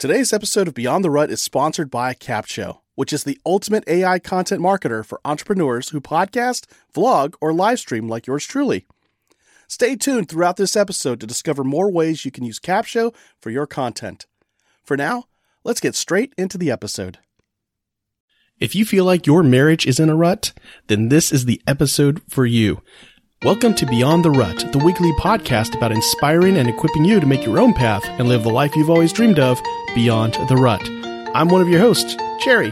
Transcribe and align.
Today's 0.00 0.32
episode 0.32 0.66
of 0.66 0.72
Beyond 0.72 1.04
the 1.04 1.10
Rut 1.10 1.30
is 1.30 1.42
sponsored 1.42 1.90
by 1.90 2.14
Capsho, 2.14 2.78
which 2.94 3.12
is 3.12 3.24
the 3.24 3.38
ultimate 3.44 3.84
AI 3.86 4.18
content 4.18 4.62
marketer 4.62 5.04
for 5.04 5.20
entrepreneurs 5.26 5.90
who 5.90 6.00
podcast, 6.00 6.64
vlog, 6.94 7.34
or 7.38 7.52
live 7.52 7.80
stream 7.80 8.08
like 8.08 8.26
yours 8.26 8.46
truly. 8.46 8.86
Stay 9.68 9.96
tuned 9.96 10.30
throughout 10.30 10.56
this 10.56 10.74
episode 10.74 11.20
to 11.20 11.26
discover 11.26 11.62
more 11.62 11.92
ways 11.92 12.24
you 12.24 12.30
can 12.30 12.44
use 12.44 12.58
Capsho 12.58 13.14
for 13.38 13.50
your 13.50 13.66
content. 13.66 14.24
For 14.82 14.96
now, 14.96 15.24
let's 15.64 15.80
get 15.80 15.94
straight 15.94 16.32
into 16.38 16.56
the 16.56 16.70
episode. 16.70 17.18
If 18.58 18.74
you 18.74 18.86
feel 18.86 19.04
like 19.04 19.26
your 19.26 19.42
marriage 19.42 19.86
is 19.86 20.00
in 20.00 20.08
a 20.08 20.16
rut, 20.16 20.54
then 20.86 21.10
this 21.10 21.30
is 21.30 21.44
the 21.44 21.60
episode 21.66 22.22
for 22.26 22.46
you. 22.46 22.80
Welcome 23.42 23.72
to 23.76 23.86
Beyond 23.86 24.22
the 24.22 24.30
Rut, 24.30 24.70
the 24.70 24.78
weekly 24.78 25.12
podcast 25.12 25.74
about 25.74 25.92
inspiring 25.92 26.58
and 26.58 26.68
equipping 26.68 27.06
you 27.06 27.20
to 27.20 27.26
make 27.26 27.42
your 27.42 27.58
own 27.58 27.72
path 27.72 28.04
and 28.04 28.28
live 28.28 28.42
the 28.42 28.50
life 28.50 28.76
you've 28.76 28.90
always 28.90 29.14
dreamed 29.14 29.38
of 29.38 29.58
beyond 29.94 30.34
the 30.50 30.56
rut. 30.56 30.86
I'm 31.34 31.48
one 31.48 31.62
of 31.62 31.68
your 31.70 31.80
hosts, 31.80 32.16
Jerry. 32.44 32.68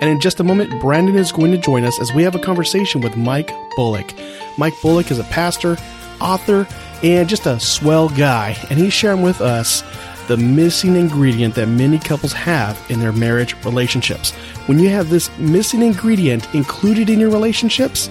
And 0.00 0.04
in 0.04 0.18
just 0.18 0.40
a 0.40 0.44
moment, 0.44 0.80
Brandon 0.80 1.14
is 1.14 1.30
going 1.30 1.52
to 1.52 1.58
join 1.58 1.84
us 1.84 2.00
as 2.00 2.10
we 2.14 2.22
have 2.22 2.34
a 2.34 2.38
conversation 2.38 3.02
with 3.02 3.18
Mike 3.18 3.52
Bullock. 3.76 4.14
Mike 4.56 4.72
Bullock 4.80 5.10
is 5.10 5.18
a 5.18 5.24
pastor, 5.24 5.76
author, 6.22 6.66
and 7.02 7.28
just 7.28 7.44
a 7.44 7.60
swell 7.60 8.08
guy, 8.08 8.56
and 8.70 8.78
he's 8.78 8.94
sharing 8.94 9.20
with 9.20 9.42
us 9.42 9.82
the 10.26 10.38
missing 10.38 10.96
ingredient 10.96 11.54
that 11.56 11.66
many 11.66 11.98
couples 11.98 12.32
have 12.32 12.82
in 12.90 13.00
their 13.00 13.12
marriage 13.12 13.62
relationships. 13.62 14.30
When 14.68 14.78
you 14.78 14.88
have 14.88 15.10
this 15.10 15.28
missing 15.38 15.82
ingredient 15.82 16.54
included 16.54 17.10
in 17.10 17.20
your 17.20 17.30
relationships, 17.30 18.08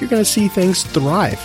you're 0.00 0.10
going 0.10 0.22
to 0.22 0.30
see 0.30 0.48
things 0.48 0.82
thrive, 0.82 1.40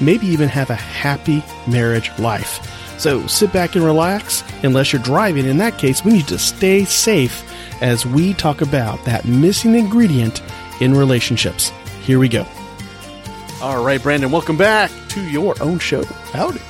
maybe 0.00 0.26
even 0.26 0.48
have 0.48 0.70
a 0.70 0.74
happy 0.74 1.44
marriage 1.66 2.10
life. 2.18 2.66
So 2.98 3.26
sit 3.26 3.52
back 3.52 3.76
and 3.76 3.84
relax. 3.84 4.44
Unless 4.62 4.92
you're 4.92 5.02
driving, 5.02 5.46
in 5.46 5.56
that 5.58 5.78
case, 5.78 6.04
we 6.04 6.12
need 6.12 6.28
to 6.28 6.38
stay 6.38 6.84
safe 6.84 7.44
as 7.82 8.04
we 8.04 8.34
talk 8.34 8.60
about 8.60 9.02
that 9.06 9.24
missing 9.24 9.74
ingredient 9.74 10.42
in 10.80 10.94
relationships. 10.94 11.72
Here 12.02 12.18
we 12.18 12.28
go. 12.28 12.46
All 13.62 13.82
right, 13.84 14.02
Brandon, 14.02 14.30
welcome 14.30 14.56
back 14.56 14.90
to 15.10 15.22
your 15.30 15.54
own 15.62 15.78
show. 15.78 16.04
Howdy. 16.04 16.60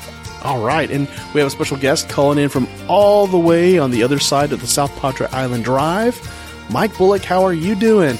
All 0.42 0.64
right, 0.64 0.90
and 0.90 1.06
we 1.34 1.40
have 1.40 1.48
a 1.48 1.50
special 1.50 1.76
guest 1.76 2.08
calling 2.08 2.38
in 2.38 2.48
from 2.48 2.66
all 2.88 3.26
the 3.26 3.38
way 3.38 3.78
on 3.78 3.90
the 3.90 4.02
other 4.02 4.18
side 4.18 4.52
of 4.52 4.60
the 4.60 4.66
South 4.66 4.94
Padre 4.98 5.26
Island 5.32 5.64
Drive. 5.64 6.18
Mike 6.70 6.96
Bullock, 6.96 7.24
how 7.24 7.44
are 7.44 7.52
you 7.52 7.74
doing? 7.74 8.16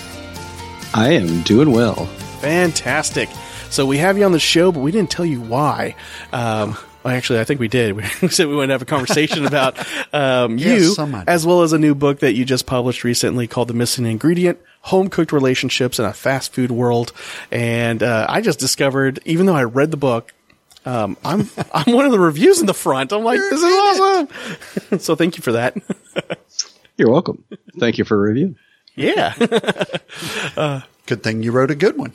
I 0.92 1.12
am 1.12 1.42
doing 1.42 1.70
well. 1.70 2.08
Fantastic. 2.40 3.28
So 3.70 3.86
we 3.86 3.98
have 3.98 4.18
you 4.18 4.24
on 4.24 4.32
the 4.32 4.40
show, 4.40 4.72
but 4.72 4.80
we 4.80 4.90
didn't 4.90 5.10
tell 5.10 5.24
you 5.26 5.40
why. 5.40 5.94
Um, 6.32 6.76
well, 7.02 7.14
actually, 7.14 7.40
I 7.40 7.44
think 7.44 7.60
we 7.60 7.68
did. 7.68 7.96
We 8.22 8.28
said 8.28 8.48
we 8.48 8.54
wanted 8.54 8.68
to 8.68 8.72
have 8.74 8.82
a 8.82 8.86
conversation 8.86 9.46
about 9.46 9.78
um, 10.12 10.58
Yes, 10.58 10.80
you, 10.80 10.94
someone. 10.94 11.24
as 11.26 11.46
well 11.46 11.62
as 11.62 11.72
a 11.72 11.78
new 11.78 11.94
book 11.94 12.20
that 12.20 12.32
you 12.34 12.44
just 12.44 12.66
published 12.66 13.04
recently 13.04 13.46
called 13.46 13.68
"The 13.68 13.74
Missing 13.74 14.06
Ingredient: 14.06 14.58
Home 14.82 15.08
Cooked 15.08 15.32
Relationships 15.32 15.98
in 15.98 16.04
a 16.04 16.12
Fast 16.12 16.52
Food 16.52 16.70
World." 16.70 17.12
And 17.50 18.02
uh, 18.02 18.26
I 18.28 18.40
just 18.40 18.58
discovered, 18.58 19.20
even 19.24 19.46
though 19.46 19.54
I 19.56 19.64
read 19.64 19.90
the 19.90 19.96
book, 19.96 20.32
um, 20.84 21.16
I'm 21.24 21.48
I'm 21.74 21.92
one 21.94 22.04
of 22.06 22.12
the 22.12 22.18
reviews 22.20 22.60
in 22.60 22.66
the 22.66 22.74
front. 22.74 23.12
I'm 23.12 23.22
like, 23.24 23.38
this 23.38 23.62
is 23.62 23.64
awesome. 23.64 24.98
so 24.98 25.14
thank 25.14 25.36
you 25.38 25.42
for 25.42 25.52
that. 25.52 25.76
You're 26.98 27.10
welcome. 27.10 27.44
Thank 27.78 27.96
you 27.98 28.04
for 28.04 28.16
a 28.16 28.28
review. 28.28 28.56
yeah, 28.96 29.32
Good 31.10 31.24
thing 31.24 31.42
you 31.42 31.50
wrote 31.50 31.72
a 31.72 31.74
good 31.74 31.96
one. 31.98 32.12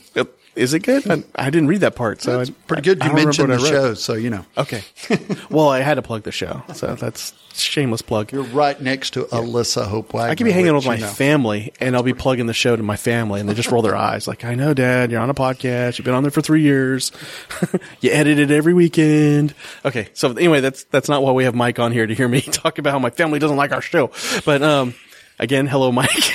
is 0.55 0.73
it 0.73 0.79
good? 0.79 1.05
I, 1.11 1.21
I 1.35 1.49
didn't 1.49 1.67
read 1.67 1.81
that 1.81 1.95
part, 1.95 2.21
so 2.21 2.39
It's 2.39 2.49
pretty 2.49 2.81
good. 2.81 3.02
I 3.02 3.07
You 3.07 3.11
don't 3.11 3.25
mentioned 3.25 3.52
the 3.52 3.55
I 3.55 3.69
show, 3.69 3.93
so 3.93 4.13
you 4.13 4.29
know. 4.29 4.45
Okay. 4.57 4.83
well, 5.49 5.67
I 5.67 5.81
had 5.81 5.95
to 5.95 6.02
plug 6.02 6.23
the 6.23 6.31
show, 6.31 6.63
so 6.73 6.95
that's 6.95 7.33
shameless 7.53 8.02
plug. 8.02 8.31
You're 8.31 8.43
right 8.43 8.79
next 8.79 9.15
to 9.15 9.23
Alisa 9.25 9.85
Hope 9.85 10.13
Wagner. 10.13 10.31
I 10.31 10.35
could 10.35 10.45
be 10.45 10.53
hanging 10.53 10.73
with 10.73 10.85
my 10.85 10.95
know. 10.95 11.07
family, 11.07 11.73
and 11.81 11.93
I'll 11.93 12.03
be 12.03 12.13
plugging 12.13 12.45
the 12.45 12.53
show 12.53 12.73
to 12.73 12.81
my 12.83 12.95
family, 12.95 13.41
and 13.41 13.49
they 13.49 13.53
just 13.53 13.69
roll 13.69 13.81
their 13.81 13.97
eyes, 13.97 14.29
like, 14.29 14.45
"I 14.45 14.55
know, 14.55 14.73
Dad, 14.73 15.11
you're 15.11 15.19
on 15.19 15.30
a 15.30 15.33
podcast. 15.33 15.97
You've 15.97 16.05
been 16.05 16.13
on 16.13 16.23
there 16.23 16.31
for 16.31 16.41
three 16.41 16.61
years. 16.61 17.11
you 17.99 18.11
edit 18.11 18.39
it 18.39 18.49
every 18.49 18.73
weekend." 18.73 19.53
Okay, 19.83 20.08
so 20.14 20.31
anyway, 20.31 20.61
that's 20.61 20.86
that's 20.86 21.09
not 21.09 21.21
why 21.21 21.33
we 21.33 21.43
have 21.43 21.53
Mike 21.53 21.80
on 21.80 21.91
here 21.91 22.08
to 22.08 22.14
hear 22.15 22.30
me 22.30 22.39
talk 22.64 22.77
about 22.77 22.91
how 22.93 22.99
my 22.99 23.09
family 23.09 23.39
doesn't 23.39 23.58
like 23.58 23.73
our 23.73 23.81
show. 23.81 24.11
But 24.45 24.64
um, 24.64 24.93
again, 25.37 25.67
hello, 25.67 25.91
Mike. 25.91 26.31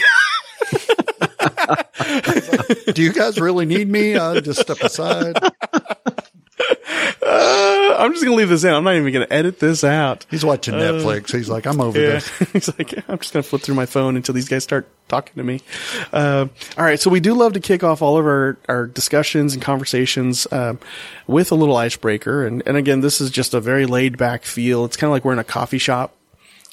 Do 2.95 3.03
you 3.03 3.13
guys 3.13 3.39
really 3.41 3.67
need 3.67 3.89
me? 3.89 4.17
I'll 4.17 4.41
just 4.41 4.61
step 4.61 4.81
aside. 4.81 5.37
Uh, 7.23 7.97
I'm 7.99 8.13
just 8.13 8.25
gonna 8.25 8.37
leave 8.37 8.49
this 8.49 8.65
in. 8.65 8.73
I'm 8.73 8.83
not 8.85 8.95
even 8.97 9.13
gonna 9.13 9.27
edit 9.31 9.61
this 9.61 9.85
out. 9.85 10.27
He's 10.31 10.45
watching 10.45 10.75
Netflix. 10.75 11.33
He's 11.33 11.49
like, 11.49 11.67
I'm 11.67 11.81
over 11.81 11.99
Yeah. 12.01 12.07
this. 12.15 12.29
He's 12.53 12.79
like, 12.79 12.93
I'm 13.09 13.19
just 13.19 13.33
going 13.33 13.43
to 13.43 13.49
flip 13.49 13.63
through 13.63 13.75
my 13.75 13.87
phone 13.87 14.17
until 14.17 14.35
these 14.35 14.49
guys 14.49 14.65
start 14.65 14.89
talking 15.09 15.35
to 15.37 15.45
me. 15.45 15.61
Uh, 16.13 16.49
all 16.77 16.85
right. 16.85 16.99
So 16.99 17.11
we 17.11 17.21
do 17.21 17.35
love 17.35 17.53
to 17.55 17.61
kick 17.61 17.85
off 17.85 18.03
all 18.03 18.17
of 18.19 18.27
our, 18.27 18.59
our 18.69 18.87
discussions 18.87 19.55
and 19.55 19.63
conversations 19.63 20.47
um, 20.53 20.79
with 21.27 21.53
a 21.53 21.55
little 21.55 21.77
icebreaker. 21.77 22.45
And, 22.47 22.63
and 22.67 22.77
again, 22.77 23.01
this 23.01 23.21
is 23.21 23.31
just 23.31 23.55
a 23.55 23.61
very 23.61 23.87
laid 23.87 24.17
back 24.19 24.45
feel. 24.45 24.85
It's 24.85 24.97
kind 24.97 25.09
of 25.09 25.13
like 25.13 25.25
we're 25.25 25.33
in 25.35 25.39
a 25.39 25.45
coffee 25.45 25.79
shop 25.79 26.15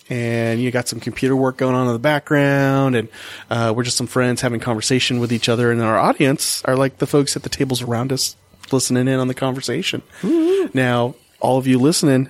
and 0.09 0.61
you 0.61 0.71
got 0.71 0.87
some 0.87 0.99
computer 0.99 1.35
work 1.35 1.57
going 1.57 1.75
on 1.75 1.87
in 1.87 1.93
the 1.93 1.99
background 1.99 2.95
and 2.95 3.09
uh, 3.49 3.73
we're 3.75 3.83
just 3.83 3.97
some 3.97 4.07
friends 4.07 4.41
having 4.41 4.59
conversation 4.59 5.19
with 5.19 5.31
each 5.33 5.49
other 5.49 5.71
and 5.71 5.81
our 5.81 5.97
audience 5.97 6.63
are 6.65 6.75
like 6.75 6.97
the 6.97 7.07
folks 7.07 7.35
at 7.35 7.43
the 7.43 7.49
tables 7.49 7.81
around 7.81 8.11
us 8.13 8.35
listening 8.71 9.07
in 9.07 9.19
on 9.19 9.27
the 9.27 9.33
conversation. 9.33 10.01
Now 10.73 11.15
all 11.39 11.57
of 11.57 11.67
you 11.67 11.77
listening 11.79 12.29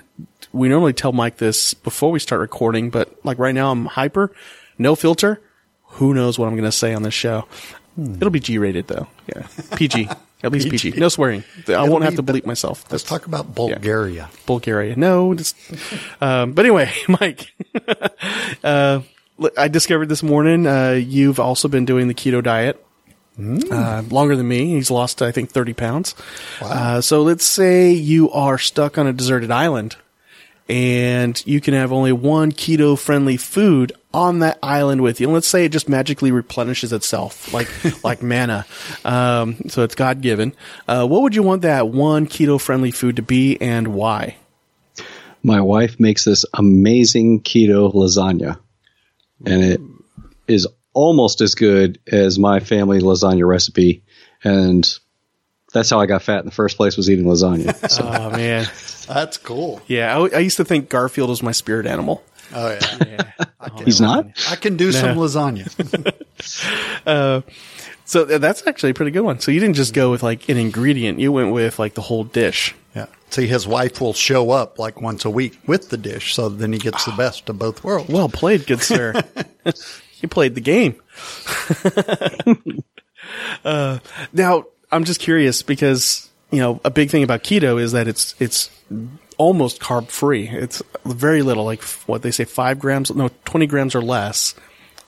we 0.52 0.68
normally 0.70 0.94
tell 0.94 1.12
mike 1.12 1.38
this 1.38 1.74
before 1.74 2.12
we 2.12 2.20
start 2.20 2.42
recording 2.42 2.90
but 2.90 3.14
like 3.26 3.40
right 3.40 3.56
now 3.56 3.72
i'm 3.72 3.86
hyper 3.86 4.32
no 4.78 4.96
filter. 4.96 5.42
Who 5.92 6.14
knows 6.14 6.38
what 6.38 6.48
i'm 6.48 6.54
going 6.54 6.64
to 6.66 6.72
say 6.72 6.94
on 6.94 7.04
this 7.04 7.14
show? 7.14 7.46
It'll 7.98 8.30
be 8.30 8.40
g-rated 8.40 8.88
though. 8.88 9.08
Yeah. 9.34 9.48
Pg 9.76 10.10
at 10.44 10.52
least 10.52 10.70
pg, 10.70 11.00
no 11.00 11.10
swearing 11.10 11.44
i 11.68 11.88
won't 11.90 12.04
have 12.04 12.16
to 12.16 12.24
bleep 12.24 12.46
myself 12.46 12.86
Let's 12.92 13.04
talk 13.04 13.26
about 13.26 13.56
Bulgaria. 13.56 14.30
Bulgaria. 14.46 14.96
No, 14.96 15.34
just, 15.34 15.56
um, 16.22 16.54
but 16.54 16.66
anyway, 16.66 16.92
Mike, 17.08 17.54
uh, 18.64 19.02
I 19.58 19.68
discovered 19.68 20.10
this 20.10 20.24
morning, 20.24 20.66
uh, 20.68 20.92
you've 20.92 21.40
also 21.40 21.68
been 21.68 21.86
doing 21.86 22.08
the 22.08 22.14
keto 22.14 22.42
diet. 22.44 22.84
Uh, 23.40 24.02
longer 24.10 24.36
than 24.36 24.48
me. 24.48 24.66
He's 24.74 24.90
lost, 24.90 25.22
I 25.22 25.32
think, 25.32 25.52
30 25.52 25.74
pounds. 25.74 26.16
Uh, 26.60 27.02
so 27.02 27.22
let's 27.22 27.46
say 27.46 27.92
you 27.92 28.32
are 28.32 28.58
stuck 28.58 28.98
on 28.98 29.06
a 29.06 29.14
deserted 29.14 29.52
island 29.52 29.96
and 30.70 31.42
you 31.46 31.62
can 31.62 31.74
have 31.74 31.92
only 31.92 32.12
one 32.12 32.52
keto 32.52 32.98
friendly 32.98 33.38
food 33.38 33.94
on 34.14 34.40
that 34.40 34.58
island 34.62 35.02
with 35.02 35.22
you. 35.22 35.28
And 35.28 35.34
let's 35.34 35.48
say 35.48 35.66
it 35.66 35.72
just 35.72 35.88
magically 35.88 36.32
replenishes 36.32 36.92
itself 36.92 37.54
like, 37.54 37.70
like 38.04 38.22
manna. 38.22 38.66
Um, 39.06 39.58
so 39.70 39.84
it's 39.84 39.96
God 39.96 40.22
given. 40.22 40.54
Uh, 40.88 41.06
what 41.08 41.22
would 41.22 41.36
you 41.36 41.44
want 41.44 41.62
that 41.62 41.90
one 41.90 42.28
keto 42.28 42.60
friendly 42.60 42.92
food 42.92 43.16
to 43.18 43.22
be 43.22 43.58
and 43.62 43.90
why? 43.90 44.38
My 45.44 45.62
wife 45.62 46.00
makes 46.00 46.26
this 46.26 46.46
amazing 46.54 47.42
keto 47.42 47.94
lasagna, 47.94 48.60
and 49.46 49.64
it 49.64 49.82
is 50.48 50.68
almost 50.94 51.42
as 51.42 51.54
good 51.54 52.00
as 52.12 52.40
my 52.40 52.60
family 52.60 53.00
lasagna 53.00 53.48
recipe. 53.48 54.04
And 54.44 54.86
that's 55.74 55.90
how 55.90 56.00
I 56.00 56.08
got 56.08 56.24
fat 56.24 56.40
in 56.40 56.46
the 56.46 56.52
first 56.52 56.76
place 56.76 56.98
was 56.98 57.10
eating 57.10 57.26
lasagna. 57.26 57.76
So 57.90 58.04
Oh 58.04 58.32
man. 58.32 58.66
That's 59.08 59.38
cool. 59.38 59.82
Yeah, 59.88 60.18
I, 60.18 60.36
I 60.36 60.40
used 60.40 60.58
to 60.58 60.66
think 60.66 60.90
Garfield 60.90 61.30
was 61.30 61.42
my 61.42 61.52
spirit 61.52 61.86
animal. 61.86 62.24
Oh 62.54 62.78
yeah. 63.06 63.32
I 63.60 63.70
can, 63.76 63.86
he's 63.86 64.00
not. 64.02 64.28
I 64.50 64.56
can 64.56 64.78
do 64.78 64.92
some 64.92 65.18
lasagna. 65.18 65.68
So 68.08 68.24
that's 68.24 68.66
actually 68.66 68.92
a 68.92 68.94
pretty 68.94 69.12
good 69.12 69.24
one. 69.24 69.42
So 69.42 69.52
you 69.52 69.60
didn't 69.60 69.76
just 69.76 69.94
go 69.94 70.10
with 70.12 70.24
like 70.24 70.48
an 70.48 70.56
ingredient; 70.56 71.20
you 71.20 71.34
went 71.34 71.52
with 71.52 71.78
like 71.78 71.94
the 71.94 72.02
whole 72.02 72.24
dish. 72.24 72.74
Yeah. 72.96 73.08
See, 73.32 73.48
his 73.48 73.68
wife 73.68 74.00
will 74.00 74.14
show 74.14 74.50
up 74.52 74.80
like 74.80 75.02
once 75.02 75.26
a 75.26 75.30
week 75.30 75.60
with 75.68 75.90
the 75.90 75.98
dish, 75.98 76.34
so 76.34 76.48
then 76.48 76.72
he 76.72 76.80
gets 76.80 77.04
the 77.04 77.12
best 77.12 77.50
of 77.50 77.60
both 77.60 77.84
worlds. 77.84 78.10
Well 78.10 78.30
played, 78.30 78.66
good 78.66 78.82
sir. 78.82 79.14
you 80.22 80.30
played 80.30 80.56
the 80.56 80.62
game. 80.62 81.02
uh, 83.66 84.00
now 84.32 84.68
I'm 84.90 85.04
just 85.04 85.20
curious 85.20 85.62
because 85.62 86.27
you 86.52 86.60
know 86.60 86.80
a 86.84 86.90
big 86.90 87.10
thing 87.10 87.24
about 87.24 87.44
keto 87.44 87.80
is 87.82 87.92
that 87.92 88.08
it's 88.08 88.36
it's 88.40 88.70
almost 89.38 89.80
carb 89.80 90.10
free. 90.10 90.48
It's 90.48 90.82
very 91.06 91.42
little, 91.42 91.64
like 91.64 91.84
what 92.06 92.22
they 92.22 92.32
say, 92.32 92.44
five 92.44 92.80
grams, 92.80 93.14
no, 93.14 93.30
twenty 93.46 93.68
grams 93.68 93.96
or 93.96 94.02
less. 94.02 94.56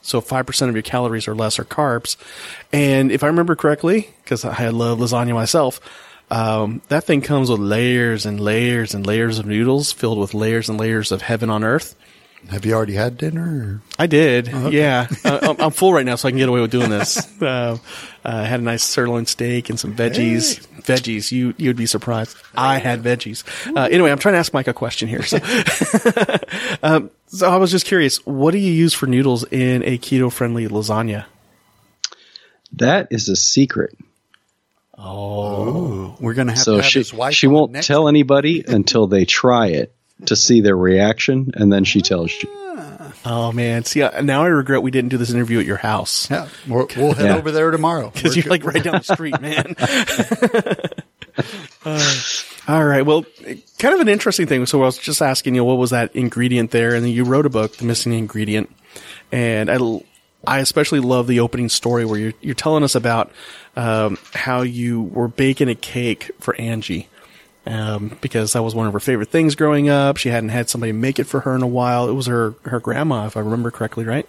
So 0.02 0.22
five 0.22 0.46
percent 0.46 0.70
of 0.70 0.76
your 0.76 0.84
calories 0.84 1.28
or 1.28 1.36
less 1.36 1.60
are 1.60 1.66
carbs. 1.66 2.16
And 2.72 3.12
if 3.12 3.24
I 3.24 3.28
remember 3.28 3.56
correctly, 3.56 4.10
because 4.24 4.46
I 4.46 4.70
love 4.70 5.00
lasagna 5.00 5.34
myself, 5.34 5.82
um, 6.32 6.82
that 6.90 7.04
thing 7.04 7.22
comes 7.22 7.50
with 7.50 7.60
layers 7.60 8.26
and 8.26 8.40
layers 8.40 8.94
and 8.94 9.06
layers 9.06 9.40
of 9.40 9.46
noodles 9.46 9.92
filled 9.92 10.20
with 10.20 10.34
layers 10.34 10.70
and 10.70 10.80
layers 10.80 11.12
of 11.12 11.22
heaven 11.22 11.50
on 11.50 11.64
earth. 11.64 11.96
Have 12.48 12.66
you 12.66 12.74
already 12.74 12.94
had 12.94 13.18
dinner? 13.18 13.82
I 14.00 14.08
did. 14.08 14.48
Yeah, 14.48 15.08
uh, 15.26 15.40
I'm- 15.44 15.56
I'm 15.60 15.72
full 15.72 15.94
right 15.94 16.06
now, 16.06 16.16
so 16.16 16.28
I 16.28 16.32
can 16.32 16.38
get 16.38 16.50
away 16.50 16.62
with 16.62 16.72
doing 16.72 16.90
this. 16.90 17.28
Uh, 17.42 17.78
I 18.26 18.44
had 18.44 18.60
a 18.60 18.64
nice 18.64 18.84
sirloin 18.84 19.26
steak 19.26 19.70
and 19.70 19.80
some 19.80 19.96
veggies. 19.96 20.60
Veggies, 20.82 21.32
you 21.32 21.54
you'd 21.58 21.78
be 21.78 21.86
surprised. 21.86 22.36
I 22.54 22.78
had 22.78 23.02
veggies. 23.02 23.46
Uh, 23.74 23.84
anyway, 23.90 24.12
I'm 24.12 24.20
trying 24.20 24.34
to 24.34 24.40
ask 24.40 24.54
Mike 24.54 24.68
a 24.68 24.74
question 24.74 25.08
here. 25.08 25.24
So, 25.24 25.38
um, 26.84 27.12
so 27.28 27.50
I 27.50 27.56
was 27.56 27.72
just 27.72 27.86
curious, 27.86 28.18
what 28.26 28.52
do 28.52 28.58
you 28.58 28.74
use 28.74 28.94
for 28.94 29.08
noodles 29.08 29.46
in 29.46 29.84
a 29.84 29.98
keto 29.98 30.30
friendly 30.32 30.68
lasagna? 30.68 31.26
That 32.74 33.08
is 33.10 33.30
a 33.30 33.38
secret. 33.38 33.96
Oh, 34.98 36.18
we're 36.20 36.34
going 36.34 36.48
to 36.48 36.54
have 36.54 36.60
to 36.60 36.64
So 36.66 36.76
have 36.78 36.86
she 36.86 37.00
his 37.00 37.14
wife. 37.14 37.34
she 37.34 37.48
won't 37.48 37.74
tell 37.84 38.10
anybody 38.10 38.64
until 38.68 39.08
they 39.08 39.24
try 39.24 39.68
it 39.68 39.94
to 40.26 40.36
see 40.36 40.62
their 40.62 40.76
reaction, 40.78 41.52
and 41.56 41.72
then 41.72 41.84
she 41.84 42.02
tells 42.02 42.32
you. 42.42 42.50
Oh 43.26 43.52
man, 43.52 43.84
see 43.84 44.02
uh, 44.02 44.22
now 44.22 44.44
I 44.44 44.48
regret 44.48 44.82
we 44.82 44.92
didn't 44.92 45.10
do 45.10 45.18
this 45.18 45.30
interview 45.32 45.60
at 45.60 45.66
your 45.66 45.76
house 45.78 46.30
Yeah, 46.32 46.48
we're, 46.68 46.86
we'll 46.96 47.14
head 47.14 47.26
Yeah. 47.26 47.36
over 47.38 47.52
there 47.52 47.70
tomorrow. 47.72 48.12
because 48.14 48.36
you're 48.38 48.46
like 48.50 48.64
right 48.64 48.82
down 48.84 49.02
the 49.06 49.14
street, 49.14 49.40
man. 49.42 49.76
Uh, 51.86 52.14
all 52.68 52.84
right. 52.84 53.04
Well, 53.06 53.26
kind 53.78 53.96
of 53.96 54.02
an 54.02 54.10
interesting 54.10 54.46
thing. 54.46 54.66
So 54.66 54.82
I 54.82 54.86
was 54.86 54.98
just 54.98 55.22
asking 55.22 55.56
you, 55.56 55.64
what 55.64 55.78
was 55.78 55.92
that 55.92 56.14
ingredient 56.16 56.72
there? 56.72 56.94
And 56.94 57.06
then 57.06 57.12
you 57.14 57.24
wrote 57.24 57.46
a 57.46 57.50
book, 57.50 57.78
The 57.78 57.86
Missing 57.86 58.12
Ingredient. 58.14 58.70
And 59.32 59.70
I, 59.72 59.78
I 60.46 60.60
especially 60.60 61.00
love 61.00 61.28
the 61.28 61.40
opening 61.40 61.70
story 61.70 62.04
where 62.04 62.20
you're, 62.20 62.34
you're 62.42 62.56
telling 62.56 62.84
us 62.84 62.94
about 62.96 63.32
um, 63.78 64.18
how 64.34 64.62
you 64.64 65.02
were 65.04 65.30
baking 65.30 65.70
a 65.70 65.76
cake 65.76 66.32
for 66.42 66.56
Angie. 66.56 67.08
Um, 67.70 68.18
because 68.20 68.54
that 68.54 68.64
was 68.64 68.74
one 68.74 68.88
of 68.88 68.94
her 68.94 69.00
favorite 69.00 69.30
things 69.30 69.54
growing 69.54 69.90
up. 69.90 70.18
She 70.18 70.30
hadn't 70.30 70.50
had 70.50 70.70
somebody 70.70 70.92
make 70.92 71.20
it 71.20 71.26
for 71.26 71.42
her 71.42 71.56
in 71.56 71.62
a 71.62 71.68
while. 71.68 72.10
It 72.10 72.14
was 72.14 72.26
her, 72.26 72.56
her 72.64 72.80
grandma, 72.80 73.28
if 73.28 73.38
I 73.38 73.42
remember 73.42 73.70
correctly, 73.70 74.06
right? 74.06 74.28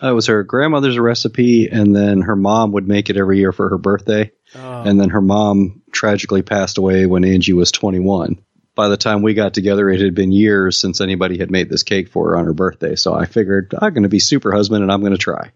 Uh, 0.00 0.10
It 0.10 0.14
was 0.14 0.26
her 0.26 0.42
grandmother's 0.44 0.98
recipe, 0.98 1.68
and 1.68 1.96
then 1.96 2.20
her 2.20 2.36
mom 2.36 2.72
would 2.72 2.86
make 2.86 3.10
it 3.10 3.16
every 3.16 3.38
year 3.38 3.50
for 3.50 3.68
her 3.70 3.78
birthday. 3.78 4.30
And 4.54 5.00
then 5.00 5.08
her 5.10 5.20
mom 5.20 5.82
tragically 5.90 6.42
passed 6.42 6.78
away 6.78 7.06
when 7.06 7.24
Angie 7.24 7.52
was 7.54 7.72
21. 7.72 8.38
By 8.76 8.88
the 8.88 8.96
time 8.96 9.22
we 9.22 9.34
got 9.34 9.52
together, 9.54 9.88
it 9.90 10.00
had 10.00 10.14
been 10.14 10.30
years 10.32 10.78
since 10.78 11.00
anybody 11.00 11.38
had 11.38 11.50
made 11.50 11.68
this 11.70 11.82
cake 11.82 12.08
for 12.08 12.28
her 12.30 12.36
on 12.36 12.44
her 12.44 12.52
birthday. 12.52 12.94
So 12.94 13.14
I 13.14 13.24
figured 13.24 13.74
I'm 13.76 13.94
going 13.94 14.02
to 14.04 14.08
be 14.08 14.18
super 14.20 14.52
husband 14.52 14.82
and 14.82 14.92
I'm 14.92 15.00
going 15.00 15.12
to 15.12 15.18
try 15.18 15.50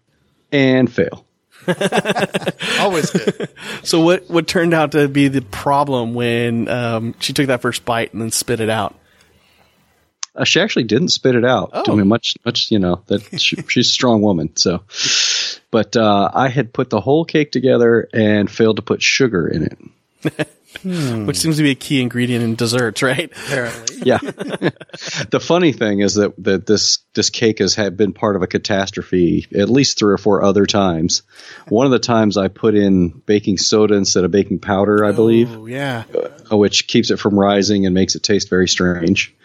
and 0.51 0.91
fail. 0.91 1.25
Always 2.79 3.11
good. 3.11 3.49
So 3.83 4.01
what 4.01 4.29
what 4.29 4.47
turned 4.47 4.73
out 4.73 4.93
to 4.93 5.07
be 5.07 5.27
the 5.27 5.41
problem 5.41 6.13
when 6.13 6.67
um, 6.67 7.15
she 7.19 7.33
took 7.33 7.47
that 7.47 7.61
first 7.61 7.85
bite 7.85 8.13
and 8.13 8.21
then 8.21 8.31
spit 8.31 8.59
it 8.59 8.69
out? 8.69 8.95
Uh, 10.35 10.45
she 10.45 10.61
actually 10.61 10.83
didn't 10.83 11.09
spit 11.09 11.35
it 11.35 11.43
out. 11.43 11.71
Oh. 11.73 11.83
I 11.91 11.95
mean, 11.95 12.07
much, 12.07 12.37
much, 12.45 12.71
you 12.71 12.79
know, 12.79 13.01
that 13.07 13.21
she, 13.39 13.57
she's 13.67 13.89
a 13.89 13.91
strong 13.91 14.21
woman. 14.21 14.55
So, 14.55 14.83
but 15.71 15.95
uh, 15.95 16.31
I 16.33 16.47
had 16.47 16.73
put 16.73 16.89
the 16.89 17.01
whole 17.01 17.25
cake 17.25 17.51
together 17.51 18.07
and 18.13 18.49
failed 18.49 18.77
to 18.77 18.81
put 18.81 19.01
sugar 19.01 19.47
in 19.47 19.63
it. 19.63 20.47
Which 20.83 21.37
seems 21.37 21.57
to 21.57 21.63
be 21.63 21.71
a 21.71 21.75
key 21.75 22.01
ingredient 22.01 22.43
in 22.43 22.55
desserts, 22.55 23.03
right? 23.03 23.31
Apparently. 23.31 23.97
Yeah. 24.03 24.17
the 24.21 25.39
funny 25.41 25.73
thing 25.73 25.99
is 25.99 26.15
that, 26.15 26.33
that 26.43 26.65
this 26.65 26.99
this 27.13 27.29
cake 27.29 27.59
has 27.59 27.75
had 27.75 27.97
been 27.97 28.13
part 28.13 28.35
of 28.35 28.41
a 28.41 28.47
catastrophe 28.47 29.47
at 29.55 29.69
least 29.69 29.99
three 29.99 30.13
or 30.13 30.17
four 30.17 30.43
other 30.43 30.65
times. 30.65 31.23
One 31.67 31.85
of 31.85 31.91
the 31.91 31.99
times 31.99 32.37
I 32.37 32.47
put 32.47 32.73
in 32.75 33.09
baking 33.09 33.57
soda 33.57 33.95
instead 33.95 34.23
of 34.23 34.31
baking 34.31 34.59
powder, 34.59 35.05
I 35.05 35.11
believe, 35.11 35.51
Oh 35.51 35.65
yeah. 35.65 36.03
uh, 36.51 36.57
which 36.57 36.87
keeps 36.87 37.11
it 37.11 37.17
from 37.19 37.39
rising 37.39 37.85
and 37.85 37.93
makes 37.93 38.15
it 38.15 38.23
taste 38.23 38.49
very 38.49 38.67
strange. 38.67 39.35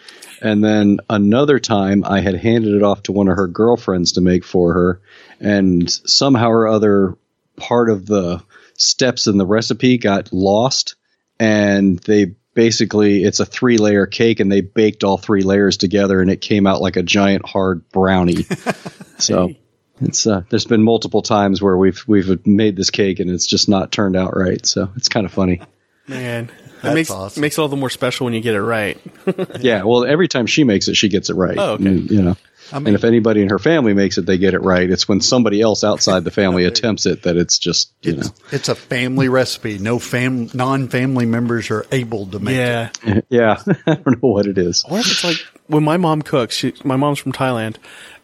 And 0.41 0.63
then 0.63 0.99
another 1.09 1.59
time 1.59 2.03
I 2.03 2.21
had 2.21 2.35
handed 2.35 2.73
it 2.75 2.83
off 2.83 3.03
to 3.03 3.11
one 3.11 3.27
of 3.27 3.37
her 3.37 3.47
girlfriends 3.47 4.13
to 4.13 4.21
make 4.21 4.43
for 4.43 4.73
her, 4.73 5.01
and 5.39 5.89
somehow 5.89 6.49
or 6.49 6.67
other 6.67 7.17
part 7.55 7.89
of 7.89 8.05
the 8.05 8.43
steps 8.75 9.25
in 9.25 9.37
the 9.37 9.45
recipe 9.47 9.97
got 9.97 10.31
lost, 10.31 10.95
and 11.39 11.99
they 11.99 12.35
basically 12.53 13.23
it's 13.23 13.39
a 13.39 13.45
three 13.45 13.77
layer 13.77 14.07
cake 14.07 14.39
and 14.39 14.51
they 14.51 14.61
baked 14.61 15.03
all 15.03 15.17
three 15.17 15.43
layers 15.43 15.77
together 15.77 16.21
and 16.21 16.31
it 16.31 16.41
came 16.41 16.65
out 16.65 16.81
like 16.81 16.95
a 16.95 17.03
giant 17.03 17.47
hard 17.47 17.87
brownie. 17.89 18.45
so 19.19 19.53
it's 20.01 20.25
uh, 20.25 20.41
there's 20.49 20.65
been 20.65 20.83
multiple 20.83 21.21
times 21.21 21.61
where 21.61 21.77
we've 21.77 22.03
we've 22.07 22.45
made 22.45 22.75
this 22.75 22.89
cake 22.89 23.19
and 23.19 23.29
it's 23.29 23.45
just 23.45 23.69
not 23.69 23.91
turned 23.91 24.15
out 24.15 24.35
right. 24.35 24.65
So 24.65 24.91
it's 24.95 25.09
kind 25.09 25.25
of 25.25 25.31
funny. 25.31 25.61
Man. 26.07 26.49
It 26.77 26.83
That's 26.83 26.95
makes 26.95 27.09
awesome. 27.09 27.41
makes 27.41 27.57
it 27.57 27.61
all 27.61 27.69
the 27.69 27.75
more 27.75 27.89
special 27.89 28.25
when 28.25 28.35
you 28.35 28.39
get 28.39 28.53
it 28.53 28.61
right. 28.61 28.99
Yeah, 29.59 29.83
well, 29.83 30.05
every 30.05 30.27
time 30.27 30.45
she 30.45 30.63
makes 30.63 30.87
it, 30.87 30.95
she 30.95 31.09
gets 31.09 31.31
it 31.31 31.33
right. 31.33 31.57
Oh, 31.57 31.71
okay. 31.71 31.85
And, 31.87 32.11
you 32.11 32.21
know, 32.21 32.37
I 32.71 32.79
mean- 32.79 32.87
and 32.87 32.95
if 32.95 33.03
anybody 33.03 33.41
in 33.41 33.49
her 33.49 33.59
family 33.59 33.93
makes 33.93 34.17
it, 34.17 34.25
they 34.25 34.37
get 34.37 34.53
it 34.53 34.61
right. 34.61 34.89
It's 34.89 35.07
when 35.07 35.21
somebody 35.21 35.61
else 35.61 35.83
outside 35.83 36.23
the 36.23 36.31
family 36.31 36.65
attempts 36.65 37.05
it 37.05 37.23
that 37.23 37.37
it's 37.37 37.57
just 37.57 37.93
you 38.01 38.13
know. 38.13 38.19
It's, 38.19 38.53
it's 38.53 38.69
a 38.69 38.75
family 38.75 39.29
recipe. 39.29 39.77
No 39.77 39.99
fam, 39.99 40.49
non-family 40.53 41.25
members 41.25 41.69
are 41.71 41.85
able 41.91 42.27
to 42.27 42.39
make 42.39 42.55
it. 42.55 42.97
Yeah. 43.05 43.21
yeah, 43.29 43.63
I 43.87 43.95
don't 43.95 44.21
know 44.23 44.29
what 44.29 44.45
it 44.47 44.57
is. 44.57 44.83
I 44.87 44.91
wonder 44.91 45.05
if 45.05 45.11
it's 45.11 45.23
like 45.23 45.37
when 45.67 45.83
my 45.83 45.97
mom 45.97 46.21
cooks. 46.21 46.55
She, 46.55 46.73
my 46.83 46.95
mom's 46.95 47.19
from 47.19 47.31
Thailand, 47.33 47.75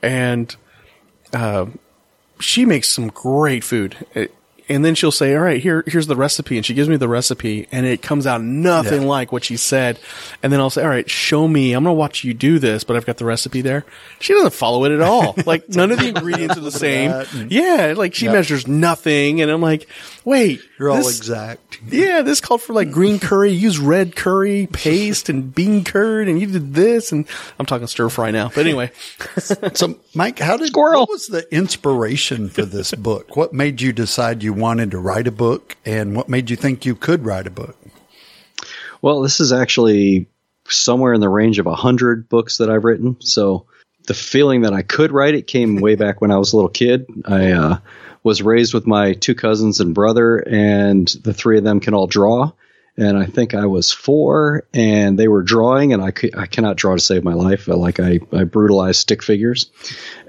and 0.02 0.56
uh, 1.32 1.66
she 2.40 2.66
makes 2.66 2.90
some 2.90 3.08
great 3.08 3.64
food. 3.64 3.96
It- 4.14 4.34
and 4.70 4.84
then 4.86 4.96
she'll 4.96 5.12
say, 5.12 5.36
"All 5.36 5.42
right, 5.44 5.62
here, 5.62 5.84
here's 5.88 6.08
the 6.08 6.16
recipe," 6.16 6.58
and 6.58 6.66
she 6.66 6.74
gives 6.74 6.90
me 6.90 6.96
the 6.98 7.08
recipe, 7.08 7.68
and 7.72 7.86
it 7.86 8.02
comes 8.02 8.26
out 8.28 8.42
nothing 8.42 9.04
Yeah. 9.04 9.08
like 9.08 9.32
what 9.32 9.44
she 9.44 9.58
said. 9.58 10.00
And 10.42 10.52
then 10.54 10.60
I'll 10.60 10.70
say, 10.70 10.84
"All 10.84 10.90
right, 10.90 11.10
show 11.10 11.48
me. 11.48 11.74
I'm 11.74 11.84
gonna 11.84 11.94
watch 11.94 12.24
you 12.24 12.34
do 12.34 12.60
this," 12.60 12.84
but 12.84 12.96
I've 12.96 13.06
got 13.06 13.18
the 13.18 13.26
recipe 13.26 13.62
there. 13.62 13.86
She 14.20 14.34
doesn't 14.34 14.54
follow 14.54 14.86
it 14.86 14.92
at 14.92 15.02
all. 15.02 15.36
Like 15.46 15.68
none 15.70 15.92
of 15.92 16.00
the 16.00 16.08
ingredients 16.08 16.58
are 16.58 16.62
the 16.62 16.72
same. 16.72 17.12
Yeah, 17.50 17.94
like 17.98 18.14
she 18.16 18.28
measures 18.28 18.68
nothing, 18.68 19.42
and 19.42 19.52
I'm 19.52 19.62
like, 19.62 19.88
"Wait, 20.24 20.62
You're 20.80 20.90
all 20.90 21.00
exact. 21.00 21.80
yeah, 21.90 22.22
this 22.22 22.40
called 22.42 22.62
for 22.62 22.74
like 22.74 22.92
green 22.92 23.20
curry. 23.20 23.52
Use 23.52 23.78
red 23.80 24.16
curry 24.16 24.68
paste 24.72 25.28
and 25.30 25.54
bean 25.54 25.84
curd, 25.84 26.28
and 26.28 26.40
you 26.40 26.48
did 26.48 26.74
this. 26.74 27.12
And 27.12 27.26
I'm 27.60 27.66
talking 27.66 27.88
stir 27.88 28.10
fry 28.10 28.32
now. 28.32 28.50
But 28.54 28.60
anyway, 28.66 28.92
So, 29.74 29.96
Mike, 30.16 30.40
how 30.40 30.58
did 30.58 30.68
Squirrel. 30.68 31.02
what 31.02 31.10
was 31.10 31.28
the 31.28 31.46
inspiration 31.54 32.50
for 32.50 32.64
this 32.64 32.92
book? 32.94 33.36
What 33.36 33.54
made 33.54 33.82
you 33.82 33.92
decide 33.92 34.44
you 34.44 34.53
wanted 34.58 34.92
to 34.92 35.00
write 35.00 35.28
a 35.28 35.32
book, 35.32 35.76
and 35.86 36.16
what 36.16 36.30
made 36.30 36.50
you 36.50 36.56
think 36.56 36.86
you 36.86 36.96
could 36.96 37.26
write 37.26 37.48
a 37.48 37.52
book? 37.52 37.78
Well, 39.02 39.22
this 39.22 39.40
is 39.40 39.52
actually 39.52 40.28
somewhere 40.70 41.14
in 41.14 41.22
the 41.22 41.30
range 41.30 41.60
of 41.60 41.68
a 41.68 41.76
hundred 41.76 42.30
books 42.30 42.58
that 42.58 42.70
I've 42.70 42.86
written. 42.86 43.18
So 43.20 43.66
the 44.08 44.14
feeling 44.14 44.62
that 44.62 44.74
I 44.74 44.82
could 44.82 45.12
write 45.12 45.36
it 45.36 45.48
came 45.48 45.78
way 45.78 45.96
back 45.96 46.22
when 46.22 46.32
I 46.32 46.38
was 46.38 46.54
a 46.54 46.56
little 46.56 46.70
kid. 46.70 47.06
I 47.26 47.52
uh, 47.52 47.78
was 48.24 48.42
raised 48.42 48.74
with 48.74 48.88
my 48.88 49.14
two 49.14 49.36
cousins 49.36 49.80
and 49.80 49.94
brother, 49.94 50.38
and 50.38 51.08
the 51.24 51.34
three 51.34 51.58
of 51.58 51.64
them 51.64 51.80
can 51.80 51.94
all 51.94 52.08
draw. 52.08 52.52
And 52.96 53.18
I 53.18 53.26
think 53.26 53.56
I 53.56 53.66
was 53.66 53.92
four, 53.92 54.68
and 54.72 55.18
they 55.18 55.28
were 55.28 55.42
drawing, 55.42 55.94
and 55.94 56.04
I, 56.04 56.12
could, 56.12 56.38
I 56.38 56.46
cannot 56.46 56.78
draw 56.78 56.94
to 56.94 57.00
save 57.00 57.24
my 57.24 57.34
life. 57.34 57.68
Like 57.68 58.00
I, 58.00 58.20
I 58.32 58.44
brutalized 58.44 59.00
stick 59.00 59.24
figures, 59.24 59.72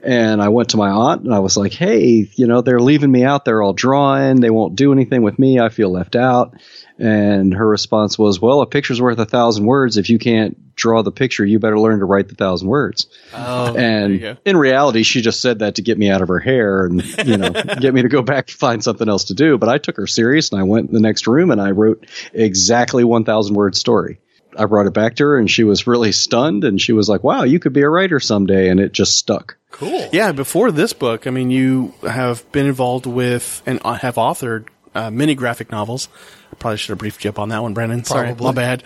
and 0.03 0.41
I 0.41 0.49
went 0.49 0.71
to 0.71 0.79
my 0.79 0.89
aunt, 0.89 1.25
and 1.25 1.35
I 1.35 1.41
was 1.41 1.59
like, 1.59 1.75
"Hey, 1.75 2.31
you 2.35 2.47
know, 2.47 2.63
they're 2.63 2.81
leaving 2.81 3.13
me 3.13 3.23
out. 3.23 3.45
They're 3.45 3.63
all 3.63 3.75
drawing. 3.75 4.41
They 4.41 4.49
won't 4.49 4.77
do 4.77 4.93
anything 4.93 5.23
with 5.23 5.39
me. 5.39 5.61
I 5.61 5.69
feel 5.69 5.91
left 5.91 6.17
out." 6.17 6.55
And 6.99 7.53
her 7.53 7.69
response 7.69 8.19
was, 8.19 8.41
"Well, 8.41 8.63
a 8.63 8.67
picture's 8.67 9.01
worth 9.01 9.19
a 9.19 9.27
thousand 9.27 9.67
words. 9.67 9.99
If 9.99 10.09
you 10.09 10.19
can't 10.19 10.57
draw 10.77 11.03
the 11.03 11.13
picture, 11.13 11.45
you 11.45 11.59
better 11.59 11.79
learn 11.79 11.99
to 12.01 12.05
write 12.05 12.29
the 12.29 12.35
thousand 12.35 12.69
words." 12.69 13.07
oh, 13.35 13.75
And 13.77 14.39
in 14.45 14.57
reality, 14.57 15.03
she 15.03 15.21
just 15.21 15.41
said 15.41 15.61
that 15.61 15.77
to 15.77 15.83
get 15.83 15.99
me 15.99 16.11
out 16.11 16.23
of 16.23 16.29
her 16.29 16.39
hair 16.39 16.87
and 16.87 17.03
you 17.27 17.37
know 17.37 17.51
get 17.81 17.95
me 17.95 18.03
to 18.03 18.09
go 18.09 18.23
back 18.23 18.49
and 18.49 18.57
find 18.57 18.83
something 18.85 19.09
else 19.09 19.25
to 19.25 19.35
do. 19.35 19.59
But 19.59 19.69
I 19.69 19.79
took 19.79 19.97
her 19.97 20.07
serious, 20.07 20.51
and 20.51 20.61
I 20.61 20.65
went 20.65 20.89
in 20.89 20.95
the 20.95 21.01
next 21.01 21.27
room 21.27 21.51
and 21.51 21.61
I 21.61 21.71
wrote 21.71 22.07
exactly 22.33 23.05
one 23.05 23.25
thousand 23.25 23.55
word 23.55 23.77
story. 23.77 24.19
I 24.57 24.67
brought 24.67 24.87
it 24.87 24.95
back 24.95 25.17
to 25.17 25.25
her, 25.25 25.39
and 25.39 25.51
she 25.51 25.65
was 25.65 25.87
really 25.87 26.13
stunned, 26.13 26.65
and 26.65 26.81
she 26.81 26.93
was 26.93 27.09
like, 27.09 27.25
"Wow, 27.25 27.43
you 27.43 27.59
could 27.59 27.73
be 27.73 27.83
a 27.83 27.89
writer 27.89 28.21
someday," 28.21 28.69
and 28.69 28.81
it 28.81 28.93
just 28.93 29.17
stuck. 29.17 29.57
Cool. 29.71 30.09
yeah, 30.13 30.31
before 30.31 30.71
this 30.71 30.93
book, 30.93 31.27
I 31.27 31.31
mean, 31.31 31.51
you 31.51 31.93
have 32.09 32.51
been 32.53 32.67
involved 32.67 33.07
with 33.07 33.61
and 33.67 33.81
uh, 33.85 33.95
have 33.95 34.15
authored 34.15 34.67
uh, 34.95 35.11
many 35.11 35.35
graphic 35.35 35.73
novels. 35.73 36.09
I 36.55 36.57
probably 36.57 36.79
should 36.79 36.91
have 36.91 36.99
briefed 36.99 37.25
you 37.25 37.31
up 37.31 37.39
on 37.39 37.49
that 37.49 37.63
one, 37.63 37.75
Brandon. 37.75 38.05
Sorry, 38.05 38.29
Probably. 38.35 38.47
my 38.47 38.53
bad. 38.53 38.83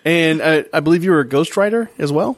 and 0.04 0.40
uh, 0.40 0.62
I 0.72 0.80
believe 0.80 1.02
you 1.04 1.10
were 1.12 1.20
a 1.20 1.28
ghostwriter 1.28 1.88
as 1.98 2.12
well. 2.12 2.36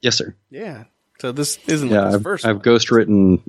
Yes, 0.00 0.16
sir. 0.16 0.34
Yeah. 0.50 0.84
So 1.20 1.32
this 1.32 1.58
isn't 1.66 1.88
Yeah, 1.88 2.00
like 2.02 2.06
his 2.06 2.14
I've, 2.16 2.22
first. 2.22 2.46
I've 2.46 2.56
one. 2.56 2.64
ghostwritten, 2.64 3.40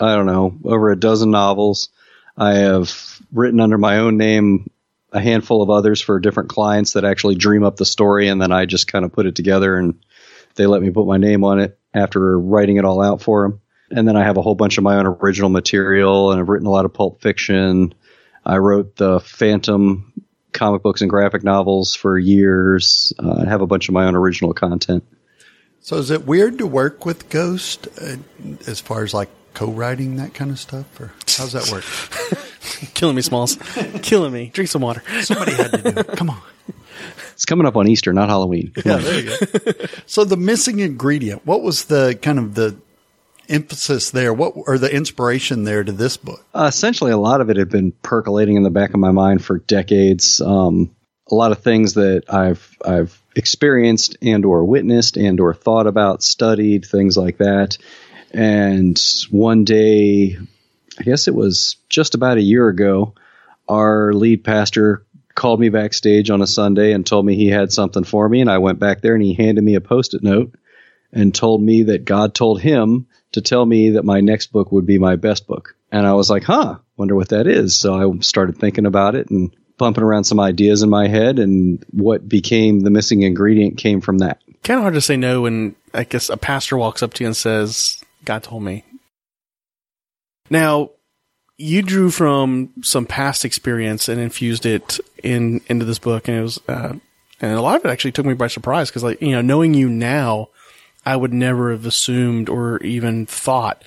I 0.00 0.14
don't 0.14 0.26
know, 0.26 0.58
over 0.64 0.90
a 0.90 0.96
dozen 0.98 1.30
novels. 1.30 1.88
I 2.36 2.54
have 2.54 3.20
written 3.32 3.60
under 3.60 3.78
my 3.78 3.98
own 3.98 4.16
name 4.16 4.70
a 5.12 5.20
handful 5.20 5.62
of 5.62 5.70
others 5.70 6.00
for 6.00 6.18
different 6.18 6.48
clients 6.50 6.94
that 6.94 7.04
actually 7.04 7.36
dream 7.36 7.62
up 7.62 7.76
the 7.76 7.84
story, 7.84 8.28
and 8.28 8.42
then 8.42 8.50
I 8.52 8.66
just 8.66 8.90
kind 8.90 9.04
of 9.04 9.12
put 9.12 9.26
it 9.26 9.36
together, 9.36 9.76
and 9.76 10.04
they 10.56 10.66
let 10.66 10.82
me 10.82 10.90
put 10.90 11.06
my 11.06 11.16
name 11.16 11.44
on 11.44 11.60
it 11.60 11.78
after 11.94 12.38
writing 12.38 12.76
it 12.76 12.84
all 12.84 13.00
out 13.00 13.22
for 13.22 13.42
them. 13.48 13.60
And 13.90 14.08
then 14.08 14.16
I 14.16 14.24
have 14.24 14.36
a 14.36 14.42
whole 14.42 14.56
bunch 14.56 14.76
of 14.76 14.82
my 14.84 14.96
own 14.96 15.06
original 15.06 15.50
material, 15.50 16.32
and 16.32 16.40
I've 16.40 16.48
written 16.48 16.66
a 16.66 16.70
lot 16.70 16.84
of 16.84 16.92
pulp 16.92 17.20
fiction. 17.22 17.94
I 18.44 18.58
wrote 18.58 18.96
the 18.96 19.20
Phantom 19.20 20.12
comic 20.52 20.82
books 20.82 21.00
and 21.00 21.10
graphic 21.10 21.42
novels 21.42 21.94
for 21.94 22.18
years. 22.18 23.12
Uh, 23.18 23.42
I 23.44 23.48
have 23.48 23.60
a 23.60 23.66
bunch 23.66 23.88
of 23.88 23.94
my 23.94 24.04
own 24.04 24.14
original 24.14 24.54
content. 24.54 25.04
So 25.80 25.96
is 25.96 26.10
it 26.10 26.26
weird 26.26 26.58
to 26.58 26.66
work 26.66 27.04
with 27.04 27.28
Ghost 27.28 27.88
uh, 28.00 28.16
as 28.66 28.80
far 28.80 29.02
as 29.02 29.12
like 29.12 29.28
co-writing 29.52 30.16
that 30.16 30.34
kind 30.34 30.50
of 30.50 30.58
stuff, 30.58 30.98
or 31.00 31.12
how's 31.36 31.52
that 31.52 31.70
work? 31.70 31.84
Killing 32.94 33.16
me, 33.16 33.22
Smalls. 33.22 33.56
Killing 34.02 34.32
me. 34.32 34.50
Drink 34.52 34.70
some 34.70 34.82
water. 34.82 35.02
Somebody 35.22 35.52
had 35.52 35.70
to 35.72 35.92
do 35.92 36.00
it. 36.00 36.06
Come 36.16 36.30
on. 36.30 36.40
It's 37.32 37.44
coming 37.44 37.66
up 37.66 37.76
on 37.76 37.86
Easter, 37.88 38.12
not 38.12 38.28
Halloween. 38.28 38.72
Come 38.72 38.92
on. 38.92 39.02
There 39.02 39.20
you 39.20 39.28
go. 39.28 39.86
so 40.06 40.24
the 40.24 40.36
missing 40.36 40.78
ingredient. 40.78 41.44
What 41.44 41.62
was 41.62 41.86
the 41.86 42.18
kind 42.22 42.38
of 42.38 42.54
the 42.54 42.76
emphasis 43.48 44.10
there? 44.10 44.32
What 44.32 44.54
or 44.56 44.78
the 44.78 44.94
inspiration 44.94 45.64
there 45.64 45.84
to 45.84 45.92
this 45.92 46.16
book? 46.16 46.44
Uh, 46.54 46.66
essentially, 46.68 47.12
a 47.12 47.18
lot 47.18 47.40
of 47.40 47.50
it 47.50 47.56
had 47.56 47.70
been 47.70 47.92
percolating 48.02 48.56
in 48.56 48.62
the 48.62 48.70
back 48.70 48.90
of 48.90 49.00
my 49.00 49.10
mind 49.10 49.44
for 49.44 49.58
decades. 49.58 50.40
Um, 50.40 50.94
a 51.30 51.34
lot 51.34 51.52
of 51.52 51.58
things 51.58 51.94
that 51.94 52.24
I've 52.28 52.76
I've 52.84 53.20
experienced 53.36 54.16
and 54.22 54.44
or 54.44 54.64
witnessed 54.64 55.16
and 55.16 55.40
or 55.40 55.54
thought 55.54 55.86
about, 55.86 56.22
studied, 56.22 56.84
things 56.84 57.16
like 57.16 57.38
that. 57.38 57.78
And 58.32 59.00
one 59.30 59.64
day, 59.64 60.36
I 60.98 61.02
guess 61.02 61.28
it 61.28 61.34
was 61.34 61.76
just 61.88 62.14
about 62.14 62.38
a 62.38 62.42
year 62.42 62.68
ago, 62.68 63.14
our 63.68 64.12
lead 64.12 64.44
pastor 64.44 65.04
called 65.34 65.60
me 65.60 65.68
backstage 65.68 66.30
on 66.30 66.42
a 66.42 66.46
Sunday 66.46 66.92
and 66.92 67.06
told 67.06 67.26
me 67.26 67.34
he 67.34 67.48
had 67.48 67.72
something 67.72 68.04
for 68.04 68.28
me. 68.28 68.40
And 68.40 68.50
I 68.50 68.58
went 68.58 68.78
back 68.78 69.00
there 69.00 69.14
and 69.14 69.22
he 69.22 69.34
handed 69.34 69.64
me 69.64 69.74
a 69.74 69.80
post 69.80 70.14
it 70.14 70.22
note 70.22 70.54
and 71.14 71.34
told 71.34 71.62
me 71.62 71.84
that 71.84 72.04
God 72.04 72.34
told 72.34 72.60
him 72.60 73.06
to 73.32 73.40
tell 73.40 73.64
me 73.64 73.90
that 73.90 74.04
my 74.04 74.20
next 74.20 74.52
book 74.52 74.70
would 74.72 74.84
be 74.84 74.98
my 74.98 75.16
best 75.16 75.46
book. 75.46 75.76
And 75.90 76.06
I 76.06 76.12
was 76.14 76.28
like, 76.28 76.44
huh, 76.44 76.78
wonder 76.96 77.14
what 77.14 77.30
that 77.30 77.46
is. 77.46 77.78
So 77.78 77.94
I 77.94 78.18
started 78.18 78.58
thinking 78.58 78.84
about 78.84 79.14
it 79.14 79.30
and 79.30 79.54
bumping 79.78 80.04
around 80.04 80.24
some 80.24 80.40
ideas 80.40 80.82
in 80.82 80.90
my 80.90 81.08
head. 81.08 81.38
And 81.38 81.84
what 81.90 82.28
became 82.28 82.80
the 82.80 82.90
missing 82.90 83.22
ingredient 83.22 83.78
came 83.78 84.00
from 84.00 84.18
that. 84.18 84.40
Kind 84.62 84.78
of 84.78 84.82
hard 84.82 84.94
to 84.94 85.00
say 85.00 85.16
no 85.16 85.42
when 85.42 85.76
I 85.92 86.04
guess 86.04 86.28
a 86.28 86.36
pastor 86.36 86.76
walks 86.76 87.02
up 87.02 87.14
to 87.14 87.24
you 87.24 87.28
and 87.28 87.36
says, 87.36 88.02
God 88.24 88.42
told 88.42 88.62
me. 88.62 88.84
Now, 90.50 90.90
you 91.56 91.82
drew 91.82 92.10
from 92.10 92.70
some 92.82 93.06
past 93.06 93.44
experience 93.44 94.08
and 94.08 94.20
infused 94.20 94.66
it 94.66 94.98
in 95.22 95.60
into 95.68 95.84
this 95.84 95.98
book, 95.98 96.28
and 96.28 96.38
it 96.38 96.42
was, 96.42 96.60
uh, 96.68 96.94
and 97.40 97.52
a 97.52 97.60
lot 97.60 97.76
of 97.76 97.84
it 97.84 97.90
actually 97.90 98.12
took 98.12 98.26
me 98.26 98.34
by 98.34 98.48
surprise 98.48 98.90
because, 98.90 99.04
like, 99.04 99.22
you 99.22 99.30
know, 99.30 99.40
knowing 99.40 99.74
you 99.74 99.88
now, 99.88 100.48
I 101.06 101.16
would 101.16 101.32
never 101.32 101.70
have 101.70 101.86
assumed 101.86 102.48
or 102.48 102.78
even 102.82 103.26
thought 103.26 103.84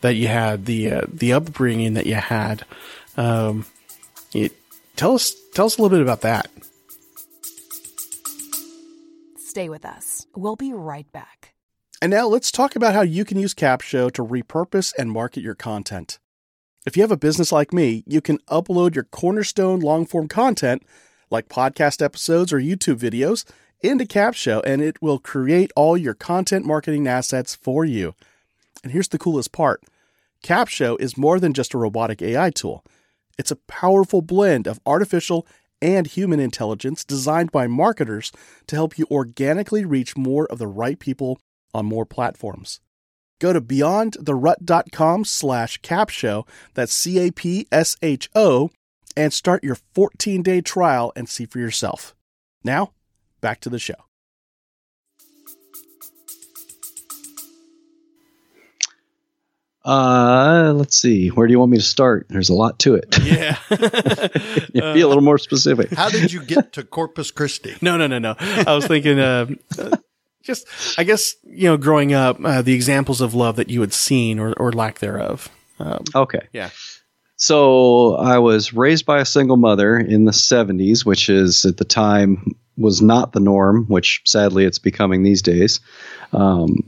that 0.00 0.14
you 0.14 0.28
had 0.28 0.66
the 0.66 0.92
uh, 0.92 1.02
the 1.08 1.32
upbringing 1.32 1.94
that 1.94 2.06
you 2.06 2.14
had. 2.14 2.64
Um, 3.16 3.66
it, 4.34 4.52
tell 4.96 5.14
us 5.14 5.34
tell 5.54 5.66
us 5.66 5.78
a 5.78 5.82
little 5.82 5.96
bit 5.96 6.02
about 6.02 6.22
that. 6.22 6.50
Stay 9.38 9.68
with 9.68 9.84
us. 9.84 10.26
We'll 10.34 10.56
be 10.56 10.72
right 10.72 11.10
back. 11.12 11.54
And 12.02 12.10
now 12.10 12.26
let's 12.26 12.52
talk 12.52 12.76
about 12.76 12.92
how 12.92 13.00
you 13.00 13.24
can 13.24 13.38
use 13.38 13.54
Capsho 13.54 14.12
to 14.12 14.22
repurpose 14.22 14.92
and 14.98 15.10
market 15.10 15.42
your 15.42 15.54
content. 15.54 16.18
If 16.84 16.96
you 16.96 17.02
have 17.02 17.10
a 17.10 17.16
business 17.16 17.50
like 17.50 17.72
me, 17.72 18.04
you 18.06 18.20
can 18.20 18.38
upload 18.50 18.94
your 18.94 19.04
cornerstone 19.04 19.80
long 19.80 20.04
form 20.04 20.28
content, 20.28 20.82
like 21.30 21.48
podcast 21.48 22.02
episodes 22.02 22.52
or 22.52 22.60
YouTube 22.60 22.98
videos, 22.98 23.44
into 23.82 24.04
Capsho 24.04 24.62
and 24.64 24.82
it 24.82 25.00
will 25.00 25.18
create 25.18 25.72
all 25.76 25.96
your 25.96 26.14
content 26.14 26.64
marketing 26.64 27.06
assets 27.06 27.54
for 27.54 27.84
you. 27.84 28.14
And 28.82 28.92
here's 28.92 29.08
the 29.08 29.18
coolest 29.18 29.52
part 29.52 29.82
Capsho 30.42 30.98
is 31.00 31.16
more 31.16 31.40
than 31.40 31.52
just 31.52 31.74
a 31.74 31.78
robotic 31.78 32.22
AI 32.22 32.50
tool, 32.50 32.84
it's 33.38 33.50
a 33.50 33.56
powerful 33.56 34.22
blend 34.22 34.66
of 34.66 34.80
artificial 34.86 35.46
and 35.82 36.06
human 36.06 36.40
intelligence 36.40 37.04
designed 37.04 37.52
by 37.52 37.66
marketers 37.66 38.32
to 38.66 38.76
help 38.76 38.98
you 38.98 39.06
organically 39.10 39.84
reach 39.84 40.16
more 40.16 40.46
of 40.46 40.58
the 40.58 40.66
right 40.66 40.98
people 40.98 41.38
on 41.74 41.84
more 41.84 42.06
platforms. 42.06 42.80
Go 43.38 43.52
to 43.52 43.60
beyondtherut.com 43.60 45.24
slash 45.26 45.80
capsho, 45.82 46.48
that's 46.72 46.94
C-A-P-S-H-O, 46.94 48.70
and 49.16 49.32
start 49.32 49.64
your 49.64 49.76
14-day 49.94 50.62
trial 50.62 51.12
and 51.14 51.28
see 51.28 51.44
for 51.44 51.58
yourself. 51.58 52.14
Now, 52.64 52.92
back 53.40 53.60
to 53.62 53.70
the 53.70 53.78
show. 53.78 53.94
Uh, 59.84 60.72
let's 60.74 60.96
see. 60.96 61.28
Where 61.28 61.46
do 61.46 61.52
you 61.52 61.60
want 61.60 61.70
me 61.70 61.78
to 61.78 61.82
start? 61.82 62.26
There's 62.28 62.48
a 62.48 62.54
lot 62.54 62.80
to 62.80 62.94
it. 62.96 63.16
Yeah. 63.22 63.56
Be 64.94 65.00
a 65.00 65.06
little 65.06 65.22
more 65.22 65.38
specific. 65.38 65.92
How 65.92 66.08
did 66.08 66.32
you 66.32 66.42
get 66.42 66.72
to 66.72 66.82
Corpus 66.82 67.30
Christi? 67.30 67.76
no, 67.82 67.96
no, 67.96 68.08
no, 68.08 68.18
no. 68.18 68.34
I 68.38 68.74
was 68.74 68.86
thinking, 68.88 69.20
uh, 69.20 69.46
uh, 69.78 69.96
just, 70.42 70.66
I 70.98 71.04
guess, 71.04 71.34
you 71.44 71.68
know, 71.68 71.76
growing 71.76 72.12
up, 72.12 72.38
uh, 72.44 72.62
the 72.62 72.74
examples 72.74 73.20
of 73.20 73.32
love 73.34 73.54
that 73.56 73.70
you 73.70 73.80
had 73.80 73.92
seen 73.92 74.40
or, 74.40 74.54
or 74.54 74.72
lack 74.72 74.98
thereof. 74.98 75.48
Um, 75.78 76.02
Okay. 76.16 76.48
yeah. 76.52 76.70
So 77.36 78.16
I 78.16 78.38
was 78.38 78.72
raised 78.72 79.06
by 79.06 79.20
a 79.20 79.24
single 79.24 79.56
mother 79.58 79.96
in 79.96 80.24
the 80.24 80.32
70s, 80.32 81.04
which 81.04 81.28
is 81.28 81.64
at 81.64 81.76
the 81.76 81.84
time 81.84 82.56
was 82.76 83.00
not 83.00 83.32
the 83.32 83.40
norm, 83.40 83.86
which 83.86 84.22
sadly 84.24 84.64
it's 84.64 84.78
becoming 84.78 85.22
these 85.22 85.42
days. 85.42 85.80
Um, 86.32 86.78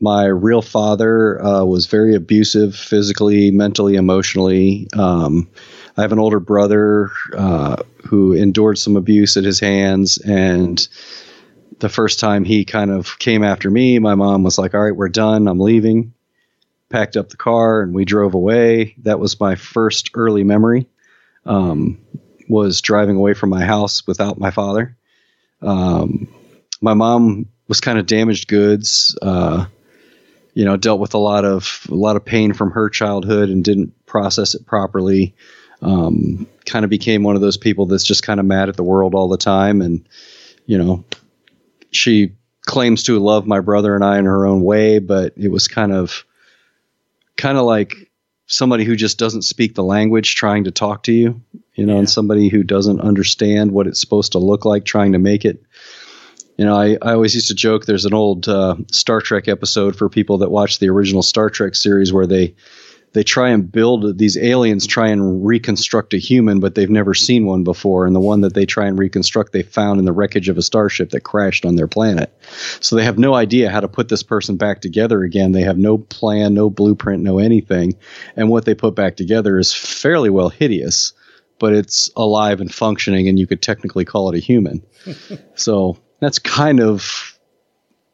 my 0.00 0.24
real 0.24 0.62
father 0.62 1.42
uh, 1.44 1.64
was 1.64 1.86
very 1.86 2.14
abusive 2.14 2.74
physically, 2.74 3.50
mentally, 3.50 3.96
emotionally. 3.96 4.88
Um, 4.96 5.48
I 5.96 6.02
have 6.02 6.12
an 6.12 6.18
older 6.18 6.40
brother 6.40 7.10
uh, 7.36 7.76
who 8.06 8.32
endured 8.32 8.78
some 8.78 8.96
abuse 8.96 9.36
at 9.36 9.44
his 9.44 9.60
hands. 9.60 10.16
And 10.18 10.86
the 11.80 11.90
first 11.90 12.18
time 12.18 12.44
he 12.44 12.64
kind 12.64 12.90
of 12.90 13.18
came 13.18 13.44
after 13.44 13.70
me, 13.70 13.98
my 13.98 14.14
mom 14.14 14.42
was 14.42 14.56
like, 14.56 14.74
All 14.74 14.80
right, 14.80 14.96
we're 14.96 15.10
done. 15.10 15.46
I'm 15.46 15.60
leaving. 15.60 16.14
Packed 16.88 17.16
up 17.16 17.28
the 17.28 17.36
car 17.36 17.82
and 17.82 17.94
we 17.94 18.04
drove 18.04 18.34
away. 18.34 18.94
That 19.02 19.20
was 19.20 19.38
my 19.38 19.54
first 19.54 20.10
early 20.14 20.44
memory. 20.44 20.86
Um, 21.44 21.98
was 22.48 22.80
driving 22.80 23.16
away 23.16 23.34
from 23.34 23.50
my 23.50 23.64
house 23.64 24.06
without 24.06 24.38
my 24.38 24.50
father. 24.50 24.96
Um, 25.62 26.28
my 26.80 26.94
mom 26.94 27.46
was 27.68 27.80
kind 27.80 27.98
of 27.98 28.06
damaged 28.06 28.48
goods. 28.48 29.16
Uh, 29.20 29.66
you 30.54 30.64
know, 30.64 30.76
dealt 30.76 31.00
with 31.00 31.14
a 31.14 31.18
lot 31.18 31.44
of 31.44 31.86
a 31.90 31.94
lot 31.94 32.16
of 32.16 32.24
pain 32.24 32.52
from 32.52 32.72
her 32.72 32.88
childhood 32.88 33.48
and 33.48 33.64
didn't 33.64 33.94
process 34.06 34.54
it 34.54 34.66
properly. 34.66 35.34
Um, 35.82 36.46
kind 36.66 36.84
of 36.84 36.90
became 36.90 37.22
one 37.22 37.36
of 37.36 37.40
those 37.40 37.56
people 37.56 37.86
that's 37.86 38.04
just 38.04 38.22
kind 38.22 38.40
of 38.40 38.46
mad 38.46 38.68
at 38.68 38.76
the 38.76 38.82
world 38.82 39.14
all 39.14 39.28
the 39.28 39.38
time, 39.38 39.80
and 39.80 40.06
you 40.66 40.76
know, 40.76 41.04
she 41.90 42.32
claims 42.66 43.04
to 43.04 43.18
love 43.18 43.46
my 43.46 43.60
brother 43.60 43.94
and 43.94 44.04
I 44.04 44.18
in 44.18 44.26
her 44.26 44.46
own 44.46 44.62
way, 44.62 44.98
but 44.98 45.32
it 45.36 45.48
was 45.48 45.68
kind 45.68 45.92
of 45.92 46.24
kind 47.36 47.56
of 47.56 47.64
like 47.64 48.09
somebody 48.50 48.84
who 48.84 48.96
just 48.96 49.16
doesn't 49.16 49.42
speak 49.42 49.76
the 49.76 49.84
language 49.84 50.34
trying 50.34 50.64
to 50.64 50.72
talk 50.72 51.04
to 51.04 51.12
you, 51.12 51.40
you 51.74 51.86
know, 51.86 51.98
and 51.98 52.10
somebody 52.10 52.48
who 52.48 52.64
doesn't 52.64 53.00
understand 53.00 53.70
what 53.70 53.86
it's 53.86 54.00
supposed 54.00 54.32
to 54.32 54.38
look 54.38 54.64
like 54.64 54.84
trying 54.84 55.12
to 55.12 55.18
make 55.18 55.44
it. 55.44 55.62
You 56.56 56.64
know, 56.64 56.76
I, 56.76 56.98
I 57.00 57.12
always 57.12 57.34
used 57.34 57.46
to 57.48 57.54
joke 57.54 57.86
there's 57.86 58.06
an 58.06 58.12
old 58.12 58.48
uh, 58.48 58.74
Star 58.90 59.20
Trek 59.20 59.46
episode 59.46 59.94
for 59.94 60.08
people 60.08 60.38
that 60.38 60.50
watch 60.50 60.80
the 60.80 60.90
original 60.90 61.22
Star 61.22 61.48
Trek 61.48 61.76
series 61.76 62.12
where 62.12 62.26
they 62.26 62.56
they 63.12 63.24
try 63.24 63.50
and 63.50 63.70
build 63.70 64.18
these 64.18 64.36
aliens 64.36 64.86
try 64.86 65.08
and 65.08 65.44
reconstruct 65.44 66.14
a 66.14 66.18
human, 66.18 66.60
but 66.60 66.74
they've 66.74 66.90
never 66.90 67.14
seen 67.14 67.44
one 67.44 67.64
before. 67.64 68.06
And 68.06 68.14
the 68.14 68.20
one 68.20 68.42
that 68.42 68.54
they 68.54 68.66
try 68.66 68.86
and 68.86 68.98
reconstruct, 68.98 69.52
they 69.52 69.62
found 69.62 69.98
in 69.98 70.04
the 70.04 70.12
wreckage 70.12 70.48
of 70.48 70.56
a 70.56 70.62
starship 70.62 71.10
that 71.10 71.22
crashed 71.22 71.64
on 71.64 71.74
their 71.74 71.88
planet. 71.88 72.32
So 72.80 72.94
they 72.94 73.04
have 73.04 73.18
no 73.18 73.34
idea 73.34 73.70
how 73.70 73.80
to 73.80 73.88
put 73.88 74.08
this 74.08 74.22
person 74.22 74.56
back 74.56 74.80
together 74.80 75.22
again. 75.22 75.52
They 75.52 75.62
have 75.62 75.78
no 75.78 75.98
plan, 75.98 76.54
no 76.54 76.70
blueprint, 76.70 77.22
no 77.22 77.38
anything. 77.38 77.96
And 78.36 78.48
what 78.48 78.64
they 78.64 78.74
put 78.74 78.94
back 78.94 79.16
together 79.16 79.58
is 79.58 79.74
fairly 79.74 80.30
well 80.30 80.48
hideous, 80.48 81.12
but 81.58 81.72
it's 81.72 82.10
alive 82.16 82.60
and 82.60 82.72
functioning, 82.72 83.28
and 83.28 83.38
you 83.38 83.46
could 83.46 83.60
technically 83.60 84.04
call 84.04 84.30
it 84.30 84.36
a 84.36 84.40
human. 84.40 84.82
so 85.56 85.98
that's 86.20 86.38
kind 86.38 86.80
of 86.80 87.29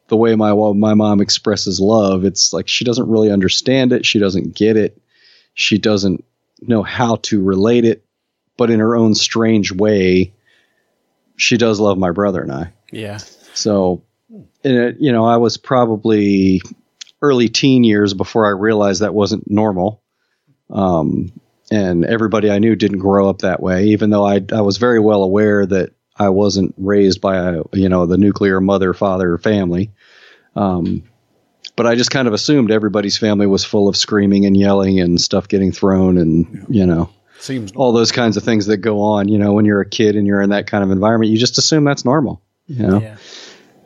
the 0.07 0.17
way 0.17 0.35
my 0.35 0.53
my 0.53 0.93
mom 0.93 1.21
expresses 1.21 1.79
love. 1.79 2.25
It's 2.25 2.53
like 2.53 2.67
she 2.67 2.85
doesn't 2.85 3.09
really 3.09 3.31
understand 3.31 3.93
it. 3.93 4.05
She 4.05 4.19
doesn't 4.19 4.55
get 4.55 4.77
it. 4.77 5.01
She 5.53 5.77
doesn't 5.77 6.23
know 6.61 6.83
how 6.83 7.17
to 7.17 7.43
relate 7.43 7.85
it, 7.85 8.05
but 8.57 8.69
in 8.69 8.79
her 8.79 8.95
own 8.95 9.15
strange 9.15 9.71
way, 9.71 10.33
she 11.35 11.57
does 11.57 11.79
love 11.79 11.97
my 11.97 12.11
brother 12.11 12.41
and 12.41 12.51
I. 12.51 12.73
Yeah. 12.91 13.17
So, 13.53 14.03
and 14.29 14.47
it, 14.63 14.97
you 14.99 15.11
know, 15.11 15.25
I 15.25 15.37
was 15.37 15.57
probably 15.57 16.61
early 17.21 17.49
teen 17.49 17.83
years 17.83 18.13
before 18.13 18.45
I 18.45 18.51
realized 18.51 19.01
that 19.01 19.13
wasn't 19.13 19.49
normal. 19.49 20.01
Um, 20.69 21.31
and 21.71 22.05
everybody 22.05 22.49
I 22.49 22.59
knew 22.59 22.75
didn't 22.75 22.99
grow 22.99 23.29
up 23.29 23.39
that 23.39 23.61
way, 23.61 23.87
even 23.87 24.09
though 24.09 24.25
I, 24.25 24.41
I 24.53 24.61
was 24.61 24.77
very 24.77 24.99
well 24.99 25.23
aware 25.23 25.65
that 25.65 25.91
I 26.17 26.29
wasn't 26.29 26.73
raised 26.77 27.21
by 27.21 27.37
a, 27.37 27.63
you 27.73 27.89
know, 27.89 28.05
the 28.05 28.17
nuclear 28.17 28.61
mother, 28.61 28.93
father 28.93 29.37
family. 29.37 29.91
Um, 30.57 31.03
but 31.75 31.85
I 31.85 31.95
just 31.95 32.09
kind 32.09 32.27
of 32.27 32.33
assumed 32.33 32.71
everybody's 32.71 33.17
family 33.17 33.45
was 33.45 33.63
full 33.63 33.87
of 33.87 33.95
screaming 33.95 34.45
and 34.45 34.57
yelling 34.57 34.99
and 34.99 35.21
stuff 35.21 35.47
getting 35.47 35.71
thrown 35.71 36.17
and, 36.17 36.65
you 36.69 36.85
know, 36.85 37.09
Seems 37.39 37.71
all 37.73 37.91
those 37.91 38.11
kinds 38.11 38.35
of 38.35 38.43
things 38.43 38.65
that 38.65 38.77
go 38.77 38.99
on, 39.01 39.27
you 39.27 39.37
know, 39.37 39.53
when 39.53 39.65
you're 39.65 39.81
a 39.81 39.89
kid 39.89 40.15
and 40.15 40.25
you're 40.25 40.41
in 40.41 40.49
that 40.49 40.65
kind 40.65 40.83
of 40.83 40.89
environment, 40.89 41.31
you 41.31 41.37
just 41.37 41.59
assume 41.59 41.83
that's 41.83 42.03
normal, 42.03 42.41
you 42.65 42.87
know? 42.87 42.99
Yeah. 42.99 43.17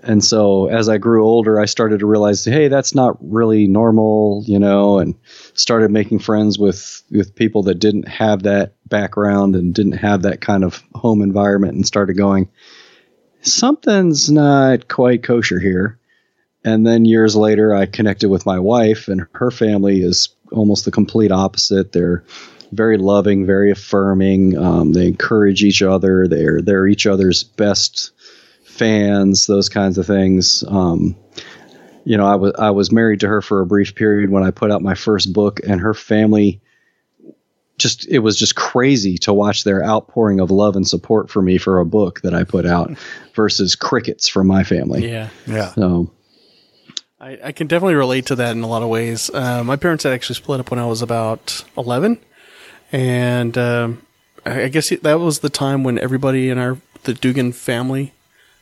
And 0.03 0.23
so 0.23 0.67
as 0.67 0.87
I 0.89 0.97
grew 0.97 1.25
older, 1.25 1.59
I 1.59 1.65
started 1.65 1.99
to 1.99 2.05
realize, 2.07 2.45
hey, 2.45 2.69
that's 2.69 2.95
not 2.95 3.17
really 3.19 3.67
normal, 3.67 4.43
you 4.47 4.57
know, 4.57 4.99
and 4.99 5.15
started 5.53 5.91
making 5.91 6.19
friends 6.19 6.57
with, 6.57 7.03
with 7.11 7.35
people 7.35 7.63
that 7.63 7.75
didn't 7.75 8.07
have 8.07 8.43
that 8.43 8.73
background 8.87 9.55
and 9.55 9.75
didn't 9.75 9.97
have 9.97 10.21
that 10.23 10.41
kind 10.41 10.63
of 10.63 10.81
home 10.95 11.21
environment 11.21 11.75
and 11.75 11.85
started 11.85 12.15
going, 12.15 12.49
something's 13.41 14.31
not 14.31 14.87
quite 14.87 15.23
kosher 15.23 15.59
here. 15.59 15.99
And 16.63 16.85
then 16.85 17.05
years 17.05 17.35
later, 17.35 17.73
I 17.73 17.85
connected 17.85 18.29
with 18.29 18.45
my 18.45 18.59
wife, 18.59 19.07
and 19.07 19.25
her 19.33 19.51
family 19.51 20.01
is 20.01 20.29
almost 20.51 20.85
the 20.85 20.91
complete 20.91 21.31
opposite. 21.31 21.91
They're 21.91 22.23
very 22.71 22.97
loving, 22.97 23.45
very 23.45 23.71
affirming. 23.71 24.57
Um, 24.57 24.93
they 24.93 25.07
encourage 25.07 25.63
each 25.63 25.81
other. 25.81 26.27
They're 26.27 26.61
they're 26.61 26.87
each 26.87 27.07
other's 27.07 27.43
best 27.43 28.11
fans. 28.63 29.47
Those 29.47 29.69
kinds 29.69 29.97
of 29.97 30.05
things. 30.05 30.63
Um, 30.67 31.15
you 32.05 32.17
know, 32.17 32.25
I 32.25 32.35
was 32.35 32.53
I 32.57 32.69
was 32.71 32.91
married 32.91 33.19
to 33.21 33.27
her 33.27 33.41
for 33.41 33.61
a 33.61 33.65
brief 33.65 33.95
period 33.95 34.29
when 34.29 34.43
I 34.43 34.51
put 34.51 34.71
out 34.71 34.81
my 34.81 34.95
first 34.95 35.33
book, 35.33 35.59
and 35.67 35.81
her 35.81 35.93
family 35.93 36.61
just 37.77 38.07
it 38.07 38.19
was 38.19 38.37
just 38.37 38.55
crazy 38.55 39.17
to 39.17 39.33
watch 39.33 39.63
their 39.63 39.83
outpouring 39.83 40.39
of 40.39 40.51
love 40.51 40.75
and 40.75 40.87
support 40.87 41.29
for 41.29 41.41
me 41.41 41.57
for 41.57 41.79
a 41.79 41.85
book 41.85 42.21
that 42.21 42.33
I 42.33 42.43
put 42.43 42.65
out 42.65 42.91
versus 43.33 43.75
crickets 43.75 44.27
from 44.27 44.47
my 44.47 44.63
family. 44.63 45.09
Yeah. 45.09 45.29
Yeah. 45.47 45.73
So 45.73 46.11
I, 47.21 47.37
I 47.45 47.51
can 47.51 47.67
definitely 47.67 47.93
relate 47.95 48.25
to 48.27 48.35
that 48.37 48.51
in 48.51 48.63
a 48.63 48.67
lot 48.67 48.81
of 48.81 48.89
ways. 48.89 49.29
Uh, 49.31 49.63
my 49.63 49.75
parents 49.75 50.03
had 50.03 50.13
actually 50.13 50.35
split 50.35 50.59
up 50.59 50.71
when 50.71 50.79
I 50.79 50.87
was 50.87 51.03
about 51.03 51.63
11. 51.77 52.17
And 52.91 53.57
um, 53.57 54.01
I 54.45 54.63
I 54.63 54.67
guess 54.67 54.89
that 54.89 55.19
was 55.19 55.39
the 55.39 55.49
time 55.49 55.83
when 55.83 55.99
everybody 55.99 56.49
in 56.49 56.57
our 56.57 56.77
the 57.03 57.13
Dugan 57.13 57.51
family 57.51 58.13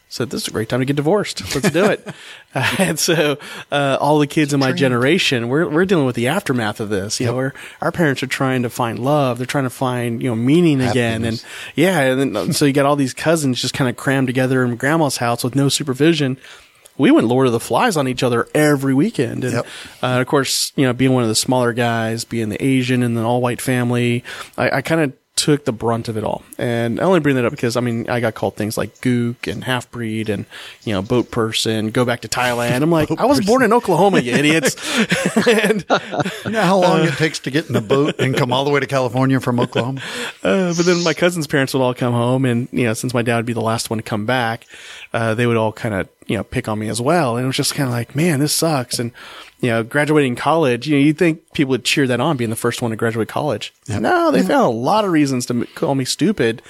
said, 0.07 0.29
"This 0.29 0.43
is 0.43 0.47
a 0.49 0.51
great 0.51 0.69
time 0.69 0.79
to 0.79 0.85
get 0.85 0.95
divorced. 0.95 1.41
Let's 1.55 1.71
do 1.71 1.85
it." 1.85 2.07
uh, 2.55 2.75
and 2.79 2.99
so 2.99 3.37
uh, 3.71 3.97
all 3.99 4.19
the 4.19 4.27
kids 4.27 4.53
in 4.53 4.59
my 4.59 4.71
generation, 4.71 5.47
we're 5.47 5.67
we're 5.67 5.85
dealing 5.85 6.05
with 6.05 6.15
the 6.15 6.27
aftermath 6.27 6.79
of 6.79 6.89
this. 6.89 7.19
You 7.19 7.27
know, 7.27 7.35
where 7.35 7.53
our 7.81 7.91
parents 7.91 8.21
are 8.21 8.27
trying 8.27 8.63
to 8.63 8.69
find 8.69 8.99
love, 8.99 9.39
they're 9.39 9.47
trying 9.47 9.63
to 9.63 9.69
find 9.71 10.21
you 10.21 10.29
know 10.29 10.35
meaning 10.35 10.81
again, 10.81 11.25
and 11.25 11.43
yeah, 11.75 12.01
and 12.01 12.35
then, 12.35 12.53
so 12.53 12.65
you 12.65 12.73
got 12.73 12.85
all 12.85 12.95
these 12.95 13.13
cousins 13.13 13.59
just 13.59 13.73
kind 13.73 13.89
of 13.89 13.97
crammed 13.97 14.27
together 14.27 14.63
in 14.63 14.75
grandma's 14.75 15.17
house 15.17 15.43
with 15.43 15.55
no 15.55 15.69
supervision. 15.69 16.37
We 16.99 17.09
went 17.11 17.27
Lord 17.27 17.47
of 17.47 17.53
the 17.53 17.59
Flies 17.59 17.97
on 17.97 18.07
each 18.07 18.21
other 18.21 18.47
every 18.53 18.93
weekend, 18.93 19.43
and 19.43 19.53
Yep. 19.53 19.67
uh, 20.03 20.21
of 20.21 20.27
course, 20.27 20.71
you 20.75 20.85
know, 20.85 20.93
being 20.93 21.13
one 21.13 21.23
of 21.23 21.29
the 21.29 21.35
smaller 21.35 21.73
guys, 21.73 22.25
being 22.25 22.49
the 22.49 22.63
Asian 22.63 23.01
in 23.01 23.17
an 23.17 23.23
all 23.23 23.41
white 23.41 23.61
family, 23.61 24.23
I, 24.57 24.69
I 24.77 24.81
kind 24.81 25.01
of 25.01 25.13
took 25.35 25.63
the 25.63 25.71
brunt 25.71 26.09
of 26.09 26.17
it 26.17 26.23
all. 26.25 26.43
And 26.57 26.99
I 26.99 27.03
only 27.05 27.21
bring 27.21 27.37
that 27.37 27.45
up 27.45 27.51
because 27.51 27.77
I 27.77 27.79
mean, 27.79 28.09
I 28.09 28.19
got 28.19 28.33
called 28.33 28.57
things 28.57 28.77
like 28.77 28.95
gook 28.99 29.49
and 29.49 29.63
half 29.63 29.89
breed 29.89 30.27
and, 30.27 30.45
you 30.83 30.91
know, 30.91 31.01
boat 31.01 31.31
person, 31.31 31.91
go 31.91 32.03
back 32.03 32.19
to 32.21 32.27
Thailand. 32.27 32.81
I'm 32.81 32.91
like, 32.91 33.09
I 33.09 33.23
was 33.23 33.39
born 33.39 33.63
in 33.63 33.71
Oklahoma, 33.71 34.19
you 34.19 34.33
idiots. 34.33 34.75
and, 35.47 35.85
You 36.43 36.51
know 36.51 36.61
how 36.61 36.79
long 36.81 37.05
it 37.05 37.13
takes 37.13 37.39
to 37.39 37.51
get 37.51 37.69
in 37.69 37.75
a 37.77 37.81
boat 37.81 38.19
and 38.19 38.35
come 38.35 38.51
all 38.51 38.65
the 38.65 38.69
way 38.69 38.81
to 38.81 38.85
California 38.87 39.39
from 39.39 39.61
Oklahoma? 39.61 40.01
uh, 40.43 40.73
but 40.75 40.85
then 40.85 41.05
my 41.05 41.13
cousin's 41.13 41.47
parents 41.47 41.73
would 41.73 41.81
all 41.81 41.93
come 41.93 42.11
home 42.11 42.43
and, 42.43 42.67
you 42.73 42.83
know, 42.83 42.93
since 42.93 43.13
my 43.13 43.21
dad 43.21 43.37
would 43.37 43.45
be 43.45 43.53
the 43.53 43.61
last 43.61 43.89
one 43.89 43.99
to 43.99 44.03
come 44.03 44.25
back, 44.25 44.65
uh, 45.13 45.35
they 45.35 45.47
would 45.47 45.55
all 45.55 45.71
kind 45.71 45.95
of, 45.95 46.09
you 46.29 46.37
know, 46.37 46.43
pick 46.43 46.67
on 46.69 46.77
me 46.79 46.87
as 46.87 47.01
well. 47.01 47.35
And 47.35 47.43
it 47.43 47.47
was 47.47 47.55
just 47.57 47.73
kind 47.73 47.87
of 47.89 47.93
like, 47.93 48.15
man, 48.15 48.39
this 48.39 48.53
sucks. 48.53 48.99
And, 48.99 49.11
you 49.59 49.69
know, 49.69 49.83
graduating 49.83 50.35
college, 50.35 50.87
you 50.87 50.95
know, 50.95 51.03
you'd 51.03 51.17
think 51.17 51.51
people 51.53 51.71
would 51.71 51.83
cheer 51.83 52.05
that 52.07 52.21
on 52.21 52.37
being 52.37 52.51
the 52.51 52.55
first 52.55 52.81
one 52.81 52.91
to 52.91 52.97
graduate 52.97 53.27
college. 53.27 53.73
No, 53.89 54.31
they 54.31 54.41
found 54.43 54.65
a 54.65 54.69
lot 54.69 55.03
of 55.05 55.11
reasons 55.11 55.47
to 55.47 55.65
call 55.75 55.95
me 55.95 56.05
stupid. 56.05 56.61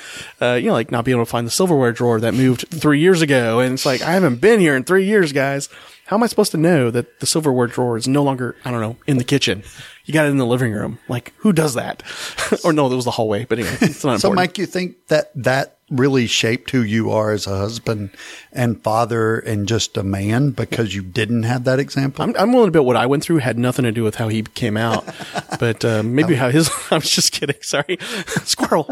Uh, 0.42 0.54
you 0.54 0.68
know, 0.68 0.74
like 0.74 0.92
not 0.92 1.04
being 1.04 1.18
able 1.18 1.26
to 1.26 1.30
find 1.30 1.46
the 1.46 1.52
silverware 1.52 1.92
drawer 1.92 2.20
that 2.22 2.34
moved 2.34 2.68
three 2.70 3.00
years 3.00 3.22
ago. 3.22 3.60
And 3.60 3.74
it's 3.74 3.86
like, 3.86 4.02
I 4.02 4.12
haven't 4.14 4.38
been 4.38 4.62
here 4.62 4.76
in 4.76 4.86
three 4.86 5.06
years, 5.06 5.34
guys. 5.34 5.68
How 6.06 6.16
am 6.16 6.24
I 6.24 6.28
supposed 6.28 6.52
to 6.54 6.58
know 6.58 6.90
that 6.90 7.20
the 7.20 7.28
silverware 7.28 7.68
drawer 7.68 7.98
is 7.98 8.08
no 8.08 8.24
longer, 8.24 8.56
I 8.66 8.72
don't 8.72 8.82
know, 8.82 8.96
in 9.06 9.18
the 9.18 9.24
kitchen? 9.24 9.62
You 10.06 10.14
got 10.14 10.26
it 10.26 10.30
in 10.30 10.38
the 10.38 10.46
living 10.46 10.72
room. 10.72 10.98
Like, 11.08 11.34
who 11.38 11.54
does 11.54 11.76
that? 11.76 12.02
or 12.64 12.74
no, 12.74 12.90
that 12.90 12.96
was 12.96 13.06
the 13.06 13.12
hallway. 13.12 13.46
But 13.46 13.60
anyway, 13.60 13.76
it's 13.82 14.04
not 14.04 14.20
So, 14.22 14.30
important. 14.30 14.36
Mike, 14.38 14.58
you 14.58 14.66
think 14.66 15.06
that 15.10 15.32
that 15.36 15.79
really 15.90 16.28
shaped 16.28 16.72
who 16.72 16.82
you 16.82 17.12
are 17.12 17.32
as 17.32 17.48
a 17.48 17.58
husband 17.58 18.12
and 18.52 18.82
father 18.82 19.40
and 19.40 19.68
just 19.68 19.98
a 19.98 20.04
man 20.04 20.52
because 20.52 20.96
you 20.96 21.02
didn't 21.02 21.44
have 21.44 21.64
that 21.66 21.80
example? 21.80 22.24
I'm, 22.24 22.36
I'm 22.38 22.54
willing 22.54 22.68
to 22.68 22.72
bet 22.72 22.86
what 22.86 22.96
I 22.96 23.06
went 23.06 23.24
through 23.24 23.38
had 23.38 23.58
nothing 23.58 23.84
to 23.86 23.92
do 23.92 24.04
with 24.04 24.16
how 24.16 24.28
he 24.28 24.44
came 24.44 24.78
out, 24.78 25.06
but 25.60 25.84
uh, 25.84 26.04
maybe 26.04 26.36
how 26.36 26.50
his. 26.50 26.70
I 26.92 26.96
was 26.96 27.10
just 27.10 27.32
kidding. 27.32 27.58
Sorry, 27.62 27.98
squirrel. 28.44 28.90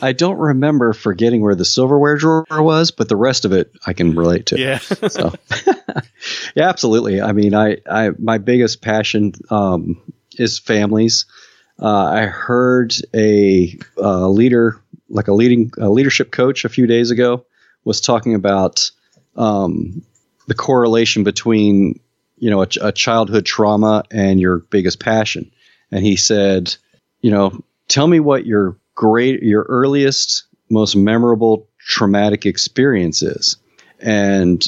I 0.00 0.12
don't 0.12 0.38
remember 0.38 0.92
forgetting 0.92 1.42
where 1.42 1.54
the 1.54 1.64
silverware 1.64 2.16
drawer 2.16 2.46
was, 2.50 2.90
but 2.90 3.08
the 3.08 3.16
rest 3.16 3.44
of 3.44 3.52
it 3.52 3.70
I 3.86 3.92
can 3.92 4.14
relate 4.14 4.46
to. 4.46 4.58
Yeah, 4.58 4.78
So, 4.78 5.34
yeah, 6.54 6.68
absolutely. 6.68 7.20
I 7.20 7.32
mean, 7.32 7.54
I, 7.54 7.78
I 7.90 8.10
my 8.18 8.38
biggest 8.38 8.80
passion 8.80 9.32
um, 9.50 10.00
is 10.38 10.58
families. 10.58 11.26
Uh, 11.80 12.04
I 12.06 12.26
heard 12.26 12.94
a 13.14 13.78
uh, 13.98 14.28
leader, 14.28 14.80
like 15.08 15.28
a 15.28 15.32
leading 15.32 15.72
a 15.78 15.88
leadership 15.88 16.30
coach, 16.30 16.64
a 16.64 16.68
few 16.68 16.86
days 16.86 17.10
ago, 17.10 17.44
was 17.84 18.00
talking 18.00 18.34
about 18.34 18.90
um, 19.36 20.02
the 20.46 20.54
correlation 20.54 21.24
between 21.24 22.00
you 22.38 22.50
know 22.50 22.62
a, 22.62 22.68
a 22.82 22.92
childhood 22.92 23.46
trauma 23.46 24.04
and 24.10 24.40
your 24.40 24.58
biggest 24.58 25.00
passion. 25.00 25.50
And 25.90 26.04
he 26.04 26.16
said, 26.16 26.74
you 27.22 27.30
know, 27.30 27.64
tell 27.88 28.06
me 28.06 28.20
what 28.20 28.46
your 28.46 28.76
great, 28.94 29.42
your 29.42 29.64
earliest, 29.68 30.44
most 30.68 30.96
memorable 30.96 31.68
traumatic 31.78 32.44
experience 32.44 33.22
is. 33.22 33.56
And 34.00 34.64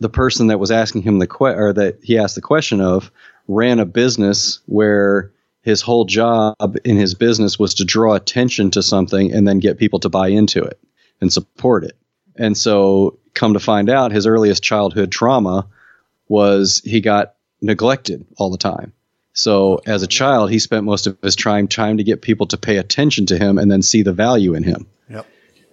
the 0.00 0.08
person 0.08 0.48
that 0.48 0.58
was 0.58 0.70
asking 0.70 1.02
him 1.02 1.18
the 1.18 1.26
que- 1.26 1.54
or 1.54 1.72
that 1.72 1.98
he 2.02 2.18
asked 2.18 2.34
the 2.34 2.40
question 2.40 2.80
of 2.80 3.10
ran 3.48 3.78
a 3.78 3.84
business 3.84 4.60
where 4.66 5.30
his 5.62 5.80
whole 5.80 6.04
job 6.04 6.76
in 6.84 6.96
his 6.96 7.14
business 7.14 7.58
was 7.58 7.74
to 7.74 7.84
draw 7.84 8.14
attention 8.14 8.70
to 8.72 8.82
something 8.82 9.32
and 9.32 9.46
then 9.46 9.58
get 9.58 9.78
people 9.78 10.00
to 10.00 10.08
buy 10.08 10.28
into 10.28 10.62
it 10.62 10.78
and 11.20 11.32
support 11.32 11.84
it. 11.84 11.96
And 12.36 12.56
so 12.56 13.18
come 13.34 13.54
to 13.54 13.60
find 13.60 13.88
out 13.88 14.12
his 14.12 14.26
earliest 14.26 14.62
childhood 14.62 15.12
trauma 15.12 15.66
was 16.28 16.82
he 16.84 17.00
got 17.00 17.34
neglected 17.60 18.26
all 18.36 18.50
the 18.50 18.58
time. 18.58 18.92
So 19.34 19.80
as 19.86 20.02
a 20.02 20.06
child, 20.06 20.50
he 20.50 20.58
spent 20.58 20.84
most 20.84 21.06
of 21.06 21.16
his 21.22 21.36
time 21.36 21.68
trying 21.68 21.96
to 21.98 22.04
get 22.04 22.22
people 22.22 22.46
to 22.48 22.58
pay 22.58 22.76
attention 22.76 23.26
to 23.26 23.38
him 23.38 23.56
and 23.56 23.70
then 23.70 23.82
see 23.82 24.02
the 24.02 24.12
value 24.12 24.54
in 24.54 24.62
him. 24.62 24.86
Yep. 25.08 25.26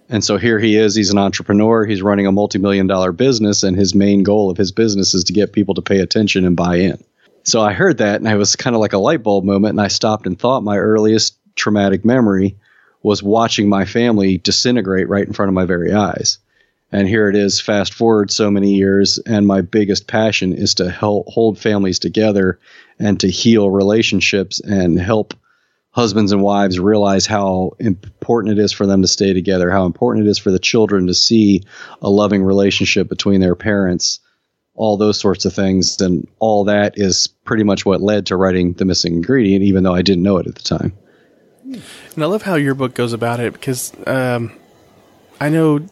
And 0.08 0.24
so 0.24 0.38
here 0.38 0.58
he 0.58 0.76
is. 0.76 0.94
He's 0.94 1.10
an 1.10 1.18
entrepreneur. 1.18 1.84
He's 1.84 2.02
running 2.02 2.26
a 2.26 2.32
multi-million 2.32 2.86
dollar 2.86 3.12
business, 3.12 3.62
and 3.62 3.76
his 3.76 3.94
main 3.94 4.22
goal 4.22 4.50
of 4.50 4.56
his 4.56 4.72
business 4.72 5.14
is 5.14 5.24
to 5.24 5.32
get 5.32 5.52
people 5.52 5.74
to 5.74 5.82
pay 5.82 6.00
attention 6.00 6.46
and 6.46 6.56
buy 6.56 6.76
in. 6.76 7.02
So 7.50 7.60
I 7.60 7.72
heard 7.72 7.98
that, 7.98 8.20
and 8.20 8.28
I 8.28 8.36
was 8.36 8.54
kind 8.54 8.76
of 8.76 8.80
like 8.80 8.92
a 8.92 8.98
light 8.98 9.24
bulb 9.24 9.44
moment, 9.44 9.72
and 9.72 9.80
I 9.80 9.88
stopped 9.88 10.24
and 10.24 10.38
thought 10.38 10.62
my 10.62 10.78
earliest 10.78 11.36
traumatic 11.56 12.04
memory 12.04 12.56
was 13.02 13.24
watching 13.24 13.68
my 13.68 13.86
family 13.86 14.38
disintegrate 14.38 15.08
right 15.08 15.26
in 15.26 15.32
front 15.32 15.48
of 15.48 15.54
my 15.54 15.64
very 15.64 15.92
eyes. 15.92 16.38
And 16.92 17.08
here 17.08 17.28
it 17.28 17.34
is, 17.34 17.60
fast 17.60 17.92
forward 17.92 18.30
so 18.30 18.52
many 18.52 18.74
years, 18.74 19.18
and 19.26 19.48
my 19.48 19.62
biggest 19.62 20.06
passion 20.06 20.52
is 20.52 20.74
to 20.74 20.90
help 20.90 21.26
hold 21.26 21.58
families 21.58 21.98
together 21.98 22.60
and 23.00 23.18
to 23.18 23.28
heal 23.28 23.68
relationships 23.68 24.60
and 24.60 25.00
help 25.00 25.34
husbands 25.90 26.30
and 26.30 26.42
wives 26.42 26.78
realize 26.78 27.26
how 27.26 27.72
important 27.80 28.56
it 28.56 28.62
is 28.62 28.70
for 28.70 28.86
them 28.86 29.02
to 29.02 29.08
stay 29.08 29.32
together, 29.32 29.72
how 29.72 29.86
important 29.86 30.24
it 30.24 30.30
is 30.30 30.38
for 30.38 30.52
the 30.52 30.60
children 30.60 31.08
to 31.08 31.14
see 31.14 31.64
a 32.00 32.08
loving 32.08 32.44
relationship 32.44 33.08
between 33.08 33.40
their 33.40 33.56
parents, 33.56 34.20
all 34.74 34.96
those 34.96 35.18
sorts 35.18 35.44
of 35.44 35.52
things. 35.52 36.00
And 36.00 36.26
all 36.38 36.64
that 36.64 36.98
is 36.98 37.26
pretty 37.44 37.64
much 37.64 37.84
what 37.84 38.00
led 38.00 38.26
to 38.26 38.36
writing 38.36 38.72
The 38.74 38.84
Missing 38.84 39.14
Ingredient, 39.14 39.62
even 39.64 39.84
though 39.84 39.94
I 39.94 40.02
didn't 40.02 40.22
know 40.22 40.38
it 40.38 40.46
at 40.46 40.54
the 40.54 40.62
time. 40.62 40.96
and 41.64 42.24
I 42.24 42.26
love 42.26 42.42
how 42.42 42.54
your 42.54 42.74
book 42.74 42.94
goes 42.94 43.12
about 43.12 43.40
it 43.40 43.52
because 43.52 43.92
um, 44.06 44.52
I 45.40 45.48
know 45.48 45.86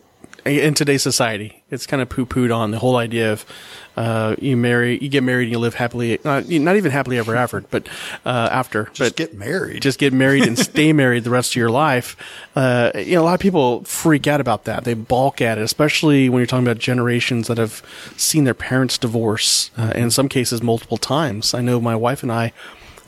in 0.48 0.74
today's 0.74 1.02
society 1.02 1.62
it's 1.70 1.87
kind 1.87 2.00
of 2.00 2.08
poo-pooed 2.08 2.54
on 2.54 2.70
the 2.70 2.78
whole 2.78 2.96
idea 2.96 3.32
of 3.32 3.44
uh, 3.96 4.37
you 4.38 4.56
marry, 4.56 4.96
you 5.02 5.08
get 5.08 5.24
married, 5.24 5.44
and 5.44 5.52
you 5.52 5.58
live 5.58 5.74
happily, 5.74 6.20
not, 6.24 6.48
not 6.48 6.76
even 6.76 6.92
happily 6.92 7.18
ever 7.18 7.34
after, 7.34 7.62
but 7.62 7.88
uh, 8.24 8.48
after, 8.50 8.84
Just 8.92 8.98
but 8.98 9.16
get 9.16 9.34
married. 9.34 9.82
just 9.82 9.98
get 9.98 10.12
married 10.12 10.44
and 10.44 10.56
stay 10.56 10.92
married 11.02 11.24
the 11.24 11.30
rest 11.30 11.52
of 11.52 11.56
your 11.56 11.68
life. 11.68 12.16
Uh, 12.54 12.92
you 12.94 13.16
know, 13.16 13.22
a 13.22 13.24
lot 13.24 13.34
of 13.34 13.40
people 13.40 13.82
freak 13.84 14.28
out 14.28 14.40
about 14.40 14.64
that. 14.64 14.84
They 14.84 14.94
balk 14.94 15.40
at 15.40 15.58
it, 15.58 15.62
especially 15.62 16.28
when 16.28 16.38
you're 16.40 16.46
talking 16.46 16.64
about 16.66 16.78
generations 16.78 17.48
that 17.48 17.58
have 17.58 17.82
seen 18.16 18.44
their 18.44 18.54
parents 18.54 18.98
divorce, 18.98 19.72
uh, 19.76 19.92
in 19.96 20.11
some 20.12 20.28
cases 20.28 20.62
multiple 20.62 20.96
times. 20.96 21.52
I 21.52 21.61
know 21.61 21.80
my 21.80 21.96
wife 21.96 22.22
and 22.22 22.30
I, 22.30 22.52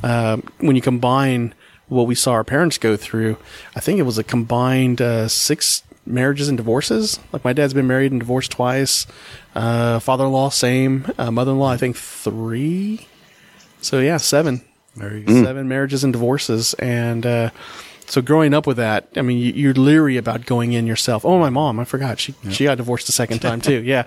um, 0.02 0.42
when 0.58 0.74
you 0.74 0.82
combine 0.82 1.54
what 1.86 2.06
we 2.08 2.14
saw 2.16 2.32
our 2.32 2.44
parents 2.44 2.78
go 2.78 2.96
through, 2.96 3.36
I 3.76 3.80
think 3.80 3.98
it 4.00 4.04
was 4.04 4.18
a 4.18 4.24
combined 4.24 5.00
uh, 5.00 5.28
six 5.28 5.82
marriages 6.10 6.48
and 6.48 6.56
divorces. 6.56 7.18
Like 7.32 7.44
my 7.44 7.52
dad's 7.52 7.74
been 7.74 7.86
married 7.86 8.12
and 8.12 8.20
divorced 8.20 8.50
twice. 8.50 9.06
Uh, 9.54 9.98
father-in-law, 10.00 10.50
same. 10.50 11.06
Uh, 11.18 11.30
mother-in-law, 11.30 11.70
I 11.70 11.76
think 11.76 11.96
three. 11.96 13.06
So 13.80 13.98
yeah, 14.00 14.18
seven 14.18 14.62
there 14.96 15.16
you 15.16 15.24
go. 15.24 15.44
seven 15.44 15.68
marriages 15.68 16.04
and 16.04 16.12
divorces 16.12 16.74
and 16.74 17.24
uh, 17.24 17.50
so 18.10 18.20
growing 18.20 18.54
up 18.54 18.66
with 18.66 18.78
that, 18.78 19.08
I 19.14 19.22
mean, 19.22 19.38
you, 19.38 19.52
you're 19.52 19.72
leery 19.72 20.16
about 20.16 20.44
going 20.44 20.72
in 20.72 20.84
yourself. 20.84 21.24
Oh, 21.24 21.38
my 21.38 21.48
mom, 21.48 21.78
I 21.78 21.84
forgot 21.84 22.18
she 22.18 22.34
she 22.50 22.64
got 22.64 22.76
divorced 22.76 23.06
the 23.06 23.12
second 23.12 23.38
time 23.38 23.60
too. 23.60 23.80
Yeah. 23.90 24.02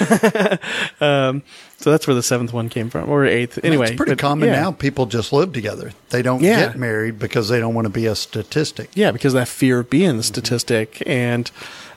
um, 1.00 1.42
so 1.76 1.90
that's 1.90 2.06
where 2.06 2.14
the 2.14 2.22
seventh 2.22 2.52
one 2.52 2.68
came 2.68 2.88
from, 2.90 3.08
or 3.08 3.24
eighth. 3.24 3.58
Anyway, 3.62 3.88
it's 3.88 3.96
pretty 3.96 4.12
but, 4.12 4.18
common 4.18 4.48
yeah. 4.48 4.60
now. 4.62 4.72
People 4.72 5.06
just 5.06 5.32
live 5.32 5.52
together. 5.52 5.92
They 6.10 6.22
don't 6.22 6.42
Yeah. 6.42 6.66
get 6.66 6.76
married 6.76 7.18
because 7.18 7.48
they 7.48 7.60
don't 7.60 7.74
want 7.74 7.84
to 7.86 7.90
be 7.90 8.06
a 8.06 8.14
statistic. 8.14 8.90
Yeah, 8.94 9.10
because 9.12 9.34
of 9.34 9.40
that 9.40 9.48
fear 9.48 9.80
of 9.80 9.90
being 9.90 10.16
the 10.16 10.22
statistic, 10.22 11.02
and 11.06 11.50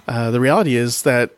uh, 0.07 0.31
the 0.31 0.39
reality 0.39 0.75
is 0.75 1.03
that 1.03 1.31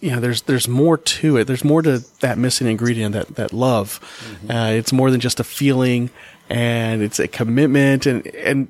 you 0.00 0.10
know 0.10 0.20
there's 0.20 0.42
there's 0.42 0.68
more 0.68 0.96
to 0.98 1.36
it. 1.38 1.44
There's 1.44 1.64
more 1.64 1.82
to 1.82 1.98
that 2.20 2.38
missing 2.38 2.66
ingredient 2.66 3.14
that 3.14 3.36
that 3.36 3.52
love. 3.52 4.00
Uh, 4.48 4.70
it's 4.72 4.92
more 4.92 5.10
than 5.10 5.20
just 5.20 5.40
a 5.40 5.44
feeling, 5.44 6.10
and 6.48 7.02
it's 7.02 7.18
a 7.18 7.28
commitment, 7.28 8.06
and 8.06 8.26
and 8.26 8.68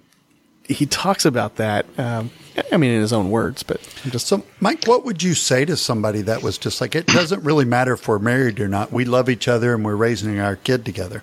he 0.69 0.87
talks 0.87 1.25
about 1.25 1.57
that. 1.57 1.87
Um, 1.99 2.31
I 2.73 2.77
mean, 2.77 2.91
in 2.91 3.01
his 3.01 3.13
own 3.13 3.31
words, 3.31 3.63
but 3.63 3.81
I'm 4.05 4.11
just 4.11 4.27
So, 4.27 4.45
Mike, 4.61 4.87
what 4.87 5.05
would 5.05 5.23
you 5.23 5.35
say 5.35 5.65
to 5.65 5.77
somebody 5.77 6.23
that 6.23 6.43
was 6.43 6.59
just 6.59 6.81
like, 6.81 6.95
it 6.95 7.07
doesn't 7.07 7.43
really 7.43 7.65
matter 7.65 7.93
if 7.93 8.09
we're 8.09 8.19
married 8.19 8.61
or 8.61 8.69
not. 8.69 8.93
We 8.93 9.05
love 9.05 9.29
each 9.29 9.49
other 9.49 9.75
and 9.75 9.85
we're 9.85 9.97
raising 9.97 10.39
our 10.41 10.57
kid 10.57 10.85
together. 10.85 11.23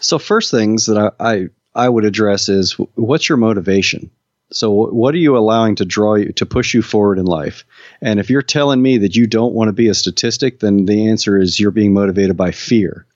So 0.00 0.18
first 0.18 0.50
things 0.50 0.86
that 0.86 1.12
I, 1.18 1.32
I 1.34 1.48
I 1.74 1.88
would 1.88 2.04
address 2.04 2.48
is 2.48 2.72
what's 2.94 3.28
your 3.28 3.38
motivation. 3.38 4.10
So 4.50 4.70
what 4.72 5.14
are 5.14 5.18
you 5.18 5.36
allowing 5.36 5.76
to 5.76 5.84
draw 5.84 6.14
you 6.14 6.32
to 6.32 6.46
push 6.46 6.74
you 6.74 6.82
forward 6.82 7.18
in 7.18 7.26
life? 7.26 7.64
And 8.00 8.18
if 8.18 8.30
you're 8.30 8.42
telling 8.42 8.80
me 8.80 8.98
that 8.98 9.14
you 9.14 9.26
don't 9.26 9.54
want 9.54 9.68
to 9.68 9.72
be 9.72 9.88
a 9.88 9.94
statistic, 9.94 10.60
then 10.60 10.86
the 10.86 11.08
answer 11.08 11.38
is 11.38 11.60
you're 11.60 11.70
being 11.70 11.92
motivated 11.92 12.36
by 12.36 12.50
fear. 12.50 13.06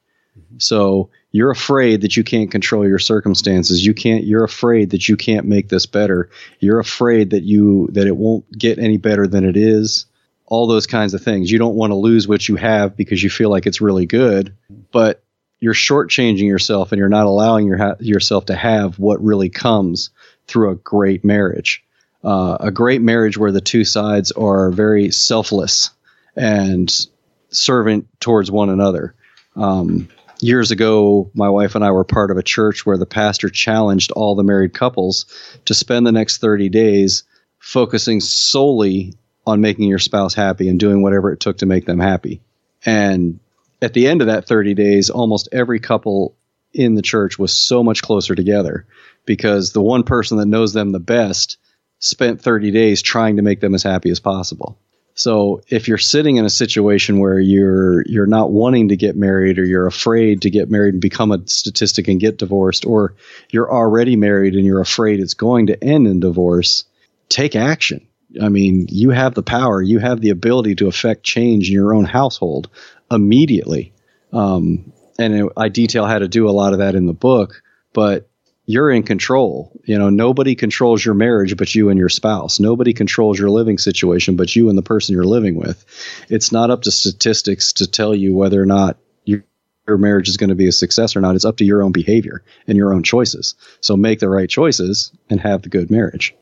So 0.59 1.11
you're 1.31 1.51
afraid 1.51 2.03
that 2.03 2.17
you 2.17 2.25
can't 2.25 2.51
control 2.51 2.87
your 2.87 2.99
circumstances. 2.99 3.85
You 3.85 3.95
can't. 3.95 4.25
You're 4.25 4.45
afraid 4.45 4.91
that 4.91 5.09
you 5.09 5.17
can't 5.17 5.47
make 5.47 5.69
this 5.69 5.87
better. 5.87 6.31
You're 6.61 6.81
afraid 6.81 7.31
that 7.31 7.43
you 7.43 7.89
that 7.93 8.07
it 8.07 8.17
won't 8.17 8.51
get 8.57 8.79
any 8.79 8.99
better 8.99 9.27
than 9.27 9.45
it 9.45 9.57
is. 9.57 10.07
All 10.47 10.67
those 10.67 10.87
kinds 10.87 11.15
of 11.15 11.23
things. 11.23 11.51
You 11.51 11.59
don't 11.59 11.77
want 11.77 11.93
to 11.93 11.97
lose 11.97 12.29
what 12.29 12.47
you 12.49 12.57
have 12.57 12.97
because 12.97 13.23
you 13.23 13.31
feel 13.31 13.49
like 13.49 13.67
it's 13.67 13.81
really 13.81 14.05
good, 14.05 14.55
but 14.93 15.23
you're 15.61 15.75
shortchanging 15.75 16.47
yourself 16.47 16.93
and 16.93 16.99
you're 16.99 17.09
not 17.09 17.27
allowing 17.27 17.67
your 17.67 17.79
ha- 17.79 17.95
yourself 18.01 18.47
to 18.47 18.55
have 18.55 18.99
what 18.99 19.23
really 19.23 19.49
comes 19.49 20.11
through 20.47 20.71
a 20.71 20.75
great 20.75 21.25
marriage. 21.25 21.85
Uh, 22.23 22.57
a 22.61 22.71
great 22.71 23.01
marriage 23.01 23.39
where 23.39 23.53
the 23.53 23.61
two 23.61 23.85
sides 23.85 24.33
are 24.33 24.71
very 24.71 25.11
selfless 25.11 25.91
and 26.37 27.07
servant 27.51 28.07
towards 28.21 28.51
one 28.51 28.71
another. 28.71 29.15
Um, 29.57 30.09
years 30.43 30.71
ago, 30.71 31.31
my 31.35 31.49
wife 31.49 31.75
and 31.75 31.85
I 31.85 31.93
were 31.93 32.05
part 32.05 32.31
of 32.31 32.37
a 32.37 32.43
church 32.43 32.85
where 32.85 32.99
the 32.99 33.07
pastor 33.07 33.49
challenged 33.49 34.11
all 34.11 34.35
the 34.35 34.43
married 34.43 34.75
couples 34.75 35.27
to 35.67 35.75
spend 35.75 36.07
the 36.07 36.13
next 36.13 36.39
30 36.39 36.69
days 36.69 37.23
focusing 37.59 38.21
solely 38.21 39.15
on 39.47 39.61
making 39.61 39.89
your 39.89 39.99
spouse 39.99 40.35
happy 40.35 40.69
and 40.69 40.81
doing 40.81 41.03
whatever 41.03 41.33
it 41.33 41.41
took 41.41 41.59
to 41.59 41.67
make 41.67 41.87
them 41.87 42.01
happy. 42.01 42.41
And 42.85 43.39
at 43.81 43.95
the 43.95 44.09
end 44.09 44.21
of 44.21 44.27
that 44.27 44.47
30 44.47 44.75
days, 44.75 45.11
almost 45.11 45.49
every 45.53 45.79
couple 45.79 46.37
in 46.75 46.95
the 46.95 47.03
church 47.03 47.39
was 47.39 47.53
so 47.57 47.83
much 47.83 48.03
closer 48.03 48.35
together 48.35 48.87
because 49.25 49.73
the 49.73 49.83
one 49.83 50.03
person 50.03 50.39
that 50.39 50.47
knows 50.47 50.73
them 50.73 50.91
the 50.91 51.01
best 51.01 51.59
spent 51.99 52.41
30 52.41 52.73
days 52.73 53.01
trying 53.01 53.37
to 53.37 53.43
make 53.43 53.61
them 53.61 53.75
as 53.75 53.83
happy 53.83 54.11
as 54.11 54.19
possible. 54.19 54.77
So 55.15 55.63
if 55.69 55.89
you're 55.89 55.99
sitting 55.99 56.37
in 56.37 56.45
a 56.45 56.51
situation 56.51 57.19
where 57.19 57.39
you're 57.39 58.03
you're 58.07 58.27
not 58.27 58.51
wanting 58.51 58.89
to 58.89 58.97
get 58.97 59.17
married 59.17 59.59
or 59.59 59.65
you're 59.65 59.87
afraid 59.87 60.43
to 60.43 60.51
get 60.51 60.71
married 60.71 60.95
and 60.95 61.03
become 61.03 61.33
a 61.33 61.47
statistic 61.47 62.09
and 62.09 62.19
get 62.19 62.39
divorced 62.39 62.87
or 62.87 63.15
you're 63.51 63.71
already 63.71 64.17
married 64.17 64.55
and 64.55 64.65
you're 64.65 64.81
afraid 64.81 65.21
it's 65.21 65.35
going 65.35 65.67
to 65.67 65.85
end 65.85 66.07
in 66.07 66.21
divorce, 66.21 66.85
take 67.29 67.55
action. 67.55 68.07
I 68.41 68.49
mean, 68.49 68.87
you 68.89 69.11
have 69.11 69.35
the 69.35 69.43
power, 69.43 69.83
you 69.83 69.99
have 69.99 70.21
the 70.21 70.31
ability 70.31 70.77
to 70.77 70.89
affect 70.89 71.25
change 71.25 71.69
in 71.69 71.75
your 71.75 71.95
own 71.95 72.07
household 72.07 72.71
immediately. 73.11 73.93
Um, 74.33 74.93
and 75.19 75.35
it, 75.35 75.53
I 75.57 75.69
detail 75.69 76.07
how 76.07 76.19
to 76.19 76.29
do 76.29 76.49
a 76.49 76.53
lot 76.53 76.73
of 76.73 76.79
that 76.79 76.95
in 76.95 77.05
the 77.05 77.13
book, 77.13 77.63
but 77.93 78.31
you're 78.73 78.91
in 78.91 79.03
control. 79.03 79.79
You 79.85 79.99
know, 79.99 80.09
nobody 80.09 80.55
controls 80.55 81.05
your 81.05 81.15
marriage 81.15 81.59
but 81.59 81.75
you 81.75 81.91
and 81.91 81.99
your 81.99 82.09
spouse. 82.09 82.59
Nobody 82.59 82.95
controls 82.95 83.39
your 83.39 83.51
living 83.51 83.77
situation 83.77 84.35
but 84.35 84.57
you 84.57 84.71
and 84.71 84.79
the 84.79 84.83
person 84.83 85.15
you're 85.15 85.25
living 85.25 85.57
with. 85.57 85.85
It's 86.31 86.53
not 86.53 86.71
up 86.71 86.83
to 86.83 86.91
statistics 86.91 87.75
to 87.75 87.87
tell 87.87 88.15
you 88.15 88.35
whether 88.35 88.61
or 88.61 88.65
not 88.65 88.97
you, 89.27 89.43
your 89.87 89.99
marriage 89.99 90.31
is 90.31 90.39
going 90.39 90.49
to 90.49 90.57
be 90.57 90.69
a 90.69 90.73
success 90.73 91.15
or 91.15 91.21
not. 91.21 91.35
It's 91.35 91.45
up 91.45 91.59
to 91.59 91.67
your 91.67 91.83
own 91.83 91.93
behavior 91.93 92.43
and 92.67 92.79
your 92.79 92.95
own 92.95 93.03
choices. 93.03 93.57
So 93.83 93.95
make 93.95 94.21
the 94.21 94.31
right 94.31 94.49
choices 94.49 95.13
and 95.29 95.39
have 95.39 95.61
the 95.61 95.69
good 95.69 95.91
marriage. 95.91 96.35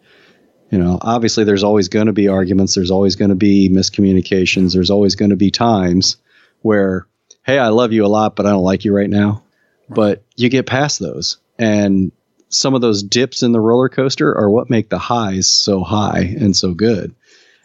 You 0.71 0.79
know, 0.79 0.99
obviously 1.01 1.43
there's 1.43 1.65
always 1.65 1.89
going 1.89 2.07
to 2.07 2.13
be 2.13 2.29
arguments, 2.29 2.77
there's 2.77 2.93
always 2.93 3.17
going 3.17 3.31
to 3.31 3.35
be 3.35 3.69
miscommunications, 3.69 4.73
there's 4.73 4.91
always 4.91 5.17
going 5.17 5.31
to 5.31 5.37
be 5.37 5.51
times 5.51 6.17
where 6.63 7.09
hey, 7.43 7.59
I 7.59 7.69
love 7.69 7.93
you 7.93 8.07
a 8.07 8.07
lot 8.07 8.37
but 8.37 8.47
I 8.47 8.51
don't 8.51 8.63
like 8.63 8.85
you 8.85 8.95
right 8.95 9.11
now. 9.11 9.43
But 9.89 10.23
you 10.37 10.49
get 10.49 10.67
past 10.67 11.01
those 11.01 11.39
and 11.59 12.13
some 12.51 12.75
of 12.75 12.81
those 12.81 13.03
dips 13.03 13.43
in 13.43 13.53
the 13.53 13.61
roller 13.61 13.89
coaster 13.89 14.37
are 14.37 14.51
what 14.51 14.69
make 14.69 14.91
the 14.91 14.99
highs 14.99 15.49
so 15.49 15.83
high 15.83 16.35
and 16.39 16.55
so 16.55 16.75
good. 16.75 17.15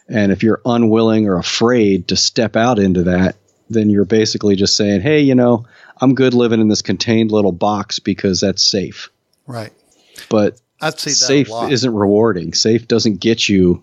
And 0.08 0.30
if 0.30 0.42
you're 0.42 0.62
unwilling 0.64 1.26
or 1.26 1.36
afraid 1.36 2.08
to 2.08 2.16
step 2.16 2.56
out 2.56 2.78
into 2.78 3.02
that, 3.04 3.36
then 3.68 3.90
you're 3.90 4.04
basically 4.04 4.54
just 4.54 4.76
saying, 4.76 5.00
hey, 5.00 5.20
you 5.20 5.34
know, 5.34 5.66
I'm 6.00 6.14
good 6.14 6.34
living 6.34 6.60
in 6.60 6.68
this 6.68 6.82
contained 6.82 7.32
little 7.32 7.52
box 7.52 7.98
because 7.98 8.40
that's 8.40 8.62
safe. 8.62 9.10
Right. 9.46 9.72
But 10.28 10.60
I 10.80 10.90
see 10.90 11.10
that 11.10 11.16
safe 11.16 11.48
isn't 11.72 11.94
rewarding. 11.94 12.54
Safe 12.54 12.86
doesn't 12.86 13.18
get 13.18 13.48
you, 13.48 13.82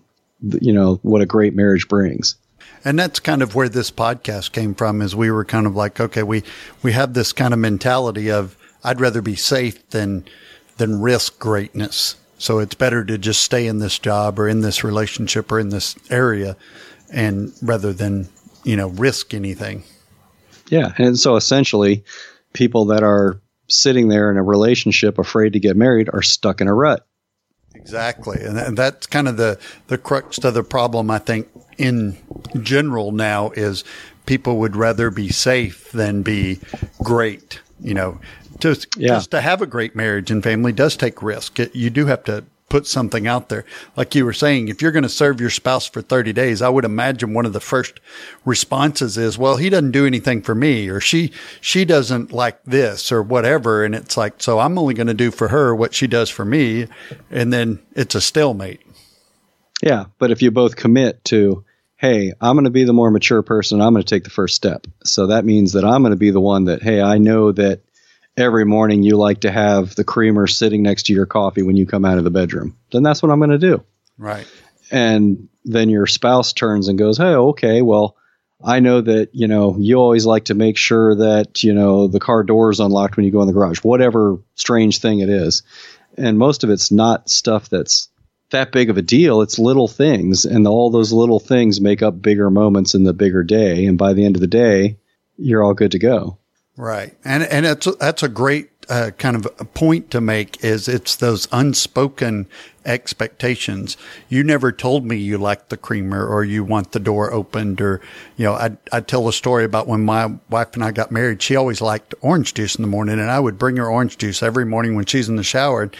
you 0.60 0.72
know, 0.72 1.00
what 1.02 1.20
a 1.20 1.26
great 1.26 1.54
marriage 1.54 1.86
brings. 1.86 2.36
And 2.82 2.98
that's 2.98 3.20
kind 3.20 3.42
of 3.42 3.54
where 3.54 3.68
this 3.68 3.90
podcast 3.90 4.52
came 4.52 4.74
from 4.74 5.02
is 5.02 5.14
we 5.14 5.30
were 5.30 5.44
kind 5.44 5.66
of 5.66 5.76
like, 5.76 6.00
okay, 6.00 6.22
we, 6.22 6.44
we 6.82 6.92
have 6.92 7.12
this 7.12 7.34
kind 7.34 7.52
of 7.52 7.60
mentality 7.60 8.30
of 8.30 8.56
I'd 8.82 9.00
rather 9.00 9.22
be 9.22 9.36
safe 9.36 9.86
than, 9.90 10.24
than 10.76 11.00
risk 11.00 11.38
greatness. 11.38 12.16
So 12.38 12.58
it's 12.58 12.74
better 12.74 13.04
to 13.04 13.16
just 13.16 13.42
stay 13.42 13.66
in 13.66 13.78
this 13.78 13.98
job 13.98 14.38
or 14.38 14.48
in 14.48 14.60
this 14.60 14.84
relationship 14.84 15.50
or 15.50 15.58
in 15.58 15.68
this 15.70 15.96
area 16.10 16.56
and 17.10 17.52
rather 17.62 17.92
than, 17.92 18.28
you 18.64 18.76
know, 18.76 18.88
risk 18.88 19.34
anything. 19.34 19.84
Yeah. 20.68 20.92
And 20.98 21.18
so 21.18 21.36
essentially, 21.36 22.04
people 22.52 22.86
that 22.86 23.02
are 23.02 23.40
sitting 23.68 24.08
there 24.08 24.30
in 24.30 24.36
a 24.36 24.42
relationship 24.42 25.18
afraid 25.18 25.52
to 25.52 25.60
get 25.60 25.76
married 25.76 26.10
are 26.12 26.22
stuck 26.22 26.60
in 26.60 26.68
a 26.68 26.74
rut. 26.74 27.06
Exactly. 27.74 28.40
And 28.40 28.76
that's 28.76 29.06
kind 29.06 29.28
of 29.28 29.36
the, 29.36 29.58
the 29.88 29.98
crux 29.98 30.38
of 30.38 30.54
the 30.54 30.62
problem, 30.62 31.10
I 31.10 31.18
think, 31.18 31.48
in 31.76 32.16
general 32.62 33.12
now 33.12 33.50
is 33.50 33.84
people 34.26 34.58
would 34.58 34.76
rather 34.76 35.10
be 35.10 35.28
safe 35.28 35.90
than 35.92 36.22
be 36.22 36.60
great. 37.02 37.60
You 37.80 37.94
know, 37.94 38.20
just, 38.58 38.86
Yeah. 38.96 39.08
just 39.08 39.30
to 39.32 39.40
have 39.40 39.62
a 39.62 39.66
great 39.66 39.94
marriage 39.94 40.30
and 40.30 40.42
family 40.42 40.72
does 40.72 40.96
take 40.96 41.22
risk. 41.22 41.58
It, 41.60 41.74
you 41.74 41.90
do 41.90 42.06
have 42.06 42.24
to 42.24 42.44
put 42.70 42.86
something 42.86 43.26
out 43.26 43.50
there. 43.50 43.64
Like 43.94 44.14
you 44.14 44.24
were 44.24 44.32
saying, 44.32 44.68
if 44.68 44.80
you're 44.82 44.90
going 44.90 45.02
to 45.04 45.08
serve 45.08 45.40
your 45.40 45.50
spouse 45.50 45.86
for 45.86 46.00
30 46.00 46.32
days, 46.32 46.62
I 46.62 46.70
would 46.70 46.84
imagine 46.84 47.34
one 47.34 47.46
of 47.46 47.52
the 47.52 47.60
first 47.60 48.00
responses 48.44 49.16
is, 49.18 49.38
well, 49.38 49.56
he 49.58 49.68
doesn't 49.70 49.92
do 49.92 50.06
anything 50.06 50.42
for 50.42 50.54
me 50.54 50.88
or 50.88 50.98
she, 50.98 51.30
she 51.60 51.84
doesn't 51.84 52.32
like 52.32 52.62
this 52.64 53.12
or 53.12 53.22
whatever. 53.22 53.84
And 53.84 53.94
it's 53.94 54.16
like, 54.16 54.42
so 54.42 54.58
I'm 54.58 54.78
only 54.78 54.94
going 54.94 55.06
to 55.06 55.14
do 55.14 55.30
for 55.30 55.48
her 55.48 55.74
what 55.74 55.94
she 55.94 56.06
does 56.06 56.30
for 56.30 56.44
me. 56.44 56.88
And 57.30 57.52
then 57.52 57.80
it's 57.94 58.14
a 58.14 58.20
stalemate. 58.20 58.80
Yeah. 59.82 60.06
But 60.18 60.30
if 60.30 60.42
you 60.42 60.50
both 60.50 60.74
commit 60.76 61.22
to, 61.26 61.64
hey, 61.96 62.32
I'm 62.40 62.56
going 62.56 62.64
to 62.64 62.70
be 62.70 62.84
the 62.84 62.92
more 62.92 63.10
mature 63.10 63.42
person, 63.42 63.80
I'm 63.80 63.92
going 63.92 64.02
to 64.04 64.08
take 64.08 64.24
the 64.24 64.30
first 64.30 64.56
step. 64.56 64.86
So 65.04 65.28
that 65.28 65.44
means 65.44 65.72
that 65.72 65.84
I'm 65.84 66.02
going 66.02 66.12
to 66.12 66.16
be 66.16 66.30
the 66.30 66.40
one 66.40 66.64
that, 66.64 66.82
hey, 66.82 67.00
I 67.02 67.18
know 67.18 67.52
that 67.52 67.82
every 68.36 68.64
morning 68.64 69.02
you 69.02 69.16
like 69.16 69.40
to 69.40 69.50
have 69.50 69.94
the 69.94 70.04
creamer 70.04 70.46
sitting 70.46 70.82
next 70.82 71.04
to 71.04 71.12
your 71.12 71.26
coffee 71.26 71.62
when 71.62 71.76
you 71.76 71.86
come 71.86 72.04
out 72.04 72.18
of 72.18 72.24
the 72.24 72.30
bedroom. 72.30 72.76
Then 72.92 73.02
that's 73.02 73.22
what 73.22 73.30
I'm 73.30 73.38
going 73.38 73.50
to 73.50 73.58
do. 73.58 73.84
Right. 74.18 74.46
and 74.90 75.48
then 75.64 75.88
your 75.88 76.06
spouse 76.06 76.52
turns 76.52 76.88
and 76.88 76.98
goes, 76.98 77.16
"Hey, 77.16 77.34
okay, 77.34 77.80
well, 77.82 78.16
I 78.62 78.80
know 78.80 79.00
that 79.00 79.30
you 79.32 79.48
know 79.48 79.76
you 79.78 79.96
always 79.96 80.26
like 80.26 80.44
to 80.46 80.54
make 80.54 80.76
sure 80.76 81.14
that 81.16 81.64
you 81.64 81.72
know 81.72 82.06
the 82.06 82.20
car 82.20 82.42
door 82.42 82.70
is 82.70 82.80
unlocked 82.80 83.16
when 83.16 83.24
you 83.24 83.32
go 83.32 83.40
in 83.40 83.46
the 83.46 83.52
garage, 83.54 83.78
whatever 83.82 84.38
strange 84.54 84.98
thing 84.98 85.20
it 85.20 85.30
is." 85.30 85.62
And 86.16 86.38
most 86.38 86.62
of 86.64 86.70
it's 86.70 86.92
not 86.92 87.28
stuff 87.28 87.68
that's 87.70 88.08
that 88.50 88.70
big 88.72 88.90
of 88.90 88.96
a 88.98 89.02
deal. 89.02 89.40
It's 89.40 89.58
little 89.58 89.88
things, 89.88 90.44
and 90.44 90.66
all 90.66 90.90
those 90.90 91.12
little 91.12 91.40
things 91.40 91.80
make 91.80 92.02
up 92.02 92.20
bigger 92.22 92.50
moments 92.50 92.94
in 92.94 93.04
the 93.04 93.14
bigger 93.14 93.42
day. 93.42 93.86
And 93.86 93.98
by 93.98 94.12
the 94.12 94.24
end 94.24 94.36
of 94.36 94.40
the 94.40 94.46
day, 94.46 94.98
you're 95.36 95.64
all 95.64 95.74
good 95.74 95.92
to 95.92 95.98
go. 95.98 96.38
Right. 96.76 97.16
And, 97.24 97.44
and 97.44 97.64
that's, 97.66 97.86
that's 97.96 98.22
a 98.22 98.28
great 98.28 98.70
uh, 98.88 99.12
kind 99.16 99.36
of 99.36 99.46
a 99.58 99.64
point 99.64 100.10
to 100.10 100.20
make 100.20 100.62
is 100.62 100.88
it's 100.88 101.16
those 101.16 101.48
unspoken 101.52 102.46
expectations. 102.84 103.96
You 104.28 104.42
never 104.42 104.72
told 104.72 105.06
me 105.06 105.16
you 105.16 105.38
like 105.38 105.68
the 105.68 105.76
creamer 105.76 106.26
or 106.26 106.44
you 106.44 106.64
want 106.64 106.92
the 106.92 107.00
door 107.00 107.32
opened 107.32 107.80
or, 107.80 108.00
you 108.36 108.44
know, 108.44 108.54
I, 108.54 108.76
I 108.92 109.00
tell 109.00 109.28
a 109.28 109.32
story 109.32 109.64
about 109.64 109.86
when 109.86 110.04
my 110.04 110.34
wife 110.50 110.74
and 110.74 110.84
I 110.84 110.90
got 110.90 111.10
married. 111.10 111.42
She 111.42 111.56
always 111.56 111.80
liked 111.80 112.14
orange 112.20 112.54
juice 112.54 112.74
in 112.74 112.82
the 112.82 112.88
morning 112.88 113.18
and 113.20 113.30
I 113.30 113.40
would 113.40 113.58
bring 113.58 113.76
her 113.76 113.88
orange 113.88 114.18
juice 114.18 114.42
every 114.42 114.66
morning 114.66 114.96
when 114.96 115.06
she's 115.06 115.28
in 115.28 115.36
the 115.36 115.44
shower. 115.44 115.90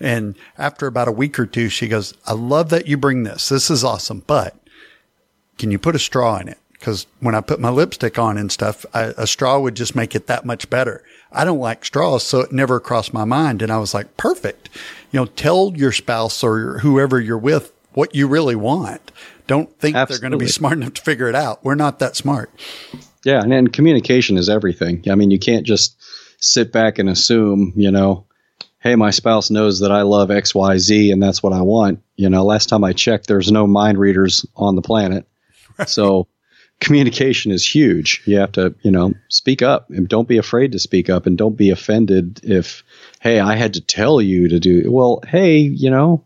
And 0.00 0.34
after 0.58 0.86
about 0.86 1.08
a 1.08 1.12
week 1.12 1.38
or 1.38 1.46
two, 1.46 1.68
she 1.68 1.88
goes, 1.88 2.14
I 2.26 2.32
love 2.32 2.70
that 2.70 2.86
you 2.86 2.96
bring 2.96 3.22
this. 3.22 3.50
This 3.50 3.70
is 3.70 3.84
awesome, 3.84 4.24
but 4.26 4.56
can 5.58 5.70
you 5.70 5.78
put 5.78 5.94
a 5.94 6.00
straw 6.00 6.38
in 6.38 6.48
it? 6.48 6.58
Because 6.82 7.06
when 7.20 7.36
I 7.36 7.40
put 7.40 7.60
my 7.60 7.70
lipstick 7.70 8.18
on 8.18 8.36
and 8.36 8.50
stuff, 8.50 8.84
I, 8.92 9.12
a 9.16 9.24
straw 9.24 9.60
would 9.60 9.76
just 9.76 9.94
make 9.94 10.16
it 10.16 10.26
that 10.26 10.44
much 10.44 10.68
better. 10.68 11.04
I 11.30 11.44
don't 11.44 11.60
like 11.60 11.84
straws, 11.84 12.24
so 12.24 12.40
it 12.40 12.50
never 12.50 12.80
crossed 12.80 13.14
my 13.14 13.24
mind. 13.24 13.62
And 13.62 13.70
I 13.70 13.78
was 13.78 13.94
like, 13.94 14.16
perfect. 14.16 14.68
You 15.12 15.20
know, 15.20 15.26
tell 15.26 15.72
your 15.76 15.92
spouse 15.92 16.42
or 16.42 16.80
whoever 16.80 17.20
you're 17.20 17.38
with 17.38 17.72
what 17.92 18.16
you 18.16 18.26
really 18.26 18.56
want. 18.56 19.12
Don't 19.46 19.70
think 19.78 19.94
Absolutely. 19.94 20.14
they're 20.14 20.30
going 20.30 20.40
to 20.40 20.44
be 20.44 20.50
smart 20.50 20.72
enough 20.72 20.94
to 20.94 21.02
figure 21.02 21.28
it 21.28 21.36
out. 21.36 21.64
We're 21.64 21.76
not 21.76 22.00
that 22.00 22.16
smart. 22.16 22.50
Yeah. 23.24 23.40
And 23.40 23.52
then 23.52 23.68
communication 23.68 24.36
is 24.36 24.48
everything. 24.48 25.04
I 25.08 25.14
mean, 25.14 25.30
you 25.30 25.38
can't 25.38 25.64
just 25.64 25.96
sit 26.40 26.72
back 26.72 26.98
and 26.98 27.08
assume, 27.08 27.74
you 27.76 27.92
know, 27.92 28.26
hey, 28.80 28.96
my 28.96 29.10
spouse 29.10 29.52
knows 29.52 29.78
that 29.78 29.92
I 29.92 30.02
love 30.02 30.30
XYZ 30.30 31.12
and 31.12 31.22
that's 31.22 31.44
what 31.44 31.52
I 31.52 31.62
want. 31.62 32.02
You 32.16 32.28
know, 32.28 32.44
last 32.44 32.68
time 32.68 32.82
I 32.82 32.92
checked, 32.92 33.28
there's 33.28 33.52
no 33.52 33.68
mind 33.68 33.98
readers 33.98 34.44
on 34.56 34.74
the 34.74 34.82
planet. 34.82 35.28
Right. 35.78 35.88
So 35.88 36.28
communication 36.82 37.52
is 37.52 37.64
huge. 37.64 38.22
You 38.26 38.38
have 38.38 38.52
to, 38.52 38.74
you 38.82 38.90
know, 38.90 39.14
speak 39.28 39.62
up 39.62 39.88
and 39.90 40.08
don't 40.08 40.26
be 40.26 40.36
afraid 40.36 40.72
to 40.72 40.80
speak 40.80 41.08
up 41.08 41.26
and 41.26 41.38
don't 41.38 41.56
be 41.56 41.70
offended 41.70 42.40
if, 42.42 42.82
hey, 43.20 43.38
I 43.38 43.54
had 43.54 43.74
to 43.74 43.80
tell 43.80 44.20
you 44.20 44.48
to 44.48 44.58
do, 44.58 44.90
well, 44.90 45.22
hey, 45.26 45.58
you 45.58 45.90
know, 45.90 46.24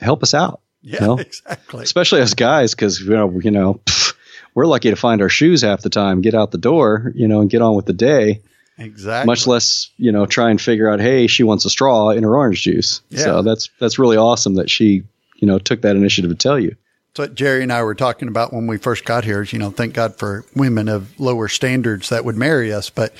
help 0.00 0.22
us 0.22 0.32
out. 0.32 0.60
Yeah, 0.82 1.00
you 1.00 1.06
know? 1.06 1.18
exactly. 1.18 1.84
Especially 1.84 2.22
as 2.22 2.32
guys, 2.32 2.74
because, 2.74 3.00
you 3.00 3.10
know, 3.10 3.38
you 3.40 3.50
know, 3.50 3.74
pff, 3.84 4.14
we're 4.54 4.66
lucky 4.66 4.88
to 4.88 4.96
find 4.96 5.20
our 5.20 5.28
shoes 5.28 5.60
half 5.60 5.82
the 5.82 5.90
time, 5.90 6.22
get 6.22 6.34
out 6.34 6.50
the 6.50 6.58
door, 6.58 7.12
you 7.14 7.28
know, 7.28 7.42
and 7.42 7.50
get 7.50 7.60
on 7.60 7.76
with 7.76 7.84
the 7.84 7.92
day. 7.92 8.40
Exactly. 8.78 9.26
Much 9.26 9.46
less, 9.46 9.90
you 9.98 10.10
know, 10.10 10.24
try 10.24 10.50
and 10.50 10.58
figure 10.58 10.88
out, 10.88 11.00
hey, 11.00 11.26
she 11.26 11.42
wants 11.42 11.66
a 11.66 11.70
straw 11.70 12.08
in 12.08 12.22
her 12.22 12.34
orange 12.34 12.62
juice. 12.62 13.02
Yeah. 13.10 13.24
So 13.24 13.42
that's 13.42 13.68
that's 13.78 13.98
really 13.98 14.16
awesome 14.16 14.54
that 14.54 14.70
she, 14.70 15.02
you 15.36 15.46
know, 15.46 15.58
took 15.58 15.82
that 15.82 15.96
initiative 15.96 16.30
to 16.30 16.36
tell 16.36 16.58
you. 16.58 16.74
So 17.14 17.24
what 17.24 17.34
Jerry 17.34 17.62
and 17.62 17.72
I 17.72 17.82
were 17.82 17.96
talking 17.96 18.28
about 18.28 18.52
when 18.52 18.66
we 18.68 18.78
first 18.78 19.04
got 19.04 19.24
here 19.24 19.42
is, 19.42 19.52
you 19.52 19.58
know, 19.58 19.70
thank 19.70 19.94
God 19.94 20.16
for 20.16 20.44
women 20.54 20.88
of 20.88 21.18
lower 21.18 21.48
standards 21.48 22.08
that 22.08 22.24
would 22.24 22.36
marry 22.36 22.72
us. 22.72 22.88
But 22.88 23.12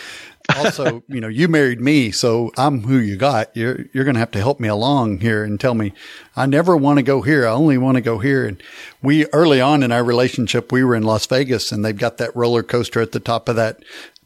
also, 0.57 1.03
you 1.09 1.20
know, 1.20 1.26
you 1.29 1.48
married 1.48 1.81
me, 1.81 2.12
so 2.12 2.53
I'm 2.57 2.83
who 2.83 2.98
you 2.98 3.16
got. 3.16 3.55
You're 3.57 3.87
you're 3.92 4.05
going 4.05 4.14
to 4.14 4.20
have 4.20 4.31
to 4.33 4.38
help 4.38 4.61
me 4.61 4.68
along 4.68 5.18
here 5.20 5.42
and 5.42 5.59
tell 5.59 5.74
me 5.74 5.92
I 6.37 6.46
never 6.46 6.76
want 6.76 6.98
to 6.98 7.03
go 7.03 7.22
here. 7.22 7.46
I 7.46 7.50
only 7.50 7.79
want 7.79 7.96
to 7.96 8.00
go 8.00 8.18
here. 8.18 8.46
And 8.46 8.62
we 9.03 9.26
early 9.33 9.61
on 9.61 9.83
in 9.83 9.90
our 9.90 10.05
relationship, 10.05 10.70
we 10.70 10.85
were 10.85 10.94
in 10.94 11.03
Las 11.03 11.26
Vegas, 11.26 11.72
and 11.72 11.85
they've 11.85 11.96
got 11.96 12.18
that 12.18 12.35
roller 12.37 12.62
coaster 12.62 13.00
at 13.00 13.11
the 13.11 13.20
top 13.20 13.48
of 13.48 13.57
that 13.57 13.83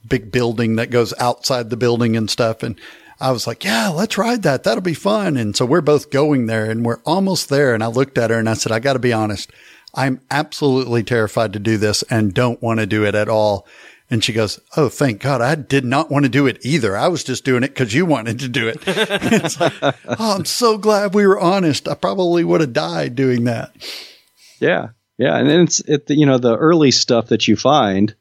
big 0.06 0.30
building 0.30 0.76
that 0.76 0.90
goes 0.90 1.14
outside 1.18 1.70
the 1.70 1.76
building 1.78 2.16
and 2.18 2.28
stuff. 2.28 2.62
And 2.62 2.78
I 3.20 3.30
was 3.30 3.46
like, 3.46 3.64
yeah, 3.64 3.88
let's 3.88 4.18
ride 4.18 4.42
that. 4.42 4.64
That'll 4.64 4.82
be 4.82 4.94
fun. 4.94 5.36
And 5.36 5.56
so 5.56 5.64
we're 5.64 5.80
both 5.80 6.10
going 6.10 6.46
there 6.46 6.70
and 6.70 6.84
we're 6.84 7.00
almost 7.04 7.48
there. 7.48 7.74
And 7.74 7.82
I 7.82 7.86
looked 7.86 8.18
at 8.18 8.30
her 8.30 8.38
and 8.38 8.48
I 8.48 8.54
said, 8.54 8.72
I 8.72 8.80
got 8.80 8.94
to 8.94 8.98
be 8.98 9.12
honest. 9.12 9.50
I'm 9.94 10.20
absolutely 10.30 11.04
terrified 11.04 11.52
to 11.52 11.58
do 11.58 11.76
this 11.76 12.02
and 12.04 12.34
don't 12.34 12.62
want 12.62 12.80
to 12.80 12.86
do 12.86 13.04
it 13.04 13.14
at 13.14 13.28
all. 13.28 13.66
And 14.10 14.22
she 14.22 14.32
goes, 14.32 14.60
Oh, 14.76 14.88
thank 14.88 15.22
God. 15.22 15.40
I 15.40 15.54
did 15.54 15.84
not 15.84 16.10
want 16.10 16.24
to 16.24 16.28
do 16.28 16.46
it 16.46 16.58
either. 16.62 16.96
I 16.96 17.08
was 17.08 17.24
just 17.24 17.44
doing 17.44 17.62
it 17.62 17.68
because 17.68 17.94
you 17.94 18.04
wanted 18.04 18.40
to 18.40 18.48
do 18.48 18.68
it. 18.68 18.78
it's 18.86 19.60
like, 19.60 19.72
oh, 19.82 19.94
I'm 20.36 20.44
so 20.44 20.76
glad 20.76 21.14
we 21.14 21.26
were 21.26 21.40
honest. 21.40 21.88
I 21.88 21.94
probably 21.94 22.44
would 22.44 22.60
have 22.60 22.72
died 22.72 23.14
doing 23.14 23.44
that. 23.44 23.72
Yeah. 24.60 24.88
Yeah. 25.16 25.36
And 25.36 25.48
then 25.48 25.60
it's, 25.62 25.80
it, 25.80 26.10
you 26.10 26.26
know, 26.26 26.38
the 26.38 26.56
early 26.56 26.90
stuff 26.90 27.28
that 27.28 27.48
you 27.48 27.56
find 27.56 28.14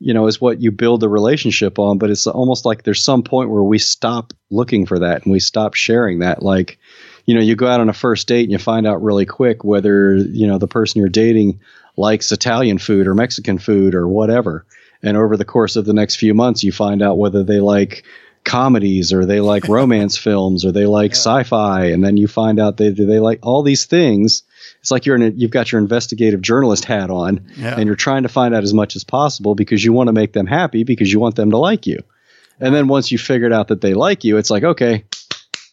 you 0.00 0.14
know, 0.14 0.26
is 0.26 0.40
what 0.40 0.60
you 0.60 0.72
build 0.72 1.00
the 1.00 1.08
relationship 1.08 1.78
on. 1.78 1.98
But 1.98 2.10
it's 2.10 2.26
almost 2.26 2.64
like 2.64 2.82
there's 2.82 3.04
some 3.04 3.22
point 3.22 3.50
where 3.50 3.62
we 3.62 3.78
stop 3.78 4.32
looking 4.50 4.86
for 4.86 4.98
that 4.98 5.24
and 5.24 5.32
we 5.32 5.40
stop 5.40 5.74
sharing 5.74 6.20
that. 6.20 6.42
Like, 6.42 6.78
you 7.26 7.34
know, 7.34 7.40
you 7.40 7.54
go 7.54 7.68
out 7.68 7.80
on 7.80 7.88
a 7.88 7.94
first 7.94 8.26
date 8.26 8.44
and 8.44 8.52
you 8.52 8.58
find 8.58 8.86
out 8.86 9.02
really 9.02 9.26
quick 9.26 9.62
whether, 9.62 10.16
you 10.16 10.46
know, 10.46 10.58
the 10.58 10.66
person 10.66 11.00
you're 11.00 11.10
dating 11.10 11.60
likes 11.96 12.32
Italian 12.32 12.78
food 12.78 13.06
or 13.06 13.14
Mexican 13.14 13.58
food 13.58 13.94
or 13.94 14.08
whatever. 14.08 14.64
And 15.02 15.16
over 15.16 15.36
the 15.36 15.44
course 15.44 15.76
of 15.76 15.84
the 15.84 15.92
next 15.92 16.16
few 16.16 16.34
months, 16.34 16.64
you 16.64 16.72
find 16.72 17.02
out 17.02 17.18
whether 17.18 17.44
they 17.44 17.60
like 17.60 18.04
comedies 18.44 19.12
or 19.12 19.26
they 19.26 19.40
like 19.40 19.64
romance 19.68 20.16
films 20.16 20.64
or 20.64 20.72
they 20.72 20.86
like 20.86 21.12
yeah. 21.12 21.18
sci-fi. 21.18 21.86
And 21.86 22.04
then 22.04 22.16
you 22.16 22.28
find 22.28 22.58
out 22.58 22.76
they, 22.76 22.90
they 22.90 23.20
like 23.20 23.40
all 23.42 23.62
these 23.62 23.84
things 23.84 24.42
it's 24.80 24.90
like 24.90 25.06
you're 25.06 25.16
in 25.16 25.22
a, 25.22 25.28
you've 25.28 25.50
got 25.50 25.70
your 25.70 25.80
investigative 25.80 26.40
journalist 26.40 26.84
hat 26.84 27.10
on 27.10 27.46
yeah. 27.56 27.74
and 27.76 27.86
you're 27.86 27.96
trying 27.96 28.22
to 28.22 28.28
find 28.28 28.54
out 28.54 28.62
as 28.62 28.72
much 28.72 28.96
as 28.96 29.04
possible 29.04 29.54
because 29.54 29.84
you 29.84 29.92
want 29.92 30.08
to 30.08 30.12
make 30.12 30.32
them 30.32 30.46
happy 30.46 30.84
because 30.84 31.12
you 31.12 31.20
want 31.20 31.36
them 31.36 31.50
to 31.50 31.58
like 31.58 31.86
you. 31.86 31.98
And 32.58 32.74
then 32.74 32.88
once 32.88 33.12
you 33.12 33.18
figured 33.18 33.52
out 33.52 33.68
that 33.68 33.80
they 33.80 33.94
like 33.94 34.24
you, 34.24 34.36
it's 34.36 34.50
like, 34.50 34.64
okay, 34.64 35.04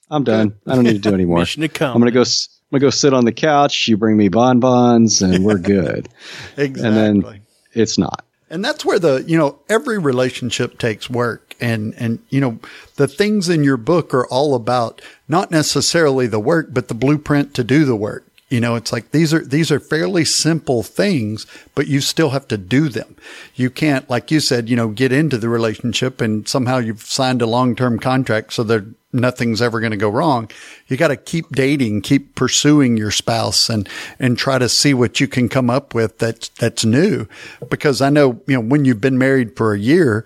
I'm 0.09 0.23
done. 0.23 0.55
I 0.65 0.75
don't 0.75 0.83
need 0.83 1.01
to 1.03 1.09
do 1.09 1.13
anymore. 1.13 1.39
Mission 1.39 1.63
accomplished. 1.63 1.95
I'm 1.95 2.01
going 2.01 2.11
to 2.11 2.15
go 2.15 2.21
I'm 2.21 2.79
going 2.79 2.79
to 2.81 2.85
go 2.85 2.89
sit 2.89 3.13
on 3.13 3.23
the 3.23 3.31
couch, 3.31 3.87
you 3.87 3.95
bring 3.95 4.17
me 4.17 4.27
bonbons 4.27 5.21
and 5.21 5.45
we're 5.45 5.57
good. 5.57 6.09
exactly. 6.57 6.83
And 6.85 7.23
then 7.23 7.41
it's 7.73 7.97
not. 7.97 8.25
And 8.49 8.63
that's 8.63 8.85
where 8.85 8.99
the, 8.99 9.23
you 9.27 9.37
know, 9.37 9.59
every 9.69 9.97
relationship 9.97 10.77
takes 10.77 11.09
work. 11.09 11.55
And, 11.59 11.93
and, 11.95 12.19
you 12.29 12.39
know, 12.39 12.59
the 12.95 13.07
things 13.07 13.49
in 13.49 13.63
your 13.63 13.77
book 13.77 14.13
are 14.13 14.27
all 14.27 14.55
about 14.55 15.01
not 15.27 15.51
necessarily 15.51 16.27
the 16.27 16.39
work, 16.39 16.67
but 16.71 16.87
the 16.87 16.93
blueprint 16.93 17.53
to 17.55 17.63
do 17.63 17.83
the 17.83 17.95
work. 17.95 18.23
You 18.49 18.61
know, 18.61 18.75
it's 18.75 18.93
like 18.93 19.11
these 19.11 19.33
are 19.33 19.43
these 19.43 19.73
are 19.73 19.79
fairly 19.79 20.23
simple 20.23 20.81
things, 20.81 21.45
but 21.75 21.87
you 21.87 21.99
still 21.99 22.29
have 22.29 22.47
to 22.47 22.57
do 22.57 22.87
them. 22.87 23.17
You 23.55 23.69
can't, 23.69 24.09
like 24.09 24.31
you 24.31 24.39
said, 24.39 24.69
you 24.69 24.77
know, 24.77 24.87
get 24.87 25.11
into 25.11 25.37
the 25.37 25.49
relationship 25.49 26.21
and 26.21 26.47
somehow 26.47 26.77
you've 26.77 27.01
signed 27.01 27.41
a 27.41 27.45
long 27.45 27.75
term 27.75 27.99
contract 27.99 28.53
so 28.53 28.63
that 28.63 28.85
nothing's 29.13 29.61
ever 29.61 29.79
going 29.79 29.91
to 29.91 29.97
go 29.97 30.09
wrong. 30.09 30.49
You 30.87 30.97
got 30.97 31.07
to 31.09 31.15
keep 31.15 31.49
dating, 31.49 32.01
keep 32.01 32.35
pursuing 32.35 32.97
your 32.97 33.11
spouse 33.11 33.69
and, 33.69 33.87
and 34.19 34.37
try 34.37 34.57
to 34.57 34.67
see 34.67 34.93
what 34.93 35.19
you 35.19 35.27
can 35.27 35.47
come 35.47 35.69
up 35.69 35.93
with 35.93 36.17
that's, 36.17 36.49
that's 36.49 36.83
new. 36.83 37.27
Because 37.69 38.01
I 38.01 38.09
know, 38.09 38.41
you 38.47 38.55
know, 38.55 38.61
when 38.61 38.85
you've 38.85 39.01
been 39.01 39.17
married 39.17 39.55
for 39.55 39.73
a 39.73 39.79
year, 39.79 40.25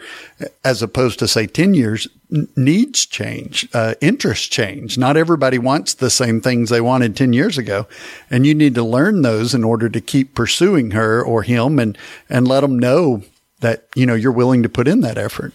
as 0.63 0.81
opposed 0.81 1.19
to 1.19 1.27
say 1.27 1.45
10 1.45 1.73
years, 1.73 2.07
needs 2.55 3.05
change, 3.05 3.67
uh, 3.73 3.95
interests 4.01 4.47
change. 4.47 4.97
Not 4.97 5.17
everybody 5.17 5.59
wants 5.59 5.93
the 5.93 6.09
same 6.09 6.41
things 6.41 6.69
they 6.69 6.81
wanted 6.81 7.15
10 7.15 7.33
years 7.33 7.57
ago. 7.57 7.87
And 8.29 8.45
you 8.47 8.55
need 8.55 8.75
to 8.75 8.83
learn 8.83 9.21
those 9.21 9.53
in 9.53 9.63
order 9.63 9.89
to 9.89 10.01
keep 10.01 10.33
pursuing 10.33 10.91
her 10.91 11.23
or 11.23 11.43
him 11.43 11.77
and, 11.77 11.97
and 12.29 12.47
let 12.47 12.61
them 12.61 12.79
know 12.79 13.21
that, 13.59 13.85
you 13.95 14.05
know, 14.05 14.15
you're 14.15 14.31
willing 14.31 14.63
to 14.63 14.69
put 14.69 14.87
in 14.87 15.01
that 15.01 15.17
effort. 15.17 15.53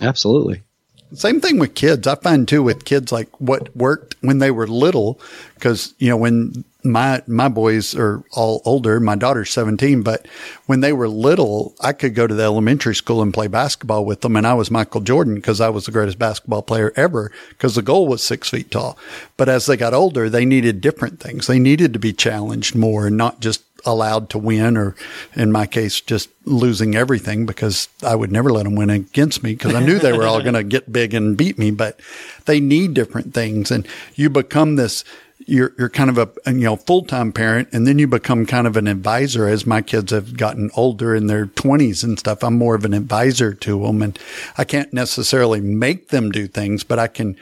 Absolutely. 0.00 0.62
Same 1.14 1.40
thing 1.40 1.58
with 1.58 1.74
kids. 1.74 2.06
I 2.06 2.16
find 2.16 2.46
too 2.46 2.62
with 2.62 2.84
kids 2.84 3.10
like 3.12 3.28
what 3.40 3.74
worked 3.74 4.16
when 4.20 4.38
they 4.38 4.50
were 4.50 4.66
little, 4.66 5.20
because 5.54 5.94
you 5.98 6.08
know 6.10 6.16
when 6.16 6.64
my 6.84 7.22
my 7.26 7.48
boys 7.48 7.94
are 7.96 8.22
all 8.32 8.62
older. 8.64 9.00
My 9.00 9.16
daughter's 9.16 9.50
seventeen, 9.50 10.02
but 10.02 10.26
when 10.66 10.80
they 10.80 10.92
were 10.92 11.08
little, 11.08 11.74
I 11.80 11.92
could 11.92 12.14
go 12.14 12.26
to 12.26 12.34
the 12.34 12.44
elementary 12.44 12.94
school 12.94 13.20
and 13.20 13.34
play 13.34 13.48
basketball 13.48 14.04
with 14.04 14.20
them, 14.20 14.36
and 14.36 14.46
I 14.46 14.54
was 14.54 14.70
Michael 14.70 15.00
Jordan 15.00 15.34
because 15.34 15.60
I 15.60 15.70
was 15.70 15.86
the 15.86 15.92
greatest 15.92 16.18
basketball 16.18 16.62
player 16.62 16.92
ever. 16.94 17.32
Because 17.48 17.74
the 17.74 17.82
goal 17.82 18.06
was 18.06 18.22
six 18.22 18.50
feet 18.50 18.70
tall. 18.70 18.96
But 19.36 19.48
as 19.48 19.66
they 19.66 19.76
got 19.76 19.94
older, 19.94 20.30
they 20.30 20.44
needed 20.44 20.80
different 20.80 21.18
things. 21.18 21.46
They 21.46 21.58
needed 21.58 21.92
to 21.94 21.98
be 21.98 22.12
challenged 22.12 22.76
more, 22.76 23.08
and 23.08 23.16
not 23.16 23.40
just 23.40 23.62
allowed 23.84 24.30
to 24.30 24.38
win, 24.38 24.76
or 24.76 24.94
in 25.34 25.50
my 25.50 25.66
case, 25.66 26.00
just 26.00 26.28
losing 26.44 26.94
everything 26.94 27.46
because 27.46 27.88
I 28.02 28.14
would 28.14 28.30
never 28.30 28.50
let 28.50 28.64
them 28.64 28.76
win 28.76 28.90
against 28.90 29.42
me 29.42 29.54
because 29.54 29.74
I 29.74 29.84
knew 29.84 29.98
they 29.98 30.12
were 30.12 30.26
all 30.26 30.42
going 30.42 30.54
to 30.54 30.62
get 30.62 30.92
big 30.92 31.14
and 31.14 31.36
beat 31.36 31.58
me. 31.58 31.70
But 31.70 31.98
they 32.46 32.60
need 32.60 32.94
different 32.94 33.34
things, 33.34 33.72
and 33.72 33.86
you 34.14 34.30
become 34.30 34.76
this. 34.76 35.04
You're 35.48 35.72
you're 35.78 35.88
kind 35.88 36.10
of 36.10 36.18
a 36.18 36.30
you 36.52 36.64
know 36.64 36.76
full 36.76 37.02
time 37.02 37.32
parent, 37.32 37.68
and 37.72 37.86
then 37.86 37.98
you 37.98 38.06
become 38.06 38.44
kind 38.44 38.66
of 38.66 38.76
an 38.76 38.86
advisor. 38.86 39.48
As 39.48 39.66
my 39.66 39.80
kids 39.80 40.12
have 40.12 40.36
gotten 40.36 40.70
older 40.76 41.14
in 41.14 41.26
their 41.26 41.46
twenties 41.46 42.04
and 42.04 42.18
stuff, 42.18 42.44
I'm 42.44 42.58
more 42.58 42.74
of 42.74 42.84
an 42.84 42.92
advisor 42.92 43.54
to 43.54 43.82
them, 43.82 44.02
and 44.02 44.18
I 44.58 44.64
can't 44.64 44.92
necessarily 44.92 45.60
make 45.60 46.08
them 46.08 46.30
do 46.30 46.48
things, 46.48 46.84
but 46.84 46.98
I 46.98 47.06
can 47.06 47.36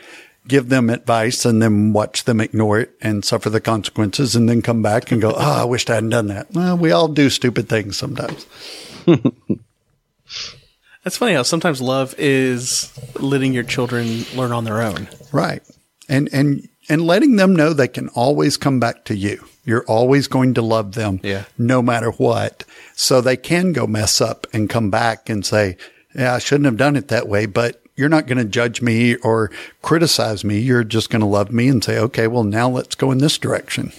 give 0.46 0.68
them 0.68 0.88
advice 0.88 1.44
and 1.44 1.60
then 1.60 1.92
watch 1.92 2.22
them 2.24 2.40
ignore 2.40 2.78
it 2.78 2.92
and 3.00 3.24
suffer 3.24 3.50
the 3.50 3.60
consequences 3.60 4.36
and 4.36 4.48
then 4.48 4.62
come 4.62 4.82
back 4.82 5.10
and 5.10 5.20
go, 5.20 5.32
oh, 5.32 5.62
I 5.62 5.64
wished 5.64 5.90
I 5.90 5.94
hadn't 5.94 6.10
done 6.10 6.28
that. 6.28 6.52
Well, 6.52 6.76
we 6.76 6.92
all 6.92 7.08
do 7.08 7.28
stupid 7.30 7.68
things 7.68 7.96
sometimes. 7.96 8.46
That's 11.02 11.16
funny 11.16 11.34
how 11.34 11.42
sometimes 11.42 11.80
love 11.80 12.14
is 12.18 12.96
letting 13.18 13.52
your 13.52 13.64
children 13.64 14.24
learn 14.34 14.52
on 14.52 14.64
their 14.64 14.82
own. 14.82 15.08
Right. 15.32 15.62
And, 16.08 16.28
and, 16.32 16.68
and 16.88 17.06
letting 17.06 17.36
them 17.36 17.54
know 17.54 17.72
they 17.72 17.88
can 17.88 18.08
always 18.10 18.56
come 18.56 18.80
back 18.80 19.04
to 19.04 19.16
you. 19.16 19.44
You're 19.64 19.84
always 19.86 20.28
going 20.28 20.54
to 20.54 20.62
love 20.62 20.94
them 20.94 21.20
yeah. 21.22 21.44
no 21.58 21.82
matter 21.82 22.10
what. 22.12 22.64
So 22.94 23.20
they 23.20 23.36
can 23.36 23.72
go 23.72 23.86
mess 23.86 24.20
up 24.20 24.46
and 24.52 24.70
come 24.70 24.90
back 24.90 25.28
and 25.28 25.44
say, 25.44 25.76
yeah, 26.14 26.34
I 26.34 26.38
shouldn't 26.38 26.66
have 26.66 26.76
done 26.76 26.96
it 26.96 27.08
that 27.08 27.28
way, 27.28 27.46
but 27.46 27.82
you're 27.96 28.08
not 28.08 28.26
going 28.26 28.38
to 28.38 28.44
judge 28.44 28.80
me 28.80 29.16
or 29.16 29.50
criticize 29.82 30.44
me. 30.44 30.58
You're 30.58 30.84
just 30.84 31.10
going 31.10 31.20
to 31.20 31.26
love 31.26 31.50
me 31.50 31.68
and 31.68 31.82
say, 31.82 31.98
okay, 31.98 32.26
well, 32.26 32.44
now 32.44 32.68
let's 32.68 32.94
go 32.94 33.10
in 33.10 33.18
this 33.18 33.38
direction. 33.38 33.92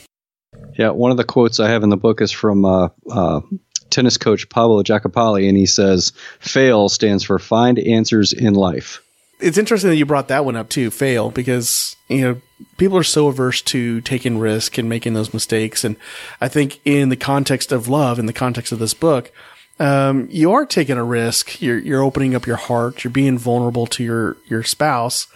Yeah, 0.77 0.91
one 0.91 1.11
of 1.11 1.17
the 1.17 1.23
quotes 1.23 1.59
I 1.59 1.69
have 1.69 1.83
in 1.83 1.89
the 1.89 1.97
book 1.97 2.21
is 2.21 2.31
from 2.31 2.63
uh, 2.63 2.89
uh, 3.11 3.41
tennis 3.89 4.17
coach 4.17 4.47
Pablo 4.49 4.83
Jacopali, 4.83 5.47
and 5.47 5.57
he 5.57 5.65
says, 5.65 6.13
"Fail 6.39 6.87
stands 6.89 7.23
for 7.23 7.39
find 7.39 7.79
answers 7.79 8.31
in 8.31 8.53
life." 8.53 9.01
It's 9.39 9.57
interesting 9.57 9.91
that 9.91 9.97
you 9.97 10.05
brought 10.05 10.29
that 10.29 10.45
one 10.45 10.55
up 10.55 10.69
too, 10.69 10.89
fail, 10.89 11.29
because 11.29 11.95
you 12.07 12.21
know 12.21 12.41
people 12.77 12.97
are 12.97 13.03
so 13.03 13.27
averse 13.27 13.61
to 13.63 14.01
taking 14.01 14.39
risk 14.39 14.77
and 14.77 14.89
making 14.89 15.13
those 15.13 15.33
mistakes, 15.33 15.83
and 15.83 15.95
I 16.41 16.47
think 16.47 16.79
in 16.85 17.09
the 17.09 17.15
context 17.15 17.71
of 17.71 17.87
love, 17.87 18.17
in 18.17 18.25
the 18.25 18.33
context 18.33 18.71
of 18.71 18.79
this 18.79 18.95
book, 18.95 19.31
um, 19.79 20.27
you 20.31 20.51
are 20.51 20.65
taking 20.65 20.97
a 20.97 21.03
risk. 21.03 21.61
You're 21.61 21.77
you're 21.77 22.01
opening 22.01 22.33
up 22.33 22.47
your 22.47 22.55
heart. 22.55 23.03
You're 23.03 23.11
being 23.11 23.37
vulnerable 23.37 23.85
to 23.87 24.03
your 24.03 24.37
your 24.47 24.63
spouse, 24.63 25.27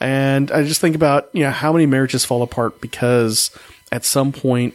and 0.00 0.50
I 0.50 0.64
just 0.64 0.80
think 0.80 0.96
about 0.96 1.28
you 1.32 1.42
know 1.42 1.50
how 1.50 1.72
many 1.72 1.84
marriages 1.86 2.24
fall 2.24 2.42
apart 2.42 2.80
because 2.80 3.50
at 3.90 4.06
some 4.06 4.32
point 4.32 4.74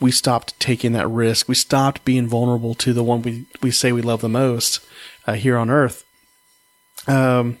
we 0.00 0.10
stopped 0.10 0.58
taking 0.58 0.92
that 0.92 1.08
risk. 1.08 1.48
We 1.48 1.54
stopped 1.54 2.04
being 2.04 2.26
vulnerable 2.26 2.74
to 2.74 2.92
the 2.92 3.04
one 3.04 3.22
we 3.22 3.46
we 3.62 3.70
say 3.70 3.92
we 3.92 4.02
love 4.02 4.22
the 4.22 4.28
most 4.28 4.80
uh, 5.26 5.34
here 5.34 5.56
on 5.56 5.70
earth. 5.70 6.04
Um. 7.06 7.58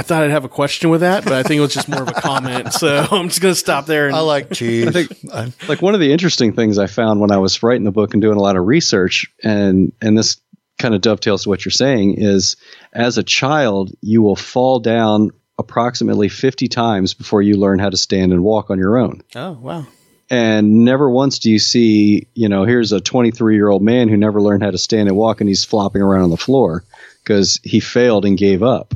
I 0.00 0.02
thought 0.02 0.22
I'd 0.22 0.30
have 0.30 0.46
a 0.46 0.48
question 0.48 0.88
with 0.88 1.02
that, 1.02 1.24
but 1.24 1.34
I 1.34 1.42
think 1.42 1.58
it 1.58 1.60
was 1.60 1.74
just 1.74 1.86
more 1.86 2.00
of 2.00 2.08
a 2.08 2.14
comment. 2.14 2.72
So 2.72 3.06
I'm 3.10 3.28
just 3.28 3.42
going 3.42 3.52
to 3.52 3.60
stop 3.60 3.84
there. 3.84 4.06
And 4.06 4.16
I 4.16 4.20
like 4.20 4.50
cheese. 4.54 4.86
I 4.86 4.92
think, 4.92 5.68
like 5.68 5.82
one 5.82 5.92
of 5.92 6.00
the 6.00 6.10
interesting 6.10 6.54
things 6.54 6.78
I 6.78 6.86
found 6.86 7.20
when 7.20 7.30
I 7.30 7.36
was 7.36 7.62
writing 7.62 7.84
the 7.84 7.90
book 7.90 8.14
and 8.14 8.22
doing 8.22 8.38
a 8.38 8.40
lot 8.40 8.56
of 8.56 8.66
research, 8.66 9.30
and 9.44 9.92
and 10.00 10.16
this 10.16 10.40
kind 10.78 10.94
of 10.94 11.02
dovetails 11.02 11.42
to 11.42 11.50
what 11.50 11.66
you're 11.66 11.70
saying, 11.70 12.14
is 12.14 12.56
as 12.94 13.18
a 13.18 13.22
child 13.22 13.92
you 14.00 14.22
will 14.22 14.36
fall 14.36 14.80
down 14.80 15.32
approximately 15.58 16.30
50 16.30 16.68
times 16.68 17.12
before 17.12 17.42
you 17.42 17.58
learn 17.58 17.78
how 17.78 17.90
to 17.90 17.98
stand 17.98 18.32
and 18.32 18.42
walk 18.42 18.70
on 18.70 18.78
your 18.78 18.96
own. 18.96 19.20
Oh 19.36 19.52
wow! 19.52 19.86
And 20.30 20.82
never 20.82 21.10
once 21.10 21.38
do 21.40 21.50
you 21.50 21.58
see, 21.58 22.26
you 22.32 22.48
know, 22.48 22.64
here's 22.64 22.92
a 22.92 23.02
23 23.02 23.54
year 23.54 23.68
old 23.68 23.82
man 23.82 24.08
who 24.08 24.16
never 24.16 24.40
learned 24.40 24.62
how 24.62 24.70
to 24.70 24.78
stand 24.78 25.10
and 25.10 25.18
walk, 25.18 25.42
and 25.42 25.48
he's 25.48 25.66
flopping 25.66 26.00
around 26.00 26.22
on 26.22 26.30
the 26.30 26.38
floor 26.38 26.84
because 27.22 27.60
he 27.64 27.80
failed 27.80 28.24
and 28.24 28.38
gave 28.38 28.62
up 28.62 28.94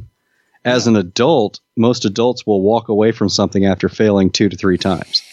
as 0.65 0.87
an 0.87 0.97
adult, 0.97 1.61
most 1.77 2.05
adults 2.05 2.47
will 2.47 2.63
walk 2.63 2.89
away 2.89 3.13
from 3.13 3.29
something 3.29 3.67
after 3.67 3.89
failing 3.89 4.31
two 4.31 4.49
to 4.49 4.57
three 4.57 4.79
times. 4.79 5.23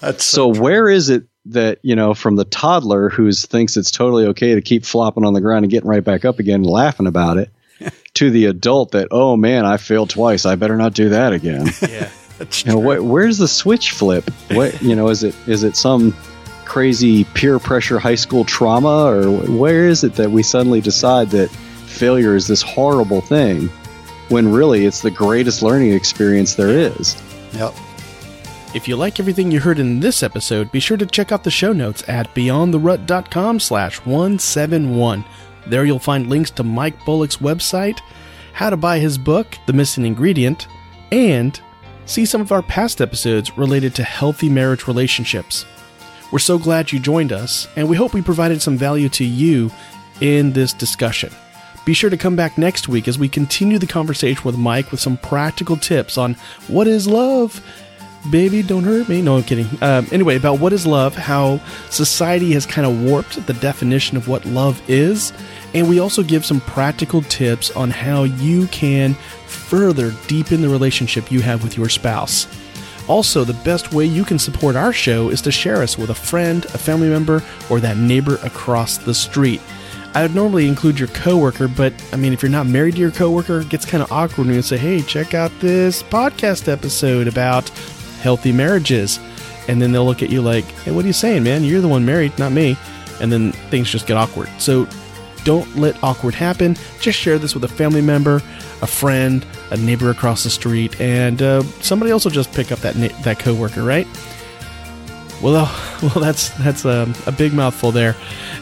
So, 0.00 0.12
so 0.12 0.48
where 0.48 0.88
is 0.88 1.10
it 1.10 1.24
that, 1.44 1.80
you 1.82 1.94
know, 1.94 2.14
from 2.14 2.36
the 2.36 2.46
toddler 2.46 3.10
who 3.10 3.30
thinks 3.30 3.76
it's 3.76 3.90
totally 3.90 4.24
okay 4.28 4.54
to 4.54 4.62
keep 4.62 4.86
flopping 4.86 5.22
on 5.22 5.34
the 5.34 5.42
ground 5.42 5.66
and 5.66 5.70
getting 5.70 5.88
right 5.88 6.02
back 6.02 6.24
up 6.24 6.38
again 6.38 6.62
laughing 6.62 7.06
about 7.06 7.36
it 7.36 7.50
to 8.14 8.30
the 8.30 8.46
adult 8.46 8.92
that, 8.92 9.08
oh 9.10 9.36
man, 9.36 9.66
I 9.66 9.76
failed 9.76 10.08
twice. 10.08 10.46
I 10.46 10.54
better 10.54 10.76
not 10.76 10.94
do 10.94 11.10
that 11.10 11.34
again. 11.34 11.66
yeah. 11.82 12.08
That's 12.38 12.64
you 12.64 12.72
know, 12.72 12.80
wh- 12.80 13.04
where's 13.04 13.36
the 13.36 13.48
switch 13.48 13.90
flip? 13.90 14.30
What, 14.52 14.80
you 14.80 14.96
know, 14.96 15.08
is 15.10 15.24
it, 15.24 15.34
is 15.46 15.62
it 15.62 15.76
some 15.76 16.16
crazy 16.64 17.24
peer 17.24 17.58
pressure 17.58 17.98
high 17.98 18.14
school 18.14 18.46
trauma 18.46 19.10
or 19.10 19.30
where 19.58 19.88
is 19.88 20.04
it 20.04 20.14
that 20.14 20.30
we 20.30 20.42
suddenly 20.42 20.80
decide 20.80 21.28
that 21.30 21.50
failure 21.86 22.34
is 22.34 22.46
this 22.46 22.62
horrible 22.62 23.20
thing? 23.20 23.68
When 24.28 24.50
really 24.50 24.86
it's 24.86 25.00
the 25.00 25.10
greatest 25.10 25.62
learning 25.62 25.92
experience 25.92 26.54
there 26.54 26.68
is. 26.68 27.20
Yep. 27.54 27.74
If 28.74 28.86
you 28.86 28.96
like 28.96 29.18
everything 29.18 29.50
you 29.50 29.60
heard 29.60 29.78
in 29.78 30.00
this 30.00 30.22
episode, 30.22 30.70
be 30.70 30.80
sure 30.80 30.98
to 30.98 31.06
check 31.06 31.32
out 31.32 31.42
the 31.42 31.50
show 31.50 31.72
notes 31.72 32.06
at 32.06 32.34
beyondtherut.com 32.34 33.60
slash 33.60 33.98
171. 34.04 35.24
There 35.66 35.84
you'll 35.86 35.98
find 35.98 36.26
links 36.26 36.50
to 36.52 36.62
Mike 36.62 37.02
Bullock's 37.04 37.38
website, 37.38 38.00
how 38.52 38.68
to 38.68 38.76
buy 38.76 38.98
his 38.98 39.16
book, 39.16 39.56
The 39.66 39.72
Missing 39.72 40.04
Ingredient, 40.04 40.68
and 41.10 41.58
see 42.04 42.26
some 42.26 42.40
of 42.42 42.52
our 42.52 42.62
past 42.62 43.00
episodes 43.00 43.56
related 43.56 43.94
to 43.94 44.02
healthy 44.02 44.50
marriage 44.50 44.86
relationships. 44.86 45.64
We're 46.30 46.38
so 46.38 46.58
glad 46.58 46.92
you 46.92 46.98
joined 46.98 47.32
us, 47.32 47.68
and 47.74 47.88
we 47.88 47.96
hope 47.96 48.12
we 48.12 48.20
provided 48.20 48.60
some 48.60 48.76
value 48.76 49.08
to 49.10 49.24
you 49.24 49.70
in 50.20 50.52
this 50.52 50.74
discussion. 50.74 51.32
Be 51.88 51.94
sure 51.94 52.10
to 52.10 52.18
come 52.18 52.36
back 52.36 52.58
next 52.58 52.86
week 52.86 53.08
as 53.08 53.18
we 53.18 53.30
continue 53.30 53.78
the 53.78 53.86
conversation 53.86 54.42
with 54.44 54.58
Mike 54.58 54.90
with 54.90 55.00
some 55.00 55.16
practical 55.16 55.74
tips 55.74 56.18
on 56.18 56.34
what 56.66 56.86
is 56.86 57.08
love. 57.08 57.64
Baby, 58.30 58.62
don't 58.62 58.84
hurt 58.84 59.08
me. 59.08 59.22
No, 59.22 59.38
I'm 59.38 59.42
kidding. 59.42 59.66
Um, 59.80 60.06
anyway, 60.12 60.36
about 60.36 60.60
what 60.60 60.74
is 60.74 60.86
love, 60.86 61.16
how 61.16 61.58
society 61.88 62.52
has 62.52 62.66
kind 62.66 62.86
of 62.86 63.02
warped 63.02 63.46
the 63.46 63.54
definition 63.54 64.18
of 64.18 64.28
what 64.28 64.44
love 64.44 64.82
is, 64.86 65.32
and 65.72 65.88
we 65.88 65.98
also 65.98 66.22
give 66.22 66.44
some 66.44 66.60
practical 66.60 67.22
tips 67.22 67.70
on 67.70 67.90
how 67.90 68.24
you 68.24 68.66
can 68.66 69.14
further 69.46 70.12
deepen 70.26 70.60
the 70.60 70.68
relationship 70.68 71.32
you 71.32 71.40
have 71.40 71.62
with 71.62 71.78
your 71.78 71.88
spouse. 71.88 72.46
Also, 73.08 73.44
the 73.44 73.54
best 73.64 73.94
way 73.94 74.04
you 74.04 74.26
can 74.26 74.38
support 74.38 74.76
our 74.76 74.92
show 74.92 75.30
is 75.30 75.40
to 75.40 75.50
share 75.50 75.80
us 75.80 75.96
with 75.96 76.10
a 76.10 76.14
friend, 76.14 76.66
a 76.66 76.76
family 76.76 77.08
member, 77.08 77.42
or 77.70 77.80
that 77.80 77.96
neighbor 77.96 78.34
across 78.42 78.98
the 78.98 79.14
street. 79.14 79.62
I 80.14 80.22
would 80.22 80.34
normally 80.34 80.66
include 80.66 80.98
your 80.98 81.08
coworker, 81.08 81.68
but 81.68 81.92
I 82.12 82.16
mean, 82.16 82.32
if 82.32 82.42
you're 82.42 82.50
not 82.50 82.66
married 82.66 82.94
to 82.94 83.00
your 83.00 83.10
coworker, 83.10 83.60
it 83.60 83.68
gets 83.68 83.84
kind 83.84 84.02
of 84.02 84.10
awkward 84.10 84.46
when 84.46 84.56
you 84.56 84.62
say, 84.62 84.76
"Hey, 84.78 85.00
check 85.02 85.34
out 85.34 85.52
this 85.60 86.02
podcast 86.02 86.66
episode 86.66 87.28
about 87.28 87.68
healthy 88.22 88.50
marriages," 88.50 89.20
and 89.68 89.80
then 89.80 89.92
they'll 89.92 90.06
look 90.06 90.22
at 90.22 90.30
you 90.30 90.40
like, 90.42 90.64
"Hey, 90.82 90.90
what 90.90 91.04
are 91.04 91.08
you 91.08 91.12
saying, 91.12 91.44
man? 91.44 91.62
You're 91.62 91.80
the 91.80 91.88
one 91.88 92.04
married, 92.04 92.36
not 92.38 92.52
me," 92.52 92.76
and 93.20 93.30
then 93.30 93.52
things 93.70 93.90
just 93.90 94.06
get 94.06 94.16
awkward. 94.16 94.48
So 94.58 94.88
don't 95.44 95.76
let 95.76 96.02
awkward 96.02 96.34
happen. 96.34 96.76
Just 97.00 97.18
share 97.18 97.38
this 97.38 97.54
with 97.54 97.64
a 97.64 97.68
family 97.68 98.02
member, 98.02 98.42
a 98.82 98.86
friend, 98.86 99.44
a 99.70 99.76
neighbor 99.76 100.10
across 100.10 100.42
the 100.42 100.50
street, 100.50 101.00
and 101.00 101.40
uh, 101.42 101.62
somebody 101.80 102.10
else 102.10 102.24
will 102.24 102.32
just 102.32 102.52
pick 102.52 102.72
up 102.72 102.80
that 102.80 102.96
na- 102.96 103.16
that 103.22 103.38
coworker, 103.38 103.82
right? 103.82 104.06
Well, 105.42 105.64
well, 106.02 106.20
that's 106.20 106.50
that's 106.58 106.84
a, 106.84 107.12
a 107.26 107.32
big 107.32 107.52
mouthful 107.52 107.92
there. 107.92 108.16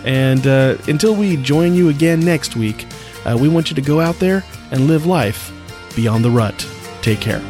And 0.05 0.47
uh, 0.47 0.77
until 0.87 1.15
we 1.15 1.37
join 1.37 1.75
you 1.75 1.89
again 1.89 2.21
next 2.21 2.57
week, 2.57 2.87
uh, 3.25 3.37
we 3.41 3.49
want 3.49 3.71
you 3.71 3.77
to 3.77 3.83
go 3.83 4.01
out 4.01 4.19
there 4.19 4.45
and 4.71 4.87
live 4.87 5.07
life 5.07 5.53
beyond 5.95 6.25
the 6.25 6.31
rut. 6.31 6.67
Take 7.03 7.21
care. 7.21 7.43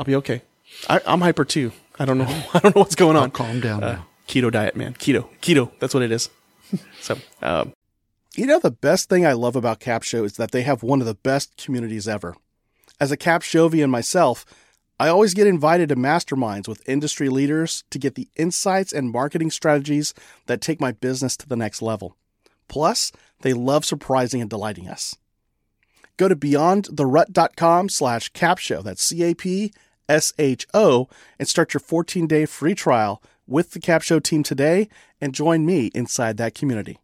I'll 0.00 0.04
be 0.04 0.16
okay. 0.16 0.40
I, 0.88 1.02
am 1.04 1.20
hyper 1.20 1.44
too. 1.44 1.72
I 1.98 2.06
don't 2.06 2.16
know. 2.16 2.24
I 2.54 2.58
don't 2.60 2.74
know 2.74 2.80
what's 2.80 2.94
going 2.94 3.16
on. 3.18 3.30
calm 3.32 3.60
down. 3.60 3.84
Uh, 3.84 4.02
keto 4.26 4.50
diet, 4.50 4.74
man. 4.74 4.94
Keto. 4.94 5.28
Keto. 5.42 5.70
That's 5.78 5.92
what 5.92 6.02
it 6.02 6.10
is. 6.10 6.30
so, 7.02 7.18
um, 7.42 7.74
you 8.34 8.46
know, 8.46 8.58
the 8.58 8.70
best 8.70 9.10
thing 9.10 9.26
I 9.26 9.34
love 9.34 9.56
about 9.56 9.78
Capsho 9.78 10.24
is 10.24 10.38
that 10.38 10.52
they 10.52 10.62
have 10.62 10.82
one 10.82 11.02
of 11.02 11.06
the 11.06 11.16
best 11.16 11.62
communities 11.62 12.08
ever. 12.08 12.34
As 12.98 13.12
a 13.12 13.16
Capshovian 13.16 13.90
myself, 13.90 14.46
I 14.98 15.08
always 15.08 15.34
get 15.34 15.46
invited 15.46 15.90
to 15.90 15.96
masterminds 15.96 16.66
with 16.66 16.88
industry 16.88 17.28
leaders 17.28 17.84
to 17.90 17.98
get 17.98 18.14
the 18.14 18.28
insights 18.36 18.94
and 18.94 19.10
marketing 19.10 19.50
strategies 19.50 20.14
that 20.46 20.62
take 20.62 20.80
my 20.80 20.92
business 20.92 21.36
to 21.36 21.46
the 21.46 21.56
next 21.56 21.82
level. 21.82 22.16
Plus, 22.68 23.12
they 23.42 23.52
love 23.52 23.84
surprising 23.84 24.40
and 24.40 24.48
delighting 24.48 24.88
us. 24.88 25.14
Go 26.16 26.26
to 26.26 26.36
beyondtherut.com 26.36 27.90
slash 27.90 28.32
capsho. 28.32 28.82
That's 28.82 29.02
C-A-P 29.02 29.74
S 30.10 30.32
H 30.38 30.66
O, 30.74 31.08
and 31.38 31.48
start 31.48 31.72
your 31.72 31.80
14 31.80 32.26
day 32.26 32.44
free 32.44 32.74
trial 32.74 33.22
with 33.46 33.70
the 33.70 33.80
Capsho 33.80 34.22
team 34.22 34.42
today 34.42 34.88
and 35.20 35.32
join 35.32 35.64
me 35.64 35.90
inside 35.94 36.36
that 36.36 36.54
community. 36.54 36.98